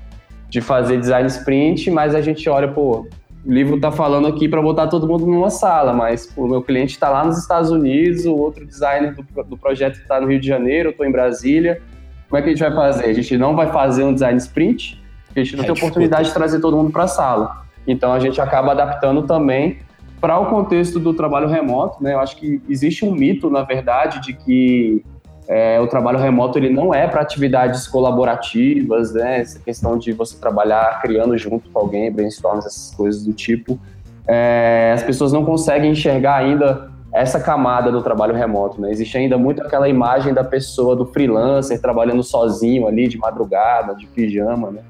[0.48, 3.06] de fazer design sprint, mas a gente olha, pô,
[3.48, 6.92] o livro está falando aqui para botar todo mundo numa sala, mas o meu cliente
[6.92, 10.46] está lá nos Estados Unidos, o outro designer do, do projeto está no Rio de
[10.46, 11.80] Janeiro, eu estou em Brasília.
[12.28, 13.06] Como é que a gente vai fazer?
[13.06, 16.28] A gente não vai fazer um design sprint, porque a gente não é tem oportunidade
[16.28, 17.64] de trazer todo mundo para a sala.
[17.86, 19.78] Então a gente acaba adaptando também
[20.20, 22.12] para o contexto do trabalho remoto, né?
[22.12, 25.02] Eu acho que existe um mito, na verdade, de que
[25.48, 29.40] é, o trabalho remoto ele não é para atividades colaborativas, né?
[29.40, 33.80] Essa questão de você trabalhar criando junto com alguém, brainstorms, essas coisas do tipo.
[34.26, 38.90] É, as pessoas não conseguem enxergar ainda essa camada do trabalho remoto, né?
[38.90, 44.06] Existe ainda muito aquela imagem da pessoa, do freelancer, trabalhando sozinho ali, de madrugada, de
[44.06, 44.82] pijama, né?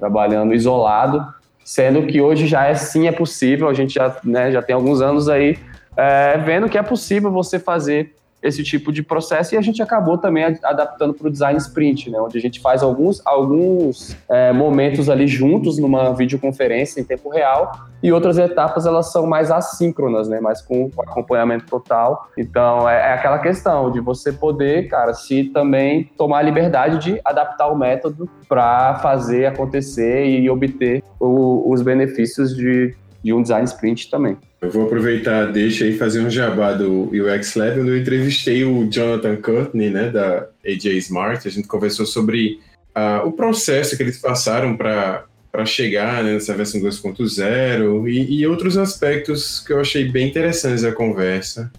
[0.00, 1.24] Trabalhando isolado
[1.64, 5.00] sendo que hoje já é sim é possível, a gente já, né, já tem alguns
[5.00, 5.56] anos aí
[5.96, 10.16] é, vendo que é possível você fazer esse tipo de processo e a gente acabou
[10.16, 15.08] também adaptando para o design sprint, né, onde a gente faz alguns, alguns é, momentos
[15.08, 17.72] ali juntos numa videoconferência em tempo real
[18.02, 22.28] e outras etapas elas são mais assíncronas, né, mais com acompanhamento total.
[22.36, 27.20] Então é, é aquela questão de você poder, cara, se também tomar a liberdade de
[27.24, 33.64] adaptar o método para fazer acontecer e obter o, os benefícios de, de um design
[33.64, 34.36] sprint também.
[34.60, 39.36] Eu vou aproveitar, deixa aí fazer um jabá do UX onde eu entrevistei o Jonathan
[39.36, 41.46] Courtney, né, da AJ Smart.
[41.46, 42.60] A gente conversou sobre
[42.96, 48.46] uh, o processo que eles passaram para para chegar né, nessa versão 2.0 e, e,
[48.46, 51.72] outros aspectos que eu achei bem interessantes da conversa.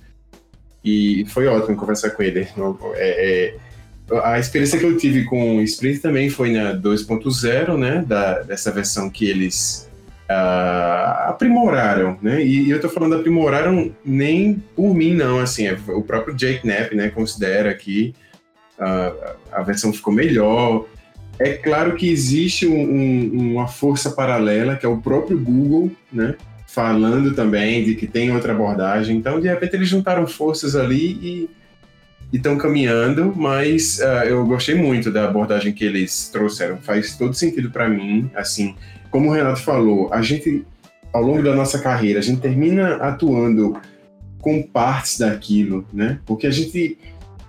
[0.84, 2.47] E foi ótimo conversar com ele.
[2.95, 3.55] É, é,
[4.23, 8.72] a experiência que eu tive com o Sprint também foi na 2.0, né, da, dessa
[8.72, 9.89] versão que eles
[10.32, 12.44] uh, aprimoraram, né?
[12.44, 16.95] E, eu tô falando aprimoraram nem por mim, não, assim, é, o próprio Jake Knapp,
[16.95, 18.14] né, considera que
[18.80, 20.86] uh, a versão ficou melhor.
[21.40, 26.36] É claro que existe um, um, uma força paralela, que é o próprio Google, né,
[26.68, 29.18] falando também de que tem outra abordagem.
[29.18, 31.49] Então, de repente, eles juntaram forças ali e
[32.32, 36.78] estão caminhando, mas uh, eu gostei muito da abordagem que eles trouxeram.
[36.78, 38.76] Faz todo sentido para mim, assim,
[39.11, 40.65] como o Renato falou, a gente,
[41.13, 43.77] ao longo da nossa carreira, a gente termina atuando
[44.39, 46.19] com partes daquilo, né?
[46.25, 46.97] Porque a gente,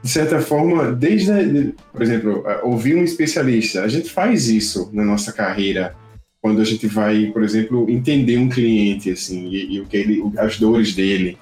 [0.03, 5.33] de certa forma, desde, por exemplo, ouvir um especialista, a gente faz isso na nossa
[5.33, 5.95] carreira
[6.43, 10.23] quando a gente vai, por exemplo, entender um cliente, assim, e, e o que ele,
[10.37, 11.39] as dores dele.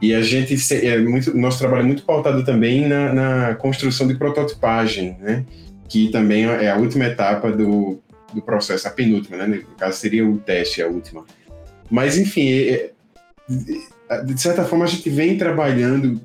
[0.00, 0.54] E a gente,
[0.86, 5.42] é muito, nosso trabalho é muito pautado também na, na construção de prototipagem, né?
[5.88, 7.98] Que também é a última etapa do,
[8.34, 9.46] do processo, a penúltima, né?
[9.46, 11.24] No caso seria o teste, a última.
[11.90, 12.90] Mas, enfim, é,
[14.10, 16.20] é, de certa forma a gente vem trabalhando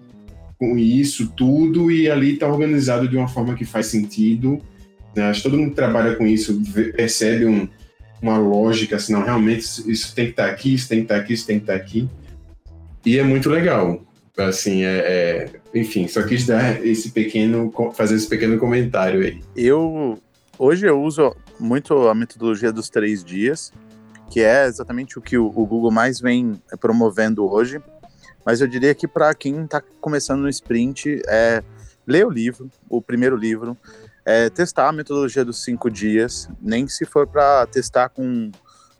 [0.57, 4.61] com isso tudo e ali está organizado de uma forma que faz sentido.
[5.15, 5.23] Né?
[5.23, 6.61] Acho que todo mundo que trabalha com isso
[6.95, 7.67] percebe um,
[8.21, 11.15] uma lógica, assim, não, realmente isso tem que estar tá aqui, isso tem que estar
[11.15, 12.09] tá aqui, isso tem que estar tá aqui.
[13.05, 14.03] E é muito legal.
[14.37, 19.39] Assim, é, é, enfim, só quis dar esse pequeno, fazer esse pequeno comentário aí.
[19.55, 20.17] Eu,
[20.57, 23.71] hoje eu uso muito a metodologia dos três dias,
[24.29, 27.81] que é exatamente o que o, o Google mais vem promovendo hoje.
[28.45, 31.63] Mas eu diria que para quem está começando no sprint, é
[32.07, 33.77] ler o livro, o primeiro livro,
[34.25, 38.51] é testar a metodologia dos cinco dias, nem se for para testar com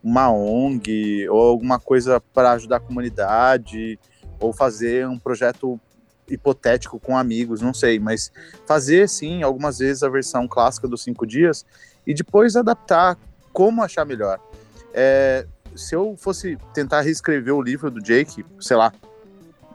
[0.03, 3.99] uma ONG ou alguma coisa para ajudar a comunidade
[4.39, 5.79] ou fazer um projeto
[6.27, 8.31] hipotético com amigos, não sei, mas
[8.65, 11.65] fazer sim algumas vezes a versão clássica dos cinco dias
[12.06, 13.18] e depois adaptar
[13.53, 14.40] como achar melhor.
[14.94, 15.45] É,
[15.76, 18.91] se eu fosse tentar reescrever o livro do Jake, sei lá,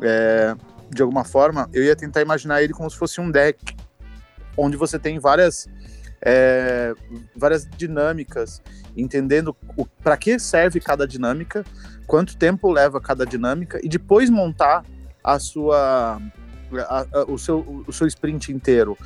[0.03, 0.55] é,
[0.91, 3.77] de alguma forma, eu ia tentar imaginar ele como se fosse um deck,
[4.57, 5.67] onde você tem várias,
[6.23, 6.95] é,
[7.35, 8.63] várias dinâmicas,
[8.97, 9.55] entendendo
[10.03, 11.65] para que serve cada dinâmica,
[12.07, 14.85] quanto tempo leva cada dinâmica, e depois montar
[15.23, 16.21] a sua,
[16.89, 18.97] a, a, o, seu, o seu sprint inteiro,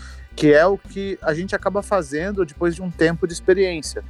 [0.40, 4.02] que é o que a gente acaba fazendo depois de um tempo de experiência.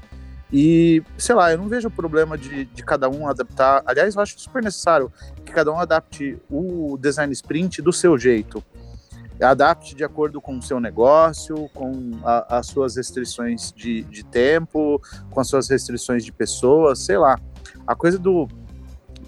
[0.52, 3.82] E, sei lá, eu não vejo o problema de, de cada um adaptar.
[3.84, 5.12] Aliás, eu acho super necessário
[5.44, 8.62] que cada um adapte o design sprint do seu jeito.
[9.42, 15.02] Adapte de acordo com o seu negócio, com a, as suas restrições de, de tempo,
[15.30, 17.40] com as suas restrições de pessoas, sei lá.
[17.84, 18.46] A coisa do,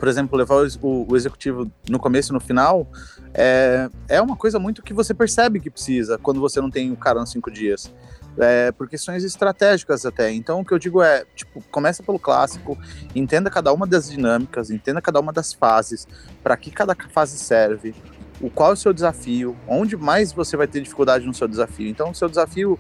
[0.03, 2.89] por exemplo, levar o, o, executivo no começo e no final
[3.33, 6.97] é, é uma coisa muito que você percebe que precisa quando você não tem o
[6.97, 7.89] cara nos cinco dias
[8.37, 10.33] é, por questões estratégicas até.
[10.33, 12.77] Então, o que eu digo é, tipo, começa pelo clássico,
[13.15, 16.09] entenda cada uma das dinâmicas, entenda cada uma das fases,
[16.43, 17.95] para que cada fase serve,
[18.41, 21.87] o qual é o seu desafio, onde mais você vai ter dificuldade no seu desafio.
[21.87, 22.77] Então, o seu desafio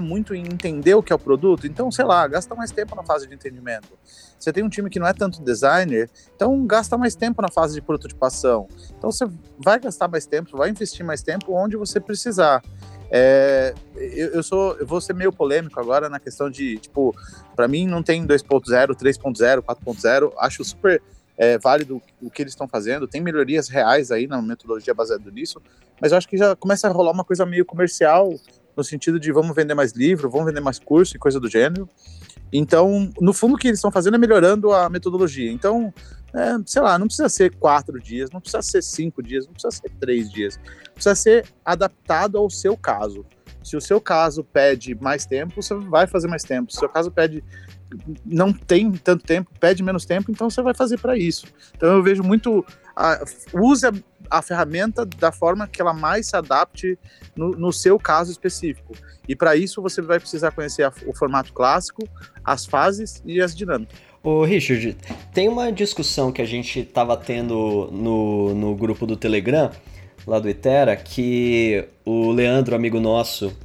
[0.00, 3.02] muito em entender o que é o produto, então, sei lá, gasta mais tempo na
[3.02, 3.88] fase de entendimento.
[4.38, 7.74] Você tem um time que não é tanto designer, então gasta mais tempo na fase
[7.74, 8.68] de prototipação.
[8.98, 9.26] Então, você
[9.58, 12.62] vai gastar mais tempo, vai investir mais tempo onde você precisar.
[13.10, 17.14] É, eu, eu, sou, eu vou ser meio polêmico agora na questão de, tipo,
[17.56, 21.02] para mim não tem 2.0, 3.0, 4.0, acho super
[21.36, 25.60] é, válido o que eles estão fazendo, tem melhorias reais aí na metodologia baseada nisso,
[26.00, 28.32] mas eu acho que já começa a rolar uma coisa meio comercial,
[28.80, 31.88] no sentido de vamos vender mais livro, vamos vender mais curso e coisa do gênero.
[32.52, 35.52] Então, no fundo, o que eles estão fazendo é melhorando a metodologia.
[35.52, 35.92] Então,
[36.34, 39.70] é, sei lá, não precisa ser quatro dias, não precisa ser cinco dias, não precisa
[39.70, 40.58] ser três dias.
[40.94, 43.24] Precisa ser adaptado ao seu caso.
[43.62, 46.72] Se o seu caso pede mais tempo, você vai fazer mais tempo.
[46.72, 47.44] Se o seu caso pede
[48.24, 51.46] não tem tanto tempo, pede menos tempo, então você vai fazer para isso.
[51.76, 53.92] Então eu vejo muito a, use a,
[54.30, 56.98] a, ferramenta da forma que ela mais se adapte
[57.36, 58.94] no, no seu caso específico.
[59.28, 62.02] E para isso você vai precisar conhecer a, o formato clássico,
[62.44, 63.98] as fases e as dinâmicas.
[64.22, 64.96] Ô Richard,
[65.32, 69.70] tem uma discussão que a gente estava tendo no, no grupo do Telegram,
[70.26, 73.56] lá do Itera, que o Leandro, amigo nosso,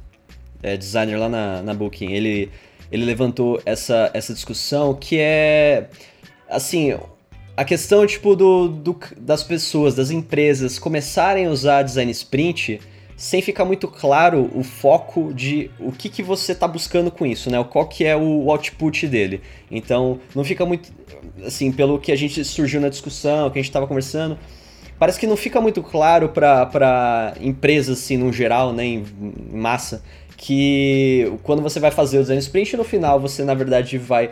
[0.62, 2.50] é designer lá na, na Booking, ele,
[2.90, 5.90] ele levantou essa, essa discussão que é,
[6.48, 6.98] assim,
[7.56, 12.80] a questão tipo do, do, das pessoas, das empresas começarem a usar design sprint
[13.16, 17.50] sem ficar muito claro o foco de o que, que você está buscando com isso,
[17.50, 17.64] né?
[17.64, 19.40] Qual que é o output dele.
[19.70, 20.92] Então, não fica muito,
[21.42, 24.38] assim, pelo que a gente surgiu na discussão, que a gente estava conversando,
[24.98, 29.04] parece que não fica muito claro para empresas, assim, no geral, né, em,
[29.50, 30.02] em massa,
[30.36, 34.30] que quando você vai fazer o design sprint, no final você, na verdade, vai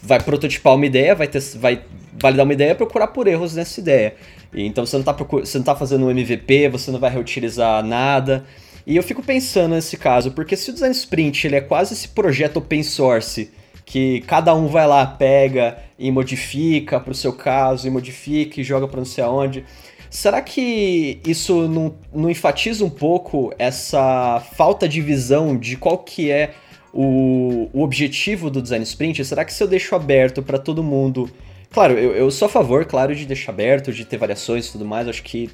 [0.00, 1.82] vai prototipar uma ideia, vai, ter, vai
[2.20, 4.14] validar uma ideia e procurar por erros nessa ideia.
[4.54, 8.44] Então você não está você não tá fazendo um MVP, você não vai reutilizar nada.
[8.86, 12.08] E eu fico pensando nesse caso, porque se o design sprint ele é quase esse
[12.08, 13.50] projeto open source,
[13.84, 18.64] que cada um vai lá, pega e modifica para o seu caso, e modifica e
[18.64, 19.64] joga para não sei aonde.
[20.08, 26.30] Será que isso não, não enfatiza um pouco essa falta de visão de qual que
[26.30, 26.52] é
[26.92, 29.24] o, o objetivo do design sprint?
[29.24, 31.28] Será que se eu deixo aberto para todo mundo
[31.70, 34.84] Claro, eu, eu sou a favor, claro, de deixar aberto, de ter variações e tudo
[34.84, 35.50] mais, acho que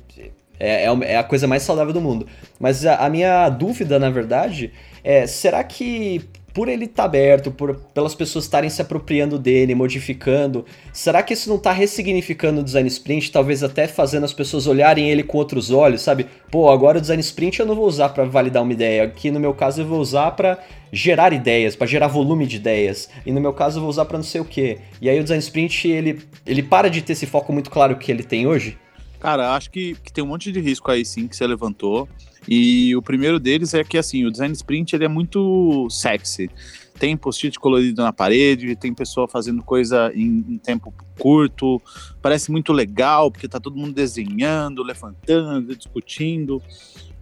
[0.59, 2.26] é, é, é a coisa mais saudável do mundo.
[2.60, 4.72] Mas a, a minha dúvida, na verdade,
[5.02, 6.22] é: será que
[6.53, 11.35] por ele estar tá aberto, por, pelas pessoas estarem se apropriando dele, modificando, será que
[11.35, 15.39] isso não está ressignificando o design sprint, talvez até fazendo as pessoas olharem ele com
[15.39, 16.27] outros olhos, sabe?
[16.51, 19.41] Pô, agora o design sprint eu não vou usar para validar uma ideia, aqui no
[19.41, 20.59] meu caso eu vou usar para
[20.93, 24.19] gerar ideias, para gerar volume de ideias, e no meu caso eu vou usar para
[24.19, 24.79] não sei o que.
[25.01, 28.12] E aí o design sprint ele, ele para de ter esse foco muito claro que
[28.12, 28.77] ele tem hoje?
[29.23, 32.09] Cara, acho que, que tem um monte de risco aí sim que você levantou.
[32.49, 36.51] E o primeiro deles é que assim, o design sprint ele é muito sexy.
[36.99, 41.81] Tem post-it colorido na parede, tem pessoa fazendo coisa em, em, tempo curto,
[42.20, 46.61] parece muito legal, porque tá todo mundo desenhando, levantando, discutindo.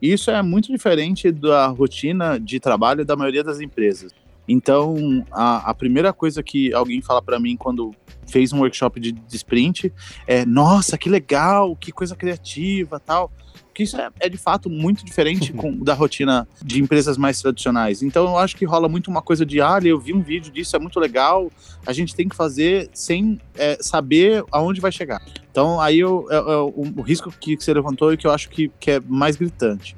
[0.00, 4.10] E isso é muito diferente da rotina de trabalho da maioria das empresas.
[4.52, 7.94] Então, a, a primeira coisa que alguém fala para mim quando
[8.26, 9.92] fez um workshop de, de sprint
[10.26, 13.30] é: nossa, que legal, que coisa criativa tal
[13.72, 18.02] que isso é, é de fato muito diferente com, da rotina de empresas mais tradicionais.
[18.02, 20.74] Então eu acho que rola muito uma coisa de, ah, eu vi um vídeo disso,
[20.74, 21.50] é muito legal,
[21.86, 25.22] a gente tem que fazer sem é, saber aonde vai chegar.
[25.50, 28.70] Então aí eu, eu, eu, o, risco que você levantou e que eu acho que,
[28.80, 29.96] que é mais gritante.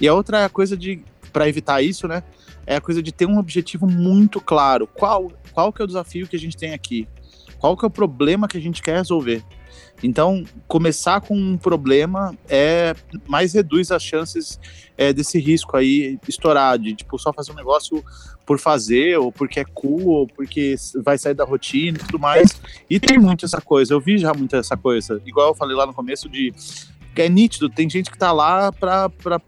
[0.00, 1.02] E a outra é a coisa de,
[1.32, 2.22] para evitar isso, né,
[2.70, 4.86] é a coisa de ter um objetivo muito claro.
[4.86, 7.08] Qual, qual que é o desafio que a gente tem aqui?
[7.58, 9.42] Qual que é o problema que a gente quer resolver?
[10.04, 12.94] Então, começar com um problema é
[13.26, 14.60] mais reduz as chances
[14.96, 18.04] é, desse risco aí estourar, de tipo, só fazer um negócio
[18.46, 22.62] por fazer, ou porque é cool, ou porque vai sair da rotina e tudo mais.
[22.88, 25.20] E tem muito essa coisa, eu vi já muito essa coisa.
[25.26, 26.54] Igual eu falei lá no começo de
[27.16, 29.38] é nítido, tem gente que tá lá pra, pra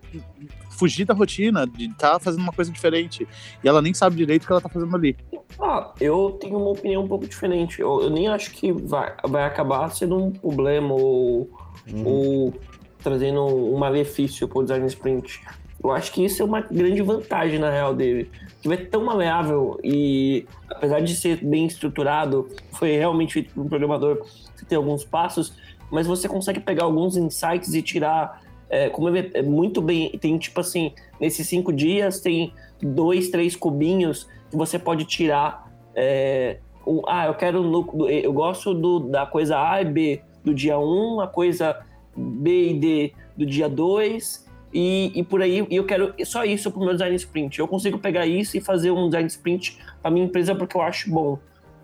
[0.72, 3.26] fugir da rotina, de estar tá fazendo uma coisa diferente.
[3.62, 5.16] E ela nem sabe direito o que ela tá fazendo ali.
[5.60, 7.80] Ah, eu tenho uma opinião um pouco diferente.
[7.80, 11.50] Eu, eu nem acho que vai, vai acabar sendo um problema ou,
[11.90, 12.06] uhum.
[12.06, 12.54] ou
[13.02, 15.40] trazendo um malefício pro design sprint.
[15.82, 18.30] Eu acho que isso é uma grande vantagem, na real, dele.
[18.60, 23.68] Que é tão maleável e, apesar de ser bem estruturado, foi realmente feito por um
[23.68, 24.24] programador,
[24.54, 25.52] você tem alguns passos,
[25.90, 28.40] mas você consegue pegar alguns insights e tirar
[28.72, 30.08] é, como é, é muito bem.
[30.18, 35.70] Tem tipo assim, nesses cinco dias tem dois, três cubinhos que você pode tirar.
[35.94, 37.62] É, um, ah, eu quero.
[38.08, 41.84] Eu gosto do, da coisa A e B do dia 1, um, a coisa
[42.16, 44.50] B e D do dia 2.
[44.72, 47.58] E, e por aí, e eu quero só isso para o meu design sprint.
[47.58, 51.10] Eu consigo pegar isso e fazer um design sprint para minha empresa porque eu acho
[51.10, 51.38] bom.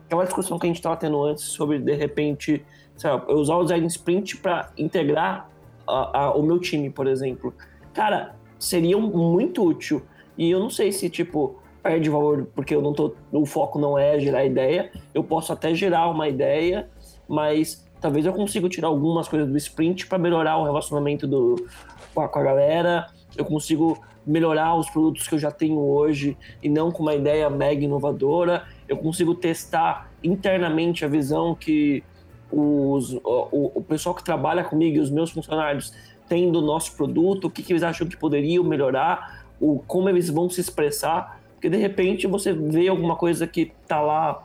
[0.06, 2.64] Aquela discussão que a gente estava tendo antes sobre, de repente,
[2.96, 5.47] sabe, eu usar o design sprint para integrar
[5.88, 7.54] a, a, o meu time, por exemplo.
[7.94, 10.02] Cara, seria muito útil.
[10.36, 13.14] E eu não sei se, tipo, perde valor porque eu não tô.
[13.32, 14.90] O foco não é gerar ideia.
[15.14, 16.88] Eu posso até gerar uma ideia,
[17.26, 21.66] mas talvez eu consiga tirar algumas coisas do sprint para melhorar o relacionamento do,
[22.14, 23.06] com, a, com a galera.
[23.36, 27.48] Eu consigo melhorar os produtos que eu já tenho hoje e não com uma ideia
[27.48, 28.64] mega inovadora.
[28.86, 32.04] Eu consigo testar internamente a visão que
[32.50, 35.92] os, o, o pessoal que trabalha comigo e os meus funcionários
[36.28, 40.28] têm do nosso produto, o que, que eles acham que poderiam melhorar, o, como eles
[40.28, 44.44] vão se expressar, porque de repente você vê alguma coisa que está lá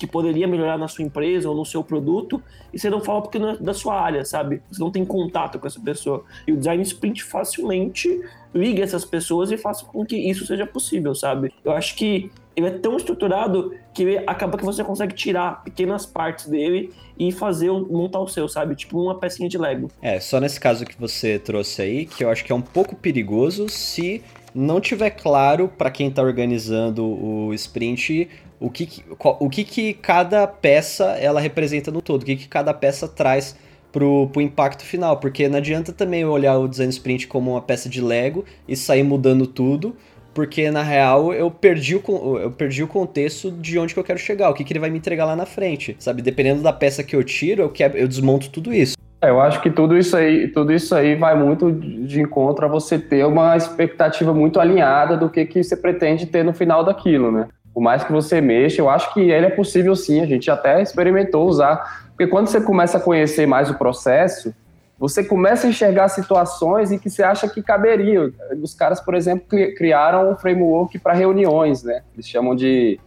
[0.00, 3.38] que poderia melhorar na sua empresa ou no seu produto e você não fala porque
[3.38, 4.62] não é da sua área, sabe?
[4.70, 6.24] Você não tem contato com essa pessoa.
[6.46, 8.08] E o design sprint facilmente
[8.54, 11.52] liga essas pessoas e faz com que isso seja possível, sabe?
[11.62, 16.46] Eu acho que ele é tão estruturado que acaba que você consegue tirar pequenas partes
[16.46, 18.74] dele e fazer montar o seu, sabe?
[18.74, 19.90] Tipo uma pecinha de Lego.
[20.02, 22.96] É, só nesse caso que você trouxe aí, que eu acho que é um pouco
[22.96, 24.22] perigoso se
[24.54, 28.28] não tiver claro para quem está organizando o sprint
[28.60, 32.74] o que, o que, que cada peça ela representa no todo, o que, que cada
[32.74, 33.56] peça traz
[33.90, 37.88] pro, pro impacto final, porque não adianta também olhar o design sprint como uma peça
[37.88, 39.96] de Lego e sair mudando tudo,
[40.32, 44.18] porque na real eu perdi o, eu perdi o contexto de onde que eu quero
[44.18, 46.22] chegar, o que, que ele vai me entregar lá na frente, sabe?
[46.22, 48.96] Dependendo da peça que eu tiro, eu, quebro, eu desmonto tudo isso.
[49.22, 52.68] É, eu acho que tudo isso aí, tudo isso aí vai muito de encontro a
[52.68, 57.30] você ter uma expectativa muito alinhada do que, que você pretende ter no final daquilo,
[57.30, 57.48] né?
[57.74, 60.80] Por mais que você mexa, eu acho que ele é possível sim, a gente até
[60.80, 64.54] experimentou usar, porque quando você começa a conhecer mais o processo,
[65.00, 68.30] você começa a enxergar situações em que você acha que caberia.
[68.62, 72.02] Os caras, por exemplo, criaram um framework para reuniões, né?
[72.12, 73.00] Eles chamam de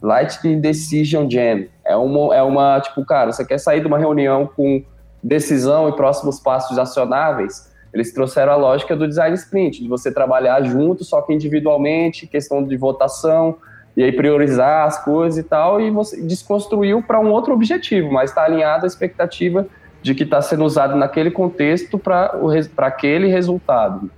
[0.00, 1.66] Lightning Decision Jam.
[1.84, 4.80] É uma, é uma, tipo, cara, você quer sair de uma reunião com
[5.20, 7.68] decisão e próximos passos acionáveis?
[7.92, 12.62] Eles trouxeram a lógica do design sprint, de você trabalhar junto, só que individualmente, questão
[12.62, 13.56] de votação,
[13.96, 18.30] e aí priorizar as coisas e tal, e você desconstruiu para um outro objetivo, mas
[18.30, 19.66] está alinhado à expectativa
[20.04, 22.38] de que está sendo usado naquele contexto para
[22.76, 24.10] aquele resultado.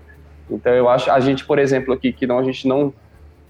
[0.51, 2.93] Então eu acho a gente, por exemplo, aqui que não a gente não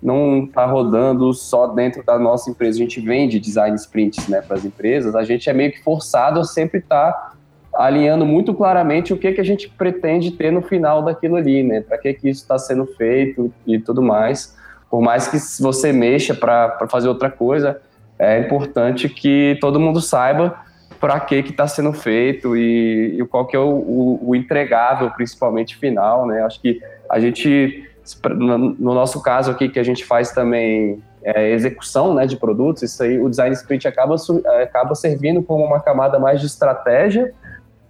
[0.03, 2.77] não está rodando só dentro da nossa empresa.
[2.77, 6.39] A gente vende design sprints né, para as empresas, a gente é meio que forçado
[6.39, 7.33] a sempre estar tá
[7.75, 11.81] alinhando muito claramente o que, que a gente pretende ter no final daquilo ali, né?
[11.81, 14.55] Para que, que isso está sendo feito e tudo mais.
[14.91, 17.81] Por mais que você mexa para fazer outra coisa,
[18.19, 20.67] é importante que todo mundo saiba
[21.01, 25.77] para que está sendo feito e, e, qual que é o, o, o, entregável, principalmente
[25.77, 26.43] final, né?
[26.43, 27.89] Acho que a gente,
[28.29, 33.03] no nosso caso aqui, que a gente faz também é, execução né, de produtos, isso
[33.03, 34.17] aí, o design sprint acaba,
[34.63, 37.33] acaba servindo como uma camada mais de estratégia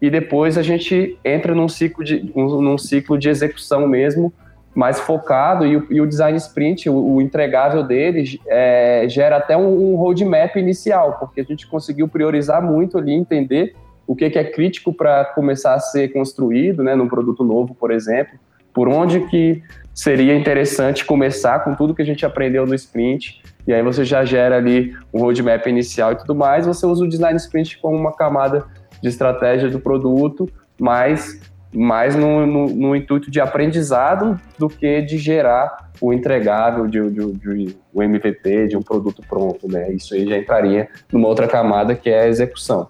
[0.00, 4.32] e depois a gente entra num ciclo de, num ciclo de execução mesmo,
[4.76, 9.56] mais focado, e o, e o design sprint, o, o entregável dele, é, gera até
[9.56, 13.74] um, um, roadmap inicial, porque a gente conseguiu priorizar muito ali, entender
[14.06, 17.90] o que, que é crítico para começar a ser construído, né, num produto novo, por
[17.90, 18.38] exemplo,
[18.74, 19.62] por onde que
[19.94, 24.26] seria interessante começar com tudo que a gente aprendeu no sprint, e aí você já
[24.26, 28.14] gera ali um roadmap inicial e tudo mais, você usa o design sprint como uma
[28.14, 28.66] camada
[29.02, 30.46] de estratégia do produto,
[30.78, 31.40] mas
[31.72, 37.32] mais no, no, no, intuito de aprendizado do que de gerar o entregável de, de,
[37.32, 39.92] de, o MVP de um produto pronto, né?
[39.92, 42.88] Isso aí já entraria numa outra camada que é a execução.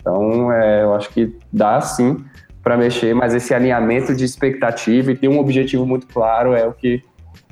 [0.00, 2.24] Então, é, eu acho que dá sim
[2.62, 6.72] para mexer, mas esse alinhamento de expectativa e ter um objetivo muito claro é o
[6.72, 7.02] que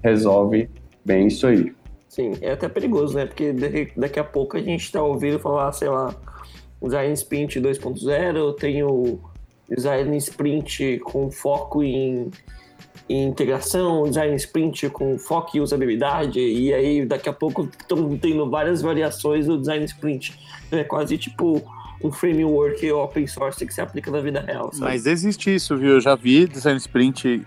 [0.03, 0.69] resolve
[1.05, 1.73] bem isso aí.
[2.09, 3.27] Sim, é até perigoso, né?
[3.27, 3.53] Porque
[3.97, 6.15] daqui a pouco a gente está ouvindo falar, sei lá,
[6.81, 9.19] Design Sprint 2.0, tem o
[9.69, 12.31] Design Sprint com foco em,
[13.09, 18.49] em integração, Design Sprint com foco em usabilidade, e aí daqui a pouco estamos tendo
[18.49, 20.39] várias variações do Design Sprint.
[20.70, 21.62] É quase tipo
[22.03, 24.70] um framework open source que se aplica na vida real.
[24.73, 24.85] Sabe?
[24.85, 25.93] Mas existe isso, viu?
[25.93, 27.45] Eu já vi Design Sprint.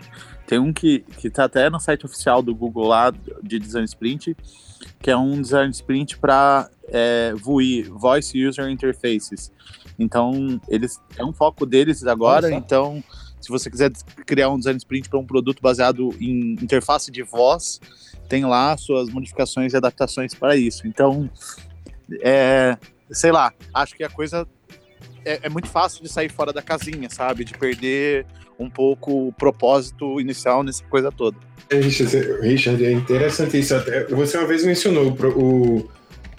[0.48, 3.14] Tem um que, que tá até no site oficial do Google lá,
[3.44, 4.36] de Design Sprint,
[5.02, 9.52] que é um Design Sprint para é, VUI, Voice User Interfaces.
[10.00, 12.52] Então, eles é um foco deles agora.
[12.52, 13.04] Então,
[13.40, 13.92] se você quiser
[14.26, 17.80] criar um design sprint para um produto baseado em interface de voz,
[18.28, 20.88] tem lá suas modificações e adaptações para isso.
[20.88, 21.30] Então,
[22.22, 22.78] é,
[23.12, 24.48] sei lá, acho que a coisa
[25.26, 27.44] é, é, muito fácil de sair fora da casinha, sabe?
[27.44, 28.26] De perder
[28.60, 31.38] um pouco o propósito inicial nessa coisa toda.
[31.70, 33.76] É, Richard, é interessante isso.
[33.76, 35.90] Até, você uma vez mencionou o, o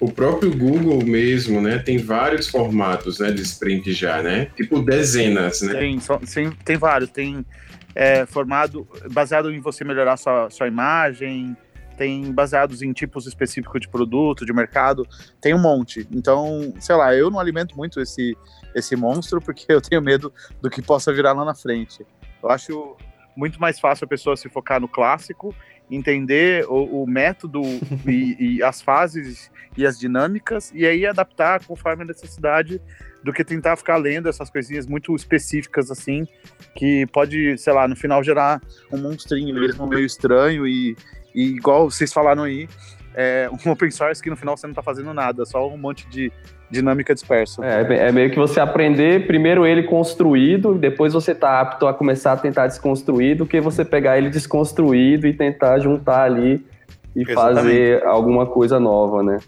[0.07, 4.45] próprio Google mesmo, né, tem vários formatos, né, de sprint já, né?
[4.55, 5.73] Tipo dezenas, né?
[5.73, 7.09] Tem, sim, tem vários.
[7.09, 7.45] Tem
[7.93, 11.55] é, formado baseado em você melhorar sua, sua imagem,
[11.97, 15.05] tem baseados em tipos específicos de produto, de mercado,
[15.41, 16.07] tem um monte.
[16.13, 18.37] Então, sei lá, eu não alimento muito esse,
[18.73, 20.31] esse monstro porque eu tenho medo
[20.61, 22.05] do que possa virar lá na frente.
[22.41, 22.95] Eu acho
[23.35, 25.53] muito mais fácil a pessoa se focar no clássico,
[25.91, 27.61] entender o, o método
[28.07, 32.81] e, e, as fases e as dinâmicas, e aí adaptar conforme a necessidade
[33.23, 36.27] do que tentar ficar lendo essas coisinhas muito específicas assim,
[36.75, 40.95] que pode, sei lá, no final gerar um monstrinho mesmo meio estranho e,
[41.35, 42.67] e igual vocês falaram aí,
[43.13, 46.07] é um open source que no final você não está fazendo nada, só um monte
[46.09, 46.31] de
[46.71, 47.65] dinâmica dispersa.
[47.65, 52.33] É, é meio que você aprender primeiro ele construído, depois você tá apto a começar
[52.33, 56.65] a tentar desconstruir, do que você pegar ele desconstruído e tentar juntar ali
[57.15, 57.55] e Exatamente.
[57.55, 59.39] fazer alguma coisa nova, né?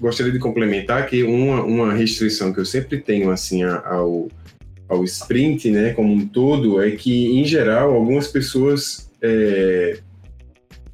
[0.00, 4.28] Gostaria de complementar que uma, uma restrição que eu sempre tenho assim ao,
[4.88, 9.98] ao sprint, né, como um todo, é que em geral algumas pessoas é,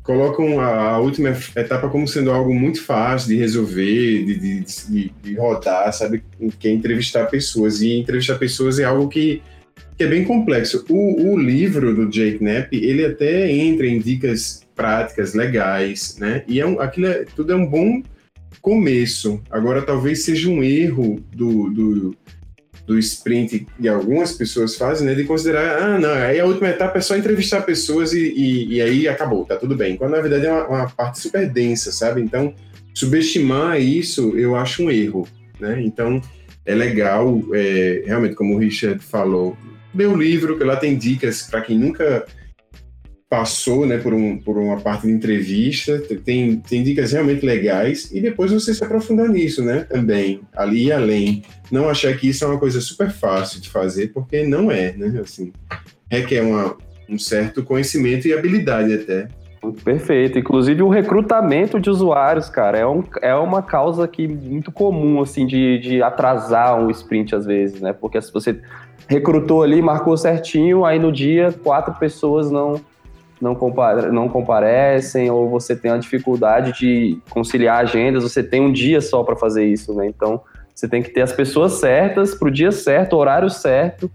[0.02, 5.12] colocam a, a, última etapa como sendo algo muito fácil de resolver, de, de, de,
[5.22, 6.22] de, rodar, sabe?
[6.58, 7.80] Que é entrevistar pessoas.
[7.80, 9.42] E entrevistar pessoas é algo que,
[9.96, 10.84] que é bem complexo.
[10.88, 16.44] O, o livro do Jake Knapp, ele até entra em dicas práticas legais, né?
[16.46, 18.02] E é um, aquilo é, tudo é um bom
[18.60, 19.42] começo.
[19.50, 22.16] Agora, talvez seja um erro do, do
[22.86, 26.98] do sprint que algumas pessoas fazem, né, de considerar, ah, não, aí a última etapa
[26.98, 29.96] é só entrevistar pessoas e, e, e aí acabou, tá tudo bem.
[29.96, 32.20] Quando na verdade é uma, uma, parte super densa, sabe?
[32.20, 32.54] Então,
[32.94, 35.26] subestimar isso eu acho um erro,
[35.60, 35.80] né?
[35.82, 36.20] Então,
[36.66, 39.56] é legal, é, realmente, como o Richard falou,
[39.94, 42.26] ler o livro, que lá tem dicas para quem nunca
[43.32, 48.20] passou né, por, um, por uma parte de entrevista, tem, tem dicas realmente legais, e
[48.20, 51.42] depois você se aprofundar nisso, né, também, ali e além.
[51.70, 55.18] Não achar que isso é uma coisa super fácil de fazer, porque não é, né,
[55.24, 55.50] assim,
[56.10, 56.76] requer uma,
[57.08, 59.28] um certo conhecimento e habilidade até.
[59.82, 60.38] Perfeito.
[60.38, 65.46] Inclusive o recrutamento de usuários, cara, é, um, é uma causa que muito comum, assim,
[65.46, 67.94] de, de atrasar um sprint às vezes, né?
[67.94, 68.60] Porque se você
[69.08, 72.78] recrutou ali, marcou certinho, aí no dia quatro pessoas não
[73.42, 78.72] não, compare não comparecem ou você tem a dificuldade de conciliar agendas, você tem um
[78.72, 80.06] dia só para fazer isso, né?
[80.06, 80.40] Então,
[80.72, 84.08] você tem que ter as pessoas certas para o dia certo, horário certo,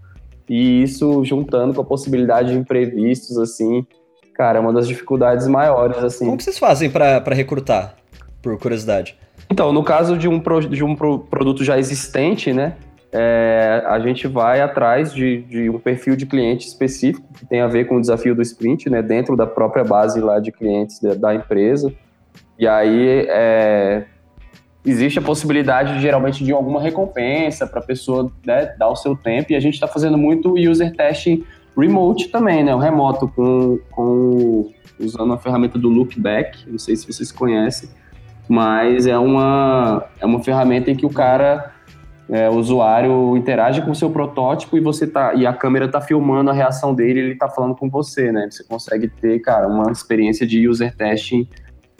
[0.48, 3.86] e isso juntando com a possibilidade de imprevistos, assim,
[4.34, 6.24] cara, é uma das dificuldades maiores, assim.
[6.24, 7.96] Como que vocês fazem para recrutar,
[8.42, 9.14] por curiosidade?
[9.50, 12.76] Então, no caso de um, pro, de um pro, produto já existente, né,
[13.12, 17.66] é, a gente vai atrás de, de, um perfil de cliente específico que tem a
[17.66, 21.14] ver com o desafio do sprint, né, dentro da própria base lá de clientes da,
[21.14, 21.92] da empresa.
[22.58, 24.04] E aí é,
[24.84, 29.52] existe a possibilidade, geralmente, de alguma recompensa para a pessoa né, dar o seu tempo.
[29.52, 31.44] E a gente está fazendo muito user testing
[31.76, 34.70] remote também, né, o remoto, com, com
[35.00, 36.70] usando a ferramenta do Lookback.
[36.70, 37.88] Não sei se vocês conhecem,
[38.46, 41.72] mas é uma, é uma ferramenta em que o cara
[42.30, 46.00] é, o usuário interage com o seu protótipo e você tá e a câmera tá
[46.00, 48.48] filmando a reação dele, ele tá falando com você, né?
[48.50, 51.48] Você consegue ter, cara, uma experiência de user testing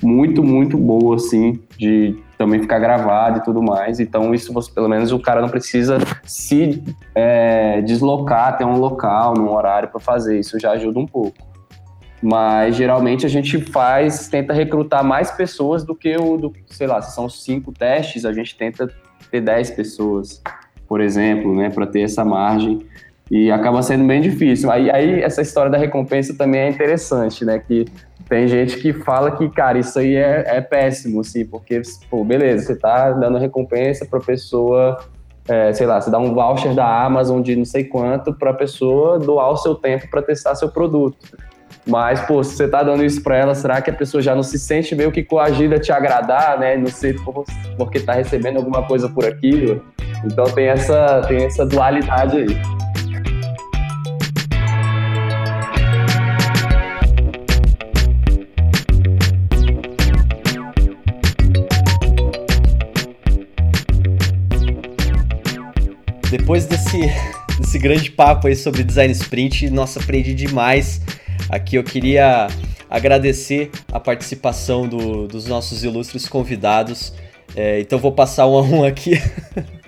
[0.02, 3.98] muito, muito boa, assim, de também ficar gravado e tudo mais.
[3.98, 6.82] Então, isso pelo menos o cara não precisa se
[7.14, 10.38] é, deslocar até um local, num horário para fazer.
[10.38, 11.36] Isso já ajuda um pouco.
[12.22, 17.00] Mas geralmente a gente faz, tenta recrutar mais pessoas do que o, do, sei lá,
[17.00, 18.88] se são cinco testes, a gente tenta
[19.31, 20.43] ter 10 pessoas,
[20.86, 22.86] por exemplo, né, para ter essa margem.
[23.31, 24.70] E acaba sendo bem difícil.
[24.70, 27.59] Aí, aí essa história da recompensa também é interessante, né?
[27.59, 27.85] Que
[28.28, 31.81] tem gente que fala que, cara, isso aí é, é péssimo, assim, porque,
[32.11, 34.99] pô, beleza, você tá dando recompensa para pessoa,
[35.49, 38.55] é, sei lá, você dá um voucher da Amazon de não sei quanto para a
[38.55, 41.16] pessoa doar o seu tempo para testar seu produto.
[41.86, 44.43] Mas, pô, se você tá dando isso pra ela, será que a pessoa já não
[44.43, 46.77] se sente meio que coagida a te agradar, né?
[46.77, 47.15] Não sei
[47.78, 49.82] porque tá recebendo alguma coisa por aquilo.
[50.24, 52.78] Então tem essa, tem essa dualidade aí.
[66.31, 67.01] Depois desse,
[67.59, 71.01] desse grande papo aí sobre design sprint, nossa, aprendi demais.
[71.48, 72.48] Aqui eu queria
[72.90, 77.12] agradecer a participação do, dos nossos ilustres convidados.
[77.56, 79.12] É, então vou passar um a um aqui.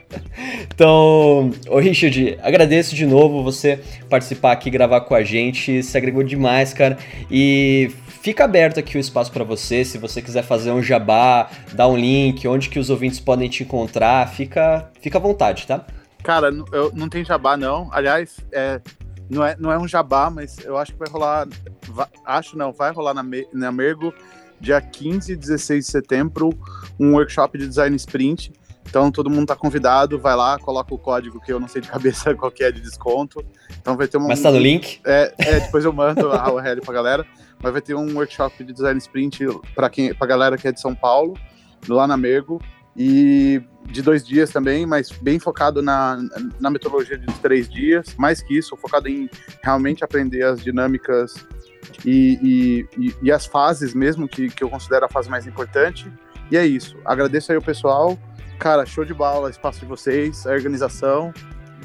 [0.72, 5.82] então, ô Richard, agradeço de novo você participar aqui, gravar com a gente.
[5.82, 6.98] Se agregou demais, cara.
[7.30, 7.90] E
[8.22, 9.84] fica aberto aqui o espaço para você.
[9.84, 13.62] Se você quiser fazer um jabá, dar um link, onde que os ouvintes podem te
[13.62, 15.84] encontrar, fica, fica à vontade, tá?
[16.22, 17.88] Cara, eu não tem jabá não.
[17.92, 18.80] Aliás, é,
[19.31, 21.48] não é, não é um jabá, mas eu acho que vai rolar.
[21.89, 24.12] Vai, acho não, vai rolar na, na Mergo
[24.61, 26.51] dia 15 e 16 de setembro
[26.98, 28.52] um workshop de design sprint.
[28.86, 31.89] Então todo mundo tá convidado, vai lá, coloca o código que eu não sei de
[31.89, 33.44] cabeça qual que é de desconto.
[33.81, 34.27] Então vai ter um.
[34.27, 35.01] Mas tá no link?
[35.07, 37.27] É, é depois eu mando a URL pra galera.
[37.62, 40.81] Mas vai ter um workshop de design sprint para quem, pra galera que é de
[40.81, 41.35] São Paulo,
[41.89, 42.61] lá na Mergo.
[42.96, 46.18] E de dois dias também, mas bem focado na,
[46.60, 48.14] na metodologia de três dias.
[48.16, 49.28] Mais que isso, focado em
[49.62, 51.46] realmente aprender as dinâmicas
[52.04, 56.10] e, e, e, as fases mesmo, que, que eu considero a fase mais importante.
[56.50, 56.96] E é isso.
[57.04, 58.18] Agradeço aí o pessoal.
[58.58, 61.32] Cara, show de bola, espaço de vocês, a organização.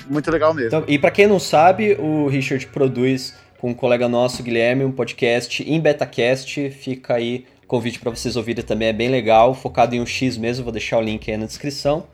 [0.08, 0.68] Muito legal mesmo.
[0.68, 4.92] Então, e para quem não sabe, o Richard produz com um colega nosso, Guilherme, um
[4.92, 6.70] podcast em BetaCast.
[6.72, 10.64] Fica aí convite para vocês ouvirem também é bem legal, focado em um X mesmo,
[10.64, 12.06] vou deixar o link aí na descrição.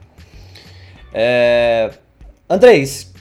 [1.14, 1.92] É...
[2.50, 3.12] Andrés,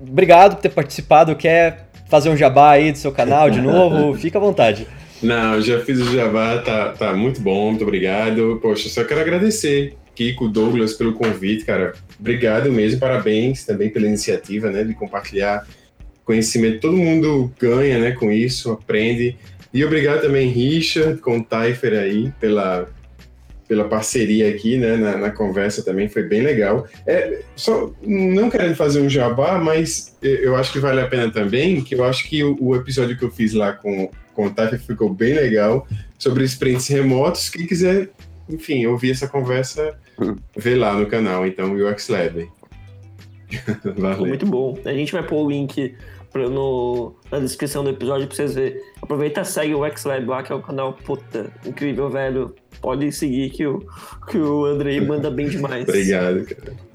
[0.00, 1.34] obrigado por ter participado.
[1.36, 4.14] Quer fazer um jabá aí do seu canal de novo?
[4.18, 4.86] Fica à vontade.
[5.22, 8.58] Não, já fiz o jabá, tá, tá muito bom, muito obrigado.
[8.62, 11.92] Poxa, só quero agradecer, Kiko, Douglas, pelo convite, cara.
[12.18, 15.66] Obrigado mesmo, parabéns também pela iniciativa, né, de compartilhar
[16.24, 16.80] conhecimento.
[16.80, 19.36] Todo mundo ganha, né, com isso, aprende.
[19.72, 22.88] E obrigado também, Richard, com o Taifer aí, pela,
[23.68, 26.88] pela parceria aqui, né, na, na, conversa também, foi bem legal.
[27.06, 31.80] É, só não querendo fazer um jabá, mas eu acho que vale a pena também,
[31.80, 34.80] que eu acho que o, o episódio que eu fiz lá com, com o Taifer
[34.80, 35.86] ficou bem legal,
[36.18, 38.10] sobre sprints remotos, quem quiser,
[38.48, 39.94] enfim, ouvir essa conversa,
[40.56, 42.48] vê lá no canal, então, UX Lab.
[43.96, 44.26] Valeu.
[44.26, 44.78] Muito bom.
[44.84, 45.94] A gente vai pôr o link
[46.34, 48.80] no, na descrição do episódio pra vocês verem.
[49.02, 52.54] Aproveita e segue o XLab lá, que é o canal puta, incrível, velho.
[52.80, 53.86] Pode seguir que o,
[54.28, 55.84] que o Andrei manda bem demais.
[55.88, 56.90] Obrigado, cara.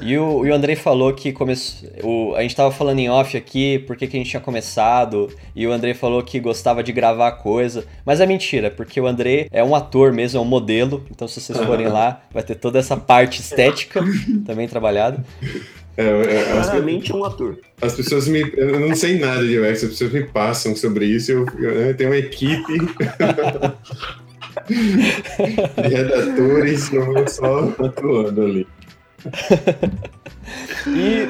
[0.00, 1.88] E o, e o Andrei falou que começou.
[2.02, 5.28] O, a gente tava falando em off aqui, porque que a gente tinha começado.
[5.54, 7.84] E o Andrei falou que gostava de gravar coisa.
[8.04, 11.04] Mas é mentira, porque o Andrei é um ator mesmo, é um modelo.
[11.10, 14.02] Então, se vocês forem lá, vai ter toda essa parte estética
[14.44, 15.24] também trabalhada.
[15.96, 17.58] É, é, as, Claramente um ator.
[17.80, 18.40] as pessoas me.
[18.56, 21.32] Eu não sei nada de UX, as pessoas me passam sobre isso.
[21.32, 22.78] Eu, eu, eu tenho uma equipe
[24.68, 28.66] de redatores, eu vou só atuando ali.
[30.86, 31.28] E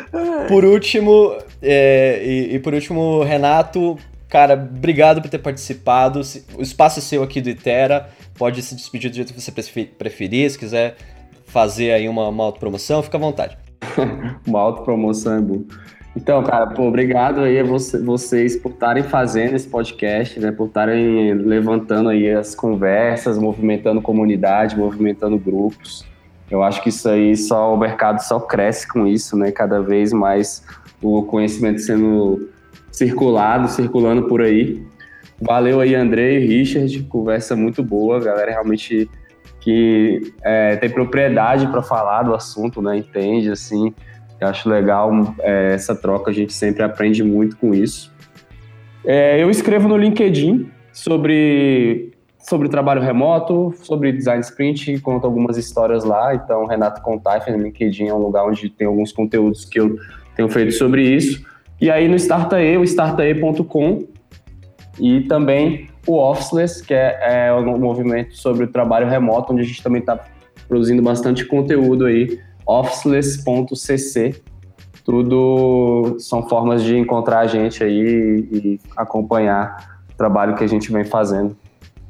[0.49, 3.97] por último, é, e, e por último, Renato,
[4.29, 6.21] cara, obrigado por ter participado.
[6.57, 8.11] O espaço é seu aqui do Itera.
[8.37, 10.51] Pode se despedir do jeito que você prefe- preferir.
[10.51, 10.97] Se quiser
[11.47, 13.57] fazer aí uma, uma autopromoção, fica à vontade.
[14.47, 15.65] Uma autopromoção é boa.
[16.17, 20.51] Então, cara, pô, obrigado aí a você- vocês por estarem fazendo esse podcast, né?
[20.51, 26.07] Por estarem levantando aí as conversas, movimentando comunidade, movimentando grupos.
[26.51, 29.53] Eu acho que isso aí só o mercado só cresce com isso, né?
[29.53, 30.65] Cada vez mais
[31.03, 32.49] o conhecimento sendo
[32.91, 34.83] circulado, circulando por aí.
[35.39, 39.11] Valeu aí, André e Richard, conversa muito boa, galera realmente
[39.67, 42.99] que é, tem propriedade para falar do assunto, né?
[42.99, 43.93] Entende, assim.
[44.41, 45.11] Eu acho legal
[45.41, 48.15] é, essa troca, a gente sempre aprende muito com isso.
[49.05, 56.05] É, eu escrevo no LinkedIn sobre, sobre trabalho remoto, sobre design sprint, conto algumas histórias
[56.05, 56.33] lá.
[56.33, 59.97] Então, Renato Contaif no LinkedIn é um lugar onde tem alguns conteúdos que eu
[60.37, 61.45] tenho feito sobre isso.
[61.81, 64.07] E aí no Startae, o startae.com
[65.01, 69.65] e também o Officeless, que é, é um movimento sobre o trabalho remoto, onde a
[69.65, 70.19] gente também está
[70.69, 74.43] produzindo bastante conteúdo aí, officeless.cc.
[75.05, 80.91] Tudo são formas de encontrar a gente aí e acompanhar o trabalho que a gente
[80.93, 81.57] vem fazendo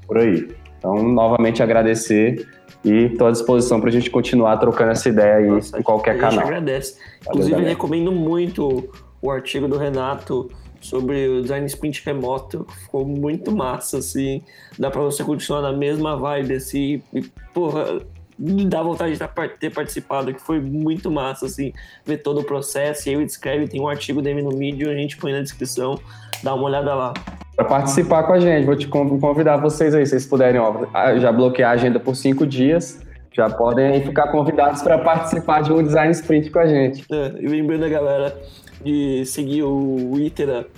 [0.06, 0.48] por aí.
[0.78, 2.46] Então, novamente agradecer
[2.84, 6.12] e estou à disposição para a gente continuar trocando essa ideia aí Nossa, em qualquer
[6.12, 6.44] a gente canal.
[6.44, 6.98] agradece.
[7.26, 8.88] Inclusive, recomendo muito
[9.20, 10.48] o artigo do Renato
[10.86, 12.66] sobre o design sprint remoto.
[12.84, 14.42] Ficou muito massa, assim.
[14.78, 17.02] Dá pra você continuar na mesma vibe, assim.
[17.12, 17.22] E,
[17.52, 18.00] porra,
[18.38, 21.72] me dá vontade de ter participado, que foi muito massa, assim.
[22.04, 23.08] Ver todo o processo.
[23.08, 25.98] E aí o Descreve tem um artigo dele no Medium, a gente põe na descrição.
[26.42, 27.14] Dá uma olhada lá.
[27.56, 30.86] Para participar com a gente, vou te con- convidar vocês aí, se vocês puderem, ó,
[30.92, 33.00] ah, já bloquear a agenda por cinco dias,
[33.32, 37.06] já podem ficar convidados para participar de um design sprint com a gente.
[37.10, 38.38] É, e lembrando a galera
[38.86, 40.68] de seguir o Itera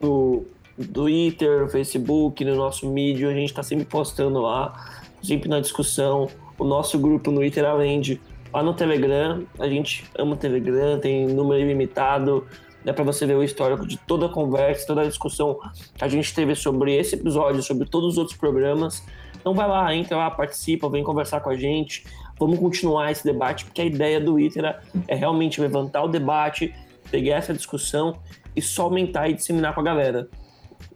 [0.00, 0.44] no
[0.94, 6.28] Twitter, no Facebook, no nosso Medium, a gente tá sempre postando lá, sempre na discussão.
[6.56, 8.20] O nosso grupo no Itera Land,
[8.52, 12.46] lá no Telegram, a gente ama o Telegram, tem número ilimitado,
[12.84, 15.58] dá pra você ver o histórico de toda a conversa, toda a discussão
[15.96, 19.02] que a gente teve sobre esse episódio, sobre todos os outros programas.
[19.34, 22.04] Então vai lá, entra lá, participa, vem conversar com a gente.
[22.38, 26.72] Vamos continuar esse debate, porque a ideia do Itera é realmente levantar o debate,
[27.10, 28.18] pegar essa discussão
[28.54, 30.28] e só aumentar e disseminar com a galera.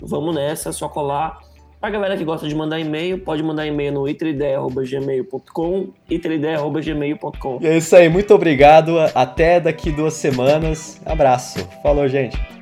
[0.00, 1.40] Vamos nessa, só colar.
[1.80, 5.90] Pra galera que gosta de mandar e-mail, pode mandar e-mail no iterideia.gmail.com
[7.62, 8.98] E é isso aí, muito obrigado.
[9.14, 11.00] Até daqui duas semanas.
[11.06, 11.66] Abraço.
[11.82, 12.59] Falou, gente.